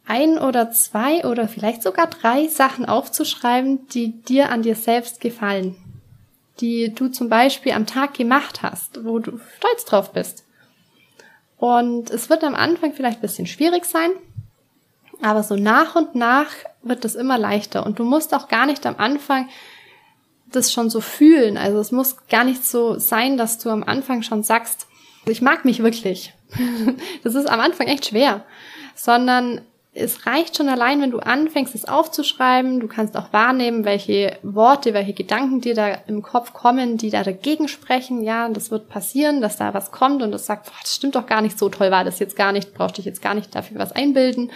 ein 0.06 0.38
oder 0.38 0.70
zwei 0.70 1.24
oder 1.24 1.48
vielleicht 1.48 1.82
sogar 1.82 2.06
drei 2.06 2.48
Sachen 2.48 2.86
aufzuschreiben, 2.86 3.86
die 3.88 4.22
dir 4.22 4.50
an 4.50 4.62
dir 4.62 4.74
selbst 4.74 5.20
gefallen 5.20 5.76
die 6.60 6.92
du 6.94 7.08
zum 7.08 7.28
Beispiel 7.28 7.72
am 7.72 7.86
Tag 7.86 8.14
gemacht 8.14 8.62
hast, 8.62 9.04
wo 9.04 9.18
du 9.18 9.40
stolz 9.58 9.84
drauf 9.84 10.12
bist. 10.12 10.44
Und 11.56 12.10
es 12.10 12.30
wird 12.30 12.44
am 12.44 12.54
Anfang 12.54 12.92
vielleicht 12.92 13.18
ein 13.18 13.22
bisschen 13.22 13.46
schwierig 13.46 13.84
sein, 13.84 14.10
aber 15.22 15.42
so 15.42 15.56
nach 15.56 15.96
und 15.96 16.14
nach 16.14 16.50
wird 16.82 17.04
es 17.04 17.14
immer 17.14 17.38
leichter. 17.38 17.84
Und 17.84 17.98
du 17.98 18.04
musst 18.04 18.34
auch 18.34 18.48
gar 18.48 18.66
nicht 18.66 18.86
am 18.86 18.96
Anfang 18.96 19.48
das 20.50 20.72
schon 20.72 20.88
so 20.88 21.00
fühlen. 21.00 21.56
Also 21.56 21.78
es 21.78 21.92
muss 21.92 22.16
gar 22.28 22.44
nicht 22.44 22.64
so 22.64 22.98
sein, 22.98 23.36
dass 23.36 23.58
du 23.58 23.70
am 23.70 23.82
Anfang 23.82 24.22
schon 24.22 24.42
sagst, 24.42 24.86
ich 25.28 25.42
mag 25.42 25.64
mich 25.64 25.82
wirklich. 25.82 26.32
das 27.24 27.34
ist 27.34 27.48
am 27.48 27.60
Anfang 27.60 27.86
echt 27.86 28.06
schwer. 28.06 28.44
Sondern 28.94 29.60
es 29.94 30.26
reicht 30.26 30.56
schon 30.56 30.68
allein, 30.68 31.00
wenn 31.00 31.10
du 31.10 31.18
anfängst, 31.18 31.74
es 31.74 31.86
aufzuschreiben. 31.86 32.78
Du 32.78 32.86
kannst 32.86 33.16
auch 33.16 33.32
wahrnehmen, 33.32 33.84
welche 33.84 34.38
Worte, 34.42 34.94
welche 34.94 35.12
Gedanken 35.12 35.60
dir 35.60 35.74
da 35.74 35.88
im 36.06 36.22
Kopf 36.22 36.52
kommen, 36.52 36.98
die 36.98 37.10
da 37.10 37.24
dagegen 37.24 37.68
sprechen. 37.68 38.22
Ja, 38.22 38.48
das 38.48 38.70
wird 38.70 38.88
passieren, 38.88 39.40
dass 39.40 39.56
da 39.56 39.74
was 39.74 39.90
kommt 39.90 40.22
und 40.22 40.30
das 40.30 40.46
sagt, 40.46 40.66
boah, 40.66 40.76
das 40.82 40.94
stimmt 40.94 41.16
doch 41.16 41.26
gar 41.26 41.40
nicht, 41.40 41.58
so 41.58 41.68
toll 41.68 41.90
war 41.90 42.04
das 42.04 42.18
jetzt 42.18 42.36
gar 42.36 42.52
nicht, 42.52 42.74
brauchst 42.74 42.98
dich 42.98 43.04
jetzt 43.04 43.22
gar 43.22 43.34
nicht 43.34 43.54
dafür 43.54 43.78
was 43.78 43.92
einbilden. 43.92 44.52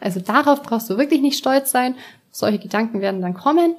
Also 0.00 0.20
darauf 0.20 0.62
brauchst 0.62 0.90
du 0.90 0.98
wirklich 0.98 1.20
nicht 1.20 1.38
stolz 1.38 1.70
sein. 1.70 1.96
Solche 2.30 2.58
Gedanken 2.58 3.00
werden 3.00 3.20
dann 3.20 3.34
kommen. 3.34 3.74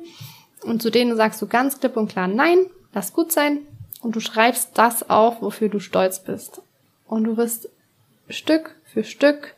Und 0.63 0.81
zu 0.81 0.89
denen 0.89 1.15
sagst 1.15 1.41
du 1.41 1.47
ganz 1.47 1.79
klipp 1.79 1.97
und 1.97 2.09
klar 2.09 2.27
Nein, 2.27 2.65
lass 2.93 3.13
gut 3.13 3.31
sein. 3.31 3.59
Und 4.03 4.17
du 4.17 4.19
schreibst 4.19 4.71
das 4.77 5.09
auf, 5.09 5.41
wofür 5.41 5.69
du 5.69 5.79
stolz 5.79 6.19
bist. 6.19 6.61
Und 7.07 7.23
du 7.23 7.37
wirst 7.37 7.69
Stück 8.27 8.75
für 8.83 9.05
Stück 9.05 9.55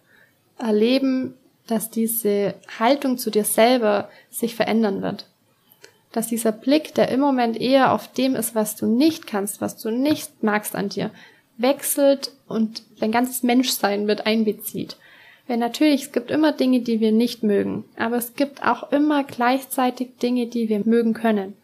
erleben, 0.60 1.34
dass 1.68 1.90
diese 1.90 2.54
Haltung 2.80 3.18
zu 3.18 3.32
dir 3.32 3.44
selber 3.44 4.08
sich 4.30 4.56
verändern 4.56 5.02
wird. 5.02 5.26
Dass 6.12 6.28
dieser 6.28 6.52
Blick, 6.52 6.94
der 6.94 7.10
im 7.10 7.22
Moment 7.22 7.60
eher 7.60 7.92
auf 7.92 8.08
dem 8.14 8.36
ist, 8.36 8.54
was 8.54 8.76
du 8.76 8.86
nicht 8.86 9.26
kannst, 9.26 9.62
was 9.62 9.78
du 9.78 9.90
nicht 9.90 10.44
magst 10.44 10.76
an 10.76 10.90
dir, 10.90 11.10
wechselt 11.58 12.32
und 12.48 12.84
dein 13.00 13.12
ganzes 13.12 13.42
Menschsein 13.42 14.06
mit 14.06 14.28
einbezieht. 14.28 14.96
Weil 15.48 15.58
natürlich, 15.58 16.04
es 16.04 16.12
gibt 16.12 16.30
immer 16.30 16.52
Dinge, 16.52 16.82
die 16.82 17.00
wir 17.00 17.12
nicht 17.12 17.42
mögen, 17.42 17.84
aber 17.98 18.18
es 18.18 18.36
gibt 18.36 18.64
auch 18.64 18.92
immer 18.92 19.24
gleichzeitig 19.24 20.18
Dinge, 20.22 20.46
die 20.46 20.70
wir 20.70 20.82
mögen 20.86 21.16
können. 21.16 21.56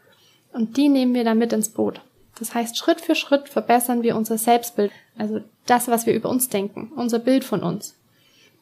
Und 0.52 0.78
die 0.78 0.90
nehmen 0.90 1.14
wir 1.14 1.24
dann 1.24 1.38
mit 1.38 1.54
ins 1.54 1.70
Boot. 1.70 2.02
Das 2.40 2.54
heißt, 2.54 2.78
Schritt 2.78 3.02
für 3.02 3.16
Schritt 3.16 3.50
verbessern 3.50 4.04
wir 4.04 4.16
unser 4.16 4.38
Selbstbild, 4.38 4.92
also 5.18 5.42
das, 5.66 5.88
was 5.88 6.06
wir 6.06 6.14
über 6.14 6.30
uns 6.30 6.50
denken, 6.50 6.92
unser 6.96 7.20
Bild 7.20 7.44
von 7.44 7.62
uns. 7.62 7.96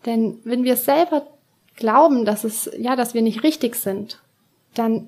Denn 0.06 0.40
wenn 0.44 0.64
wir 0.64 0.76
selber 0.76 1.28
glauben, 1.76 2.26
dass 2.26 2.44
es, 2.44 2.70
ja, 2.78 2.96
dass 2.96 3.14
wir 3.14 3.22
nicht 3.22 3.44
richtig 3.44 3.76
sind, 3.76 4.20
dann 4.74 5.08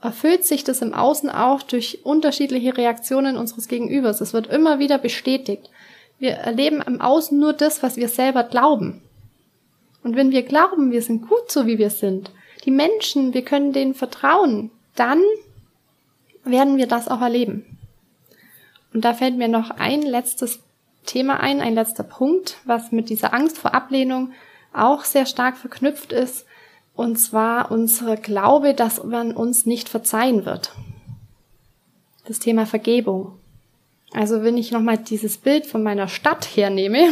erfüllt 0.00 0.44
sich 0.44 0.64
das 0.64 0.82
im 0.82 0.94
Außen 0.94 1.30
auch 1.30 1.62
durch 1.62 2.04
unterschiedliche 2.04 2.76
Reaktionen 2.76 3.36
unseres 3.36 3.68
Gegenübers. 3.68 4.20
Es 4.20 4.32
wird 4.32 4.46
immer 4.48 4.78
wieder 4.78 4.98
bestätigt. 4.98 5.70
Wir 6.18 6.32
erleben 6.32 6.82
im 6.86 7.00
Außen 7.00 7.38
nur 7.38 7.52
das, 7.52 7.82
was 7.82 7.96
wir 7.96 8.08
selber 8.08 8.44
glauben. 8.44 9.02
Und 10.02 10.16
wenn 10.16 10.30
wir 10.30 10.42
glauben, 10.42 10.92
wir 10.92 11.02
sind 11.02 11.28
gut 11.28 11.50
so, 11.50 11.66
wie 11.66 11.78
wir 11.78 11.90
sind, 11.90 12.30
die 12.64 12.70
Menschen, 12.70 13.34
wir 13.34 13.42
können 13.42 13.72
denen 13.72 13.94
vertrauen, 13.94 14.70
dann 14.94 15.20
werden 16.46 16.76
wir 16.76 16.86
das 16.86 17.08
auch 17.08 17.20
erleben. 17.20 17.78
Und 18.92 19.04
da 19.04 19.14
fällt 19.14 19.36
mir 19.36 19.48
noch 19.48 19.70
ein 19.70 20.02
letztes 20.02 20.60
Thema 21.04 21.40
ein, 21.40 21.60
ein 21.60 21.74
letzter 21.74 22.02
Punkt, 22.02 22.56
was 22.64 22.92
mit 22.92 23.08
dieser 23.08 23.32
Angst 23.32 23.58
vor 23.58 23.74
Ablehnung 23.74 24.32
auch 24.72 25.04
sehr 25.04 25.26
stark 25.26 25.56
verknüpft 25.56 26.12
ist, 26.12 26.46
und 26.94 27.16
zwar 27.16 27.70
unsere 27.70 28.16
Glaube, 28.16 28.74
dass 28.74 29.04
man 29.04 29.32
uns 29.32 29.66
nicht 29.66 29.88
verzeihen 29.88 30.46
wird. 30.46 30.72
Das 32.26 32.38
Thema 32.38 32.66
Vergebung. 32.66 33.38
Also 34.12 34.42
wenn 34.42 34.56
ich 34.56 34.72
nochmal 34.72 34.98
dieses 34.98 35.36
Bild 35.36 35.66
von 35.66 35.82
meiner 35.82 36.08
Stadt 36.08 36.56
hernehme, 36.56 37.10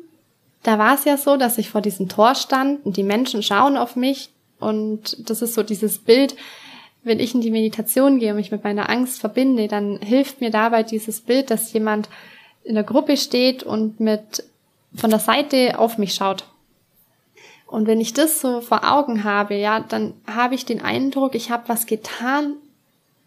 da 0.62 0.78
war 0.78 0.94
es 0.94 1.04
ja 1.04 1.16
so, 1.16 1.36
dass 1.36 1.58
ich 1.58 1.70
vor 1.70 1.80
diesem 1.80 2.08
Tor 2.08 2.34
stand 2.34 2.84
und 2.84 2.96
die 2.96 3.04
Menschen 3.04 3.42
schauen 3.42 3.76
auf 3.76 3.96
mich 3.96 4.30
und 4.58 5.28
das 5.30 5.42
ist 5.42 5.54
so 5.54 5.62
dieses 5.62 5.98
Bild, 5.98 6.36
wenn 7.04 7.20
ich 7.20 7.34
in 7.34 7.40
die 7.40 7.50
Meditation 7.50 8.18
gehe 8.18 8.30
und 8.30 8.36
mich 8.36 8.52
mit 8.52 8.64
meiner 8.64 8.88
Angst 8.88 9.20
verbinde, 9.20 9.68
dann 9.68 9.98
hilft 9.98 10.40
mir 10.40 10.50
dabei 10.50 10.82
dieses 10.82 11.20
Bild, 11.20 11.50
dass 11.50 11.72
jemand 11.72 12.08
in 12.64 12.74
der 12.74 12.84
Gruppe 12.84 13.16
steht 13.16 13.62
und 13.62 13.98
mit 13.98 14.44
von 14.94 15.10
der 15.10 15.18
Seite 15.18 15.78
auf 15.78 15.98
mich 15.98 16.14
schaut. 16.14 16.44
Und 17.66 17.86
wenn 17.86 18.00
ich 18.00 18.12
das 18.12 18.40
so 18.40 18.60
vor 18.60 18.84
Augen 18.84 19.24
habe, 19.24 19.54
ja, 19.54 19.80
dann 19.80 20.14
habe 20.26 20.54
ich 20.54 20.66
den 20.66 20.82
Eindruck, 20.82 21.34
ich 21.34 21.50
habe 21.50 21.68
was 21.68 21.86
getan, 21.86 22.54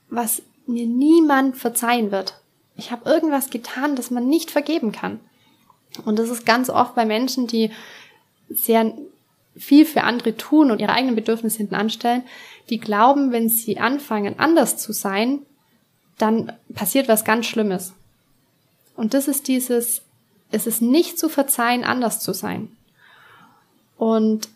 was 0.09 0.43
mir 0.67 0.85
niemand 0.85 1.57
verzeihen 1.57 2.11
wird. 2.11 2.35
Ich 2.77 2.91
habe 2.91 3.09
irgendwas 3.09 3.49
getan, 3.49 3.95
das 3.95 4.11
man 4.11 4.27
nicht 4.27 4.51
vergeben 4.51 4.91
kann. 4.91 5.19
Und 6.05 6.19
das 6.19 6.29
ist 6.29 6.45
ganz 6.45 6.69
oft 6.69 6.93
bei 6.95 7.05
Menschen, 7.05 7.47
die 7.47 7.71
sehr 8.49 8.93
viel 9.57 9.85
für 9.85 10.03
andere 10.03 10.35
tun 10.35 10.71
und 10.71 10.81
ihre 10.81 10.91
eigenen 10.91 11.15
Bedürfnisse 11.15 11.57
hinten 11.57 11.75
anstellen, 11.75 12.23
die 12.69 12.79
glauben, 12.79 13.31
wenn 13.31 13.49
sie 13.49 13.79
anfangen, 13.79 14.39
anders 14.39 14.77
zu 14.77 14.91
sein, 14.91 15.39
dann 16.17 16.51
passiert 16.73 17.07
was 17.07 17.25
ganz 17.25 17.45
Schlimmes. 17.45 17.93
Und 18.95 19.13
das 19.13 19.27
ist 19.27 19.47
dieses, 19.47 20.01
es 20.51 20.67
ist 20.67 20.81
nicht 20.81 21.19
zu 21.19 21.29
verzeihen, 21.29 21.83
anders 21.83 22.19
zu 22.19 22.33
sein. 22.33 22.69
Und 23.97 24.49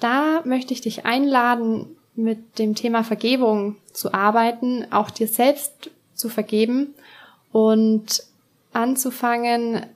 da 0.00 0.42
möchte 0.44 0.72
ich 0.72 0.80
dich 0.80 1.04
einladen, 1.04 1.96
mit 2.16 2.58
dem 2.58 2.74
Thema 2.74 3.02
Vergebung 3.02 3.76
zu 3.92 4.14
arbeiten, 4.14 4.86
auch 4.90 5.10
dir 5.10 5.26
selbst 5.26 5.90
zu 6.14 6.28
vergeben 6.28 6.94
und 7.50 8.22
anzufangen, 8.72 9.86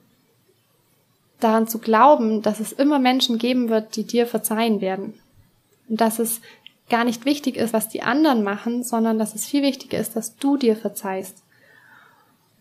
daran 1.39 1.67
zu 1.67 1.79
glauben, 1.79 2.41
dass 2.41 2.59
es 2.59 2.71
immer 2.71 2.99
Menschen 2.99 3.37
geben 3.37 3.69
wird, 3.69 3.95
die 3.95 4.03
dir 4.03 4.27
verzeihen 4.27 4.81
werden. 4.81 5.13
Und 5.87 6.01
dass 6.01 6.19
es 6.19 6.41
gar 6.89 7.03
nicht 7.03 7.25
wichtig 7.25 7.55
ist, 7.55 7.73
was 7.73 7.87
die 7.87 8.01
anderen 8.01 8.43
machen, 8.43 8.83
sondern 8.83 9.19
dass 9.19 9.35
es 9.35 9.45
viel 9.45 9.61
wichtiger 9.61 9.99
ist, 9.99 10.15
dass 10.15 10.35
du 10.35 10.57
dir 10.57 10.75
verzeihst. 10.75 11.43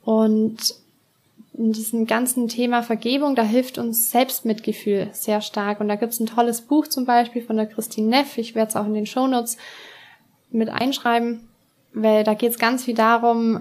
Und 0.04 0.74
in 1.54 1.72
diesem 1.72 2.06
ganzen 2.06 2.48
Thema 2.48 2.82
Vergebung, 2.82 3.34
da 3.34 3.42
hilft 3.42 3.78
uns 3.78 4.10
Selbstmitgefühl 4.10 5.08
sehr 5.12 5.40
stark. 5.40 5.80
Und 5.80 5.88
da 5.88 5.96
gibt's 5.96 6.20
ein 6.20 6.26
tolles 6.26 6.60
Buch 6.60 6.86
zum 6.86 7.04
Beispiel 7.04 7.42
von 7.42 7.56
der 7.56 7.66
Christine 7.66 8.08
Neff. 8.08 8.38
Ich 8.38 8.54
werde 8.54 8.68
es 8.68 8.76
auch 8.76 8.86
in 8.86 8.94
den 8.94 9.06
Shownotes 9.06 9.56
mit 10.50 10.68
einschreiben, 10.68 11.48
weil 11.92 12.22
da 12.22 12.34
geht's 12.34 12.58
ganz 12.58 12.84
viel 12.84 12.94
darum, 12.94 13.60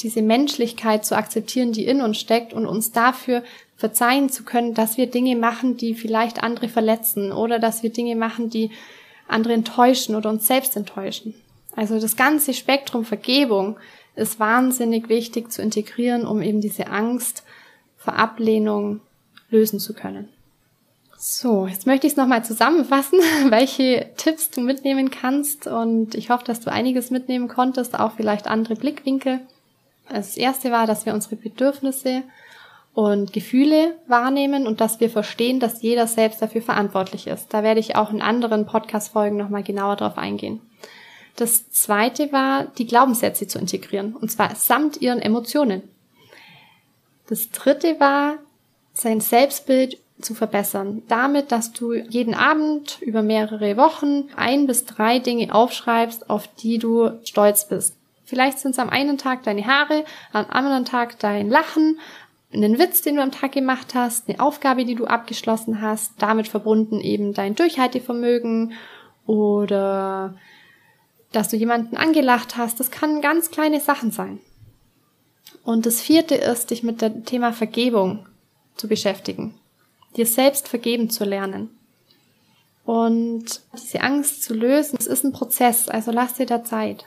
diese 0.00 0.22
Menschlichkeit 0.22 1.04
zu 1.04 1.16
akzeptieren, 1.16 1.72
die 1.72 1.86
in 1.86 2.00
uns 2.00 2.18
steckt 2.18 2.52
und 2.52 2.66
uns 2.66 2.92
dafür 2.92 3.42
verzeihen 3.76 4.28
zu 4.28 4.44
können, 4.44 4.74
dass 4.74 4.96
wir 4.96 5.06
Dinge 5.06 5.36
machen, 5.36 5.76
die 5.76 5.94
vielleicht 5.94 6.42
andere 6.42 6.68
verletzen 6.68 7.32
oder 7.32 7.58
dass 7.58 7.82
wir 7.82 7.90
Dinge 7.90 8.16
machen, 8.16 8.50
die 8.50 8.70
andere 9.28 9.52
enttäuschen 9.52 10.14
oder 10.14 10.30
uns 10.30 10.46
selbst 10.46 10.76
enttäuschen. 10.76 11.34
Also 11.76 11.98
das 12.00 12.16
ganze 12.16 12.54
Spektrum 12.54 13.04
Vergebung 13.04 13.76
ist 14.16 14.38
wahnsinnig 14.38 15.08
wichtig 15.08 15.50
zu 15.50 15.60
integrieren, 15.62 16.26
um 16.26 16.40
eben 16.40 16.60
diese 16.60 16.86
Angst 16.88 17.42
vor 17.96 18.14
Ablehnung 18.14 19.00
lösen 19.50 19.80
zu 19.80 19.94
können. 19.94 20.28
So, 21.16 21.66
jetzt 21.66 21.86
möchte 21.86 22.06
ich 22.06 22.12
es 22.12 22.16
nochmal 22.16 22.44
zusammenfassen, 22.44 23.18
welche 23.48 24.10
Tipps 24.16 24.50
du 24.50 24.60
mitnehmen 24.60 25.10
kannst 25.10 25.66
und 25.66 26.14
ich 26.14 26.30
hoffe, 26.30 26.44
dass 26.44 26.60
du 26.60 26.70
einiges 26.70 27.10
mitnehmen 27.10 27.48
konntest, 27.48 27.98
auch 27.98 28.12
vielleicht 28.12 28.46
andere 28.46 28.76
Blickwinkel. 28.76 29.40
Das 30.08 30.36
erste 30.36 30.70
war, 30.70 30.86
dass 30.86 31.06
wir 31.06 31.14
unsere 31.14 31.36
Bedürfnisse 31.36 32.22
und 32.94 33.32
Gefühle 33.32 33.96
wahrnehmen 34.06 34.66
und 34.66 34.80
dass 34.80 35.00
wir 35.00 35.10
verstehen, 35.10 35.58
dass 35.60 35.82
jeder 35.82 36.06
selbst 36.06 36.40
dafür 36.40 36.62
verantwortlich 36.62 37.26
ist. 37.26 37.52
Da 37.52 37.62
werde 37.62 37.80
ich 37.80 37.96
auch 37.96 38.12
in 38.12 38.22
anderen 38.22 38.66
Podcast-Folgen 38.66 39.36
nochmal 39.36 39.64
genauer 39.64 39.96
drauf 39.96 40.16
eingehen. 40.16 40.60
Das 41.36 41.70
zweite 41.70 42.30
war, 42.32 42.66
die 42.78 42.86
Glaubenssätze 42.86 43.48
zu 43.48 43.58
integrieren, 43.58 44.14
und 44.14 44.30
zwar 44.30 44.54
samt 44.54 45.00
ihren 45.00 45.20
Emotionen. 45.20 45.82
Das 47.28 47.50
dritte 47.50 47.98
war, 47.98 48.36
sein 48.92 49.20
Selbstbild 49.20 49.98
zu 50.20 50.34
verbessern. 50.34 51.02
Damit, 51.08 51.50
dass 51.50 51.72
du 51.72 51.92
jeden 51.92 52.34
Abend 52.34 52.98
über 53.00 53.22
mehrere 53.22 53.76
Wochen 53.76 54.28
ein 54.36 54.68
bis 54.68 54.84
drei 54.84 55.18
Dinge 55.18 55.52
aufschreibst, 55.52 56.30
auf 56.30 56.46
die 56.46 56.78
du 56.78 57.18
stolz 57.24 57.66
bist. 57.66 57.96
Vielleicht 58.34 58.58
sind 58.58 58.72
es 58.72 58.80
am 58.80 58.90
einen 58.90 59.16
Tag 59.16 59.44
deine 59.44 59.64
Haare, 59.64 60.04
am 60.32 60.46
anderen 60.48 60.84
Tag 60.84 61.20
dein 61.20 61.48
Lachen, 61.50 62.00
einen 62.52 62.80
Witz, 62.80 63.00
den 63.00 63.14
du 63.14 63.22
am 63.22 63.30
Tag 63.30 63.52
gemacht 63.52 63.94
hast, 63.94 64.28
eine 64.28 64.40
Aufgabe, 64.40 64.84
die 64.84 64.96
du 64.96 65.06
abgeschlossen 65.06 65.80
hast, 65.80 66.14
damit 66.18 66.48
verbunden 66.48 67.00
eben 67.00 67.32
dein 67.32 67.54
Durchhaltevermögen 67.54 68.72
oder 69.24 70.34
dass 71.30 71.50
du 71.50 71.56
jemanden 71.56 71.96
angelacht 71.96 72.56
hast. 72.56 72.80
Das 72.80 72.90
kann 72.90 73.20
ganz 73.20 73.52
kleine 73.52 73.78
Sachen 73.78 74.10
sein. 74.10 74.40
Und 75.62 75.86
das 75.86 76.00
vierte 76.00 76.34
ist, 76.34 76.72
dich 76.72 76.82
mit 76.82 77.02
dem 77.02 77.24
Thema 77.24 77.52
Vergebung 77.52 78.26
zu 78.74 78.88
beschäftigen, 78.88 79.54
dir 80.16 80.26
selbst 80.26 80.66
vergeben 80.66 81.08
zu 81.08 81.24
lernen. 81.24 81.70
Und 82.84 83.60
diese 83.80 84.00
Angst 84.00 84.42
zu 84.42 84.54
lösen, 84.54 84.96
es 84.98 85.06
ist 85.06 85.22
ein 85.22 85.32
Prozess, 85.32 85.88
also 85.88 86.10
lass 86.10 86.34
dir 86.34 86.46
da 86.46 86.64
Zeit. 86.64 87.06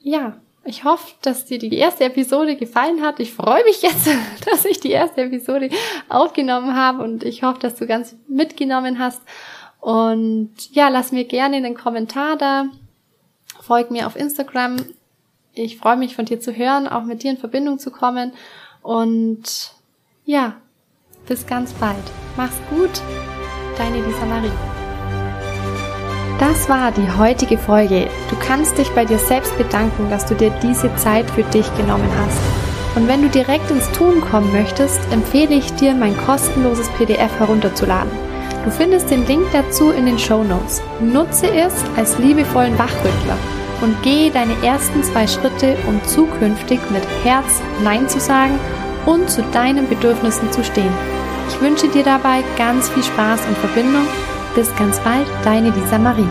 Ja, 0.00 0.36
ich 0.64 0.84
hoffe, 0.84 1.14
dass 1.22 1.46
dir 1.46 1.58
die 1.58 1.76
erste 1.76 2.04
Episode 2.04 2.56
gefallen 2.56 3.02
hat. 3.02 3.18
Ich 3.20 3.32
freue 3.32 3.64
mich 3.64 3.82
jetzt, 3.82 4.08
dass 4.46 4.64
ich 4.64 4.80
die 4.80 4.90
erste 4.90 5.22
Episode 5.22 5.70
aufgenommen 6.08 6.76
habe 6.76 7.02
und 7.02 7.24
ich 7.24 7.42
hoffe, 7.42 7.60
dass 7.60 7.76
du 7.76 7.86
ganz 7.86 8.16
mitgenommen 8.28 8.98
hast. 8.98 9.22
Und 9.80 10.52
ja, 10.72 10.88
lass 10.88 11.12
mir 11.12 11.24
gerne 11.24 11.56
einen 11.56 11.74
Kommentar 11.74 12.36
da. 12.36 12.66
Folg 13.60 13.90
mir 13.90 14.06
auf 14.06 14.16
Instagram. 14.16 14.76
Ich 15.54 15.78
freue 15.78 15.96
mich 15.96 16.14
von 16.14 16.26
dir 16.26 16.40
zu 16.40 16.52
hören, 16.54 16.86
auch 16.86 17.04
mit 17.04 17.22
dir 17.22 17.30
in 17.30 17.38
Verbindung 17.38 17.78
zu 17.78 17.90
kommen. 17.90 18.32
Und 18.82 19.72
ja, 20.24 20.56
bis 21.26 21.46
ganz 21.46 21.72
bald. 21.74 21.96
Mach's 22.36 22.56
gut. 22.68 22.90
Deine 23.76 24.04
Lisa 24.06 24.26
Marie. 24.26 24.69
Das 26.40 26.70
war 26.70 26.90
die 26.90 27.18
heutige 27.18 27.58
Folge. 27.58 28.08
Du 28.30 28.36
kannst 28.36 28.78
dich 28.78 28.88
bei 28.92 29.04
dir 29.04 29.18
selbst 29.18 29.56
bedanken, 29.58 30.08
dass 30.08 30.24
du 30.24 30.34
dir 30.34 30.50
diese 30.62 30.90
Zeit 30.96 31.30
für 31.30 31.42
dich 31.42 31.66
genommen 31.76 32.10
hast. 32.18 32.40
Und 32.96 33.06
wenn 33.08 33.20
du 33.20 33.28
direkt 33.28 33.70
ins 33.70 33.92
Tun 33.92 34.22
kommen 34.22 34.50
möchtest, 34.50 35.00
empfehle 35.12 35.54
ich 35.54 35.70
dir, 35.74 35.94
mein 35.94 36.16
kostenloses 36.16 36.88
PDF 36.96 37.38
herunterzuladen. 37.38 38.10
Du 38.64 38.70
findest 38.70 39.10
den 39.10 39.26
Link 39.26 39.48
dazu 39.52 39.90
in 39.90 40.06
den 40.06 40.18
Show 40.18 40.42
Notes. 40.42 40.80
Nutze 40.98 41.46
es 41.46 41.74
als 41.98 42.16
liebevollen 42.18 42.78
Wachrüttler 42.78 43.36
und 43.82 44.02
gehe 44.02 44.30
deine 44.30 44.54
ersten 44.64 45.02
zwei 45.02 45.26
Schritte, 45.26 45.76
um 45.86 46.02
zukünftig 46.04 46.80
mit 46.90 47.02
Herz 47.22 47.60
Nein 47.84 48.08
zu 48.08 48.18
sagen 48.18 48.58
und 49.04 49.28
zu 49.28 49.42
deinen 49.52 49.86
Bedürfnissen 49.90 50.50
zu 50.50 50.64
stehen. 50.64 50.92
Ich 51.50 51.60
wünsche 51.60 51.88
dir 51.88 52.02
dabei 52.02 52.42
ganz 52.56 52.88
viel 52.88 53.04
Spaß 53.04 53.40
und 53.46 53.58
Verbindung 53.58 54.06
bis 54.54 54.74
ganz 54.76 54.98
bald, 55.00 55.26
deine 55.44 55.70
Lisa 55.70 55.98
Marie. 55.98 56.28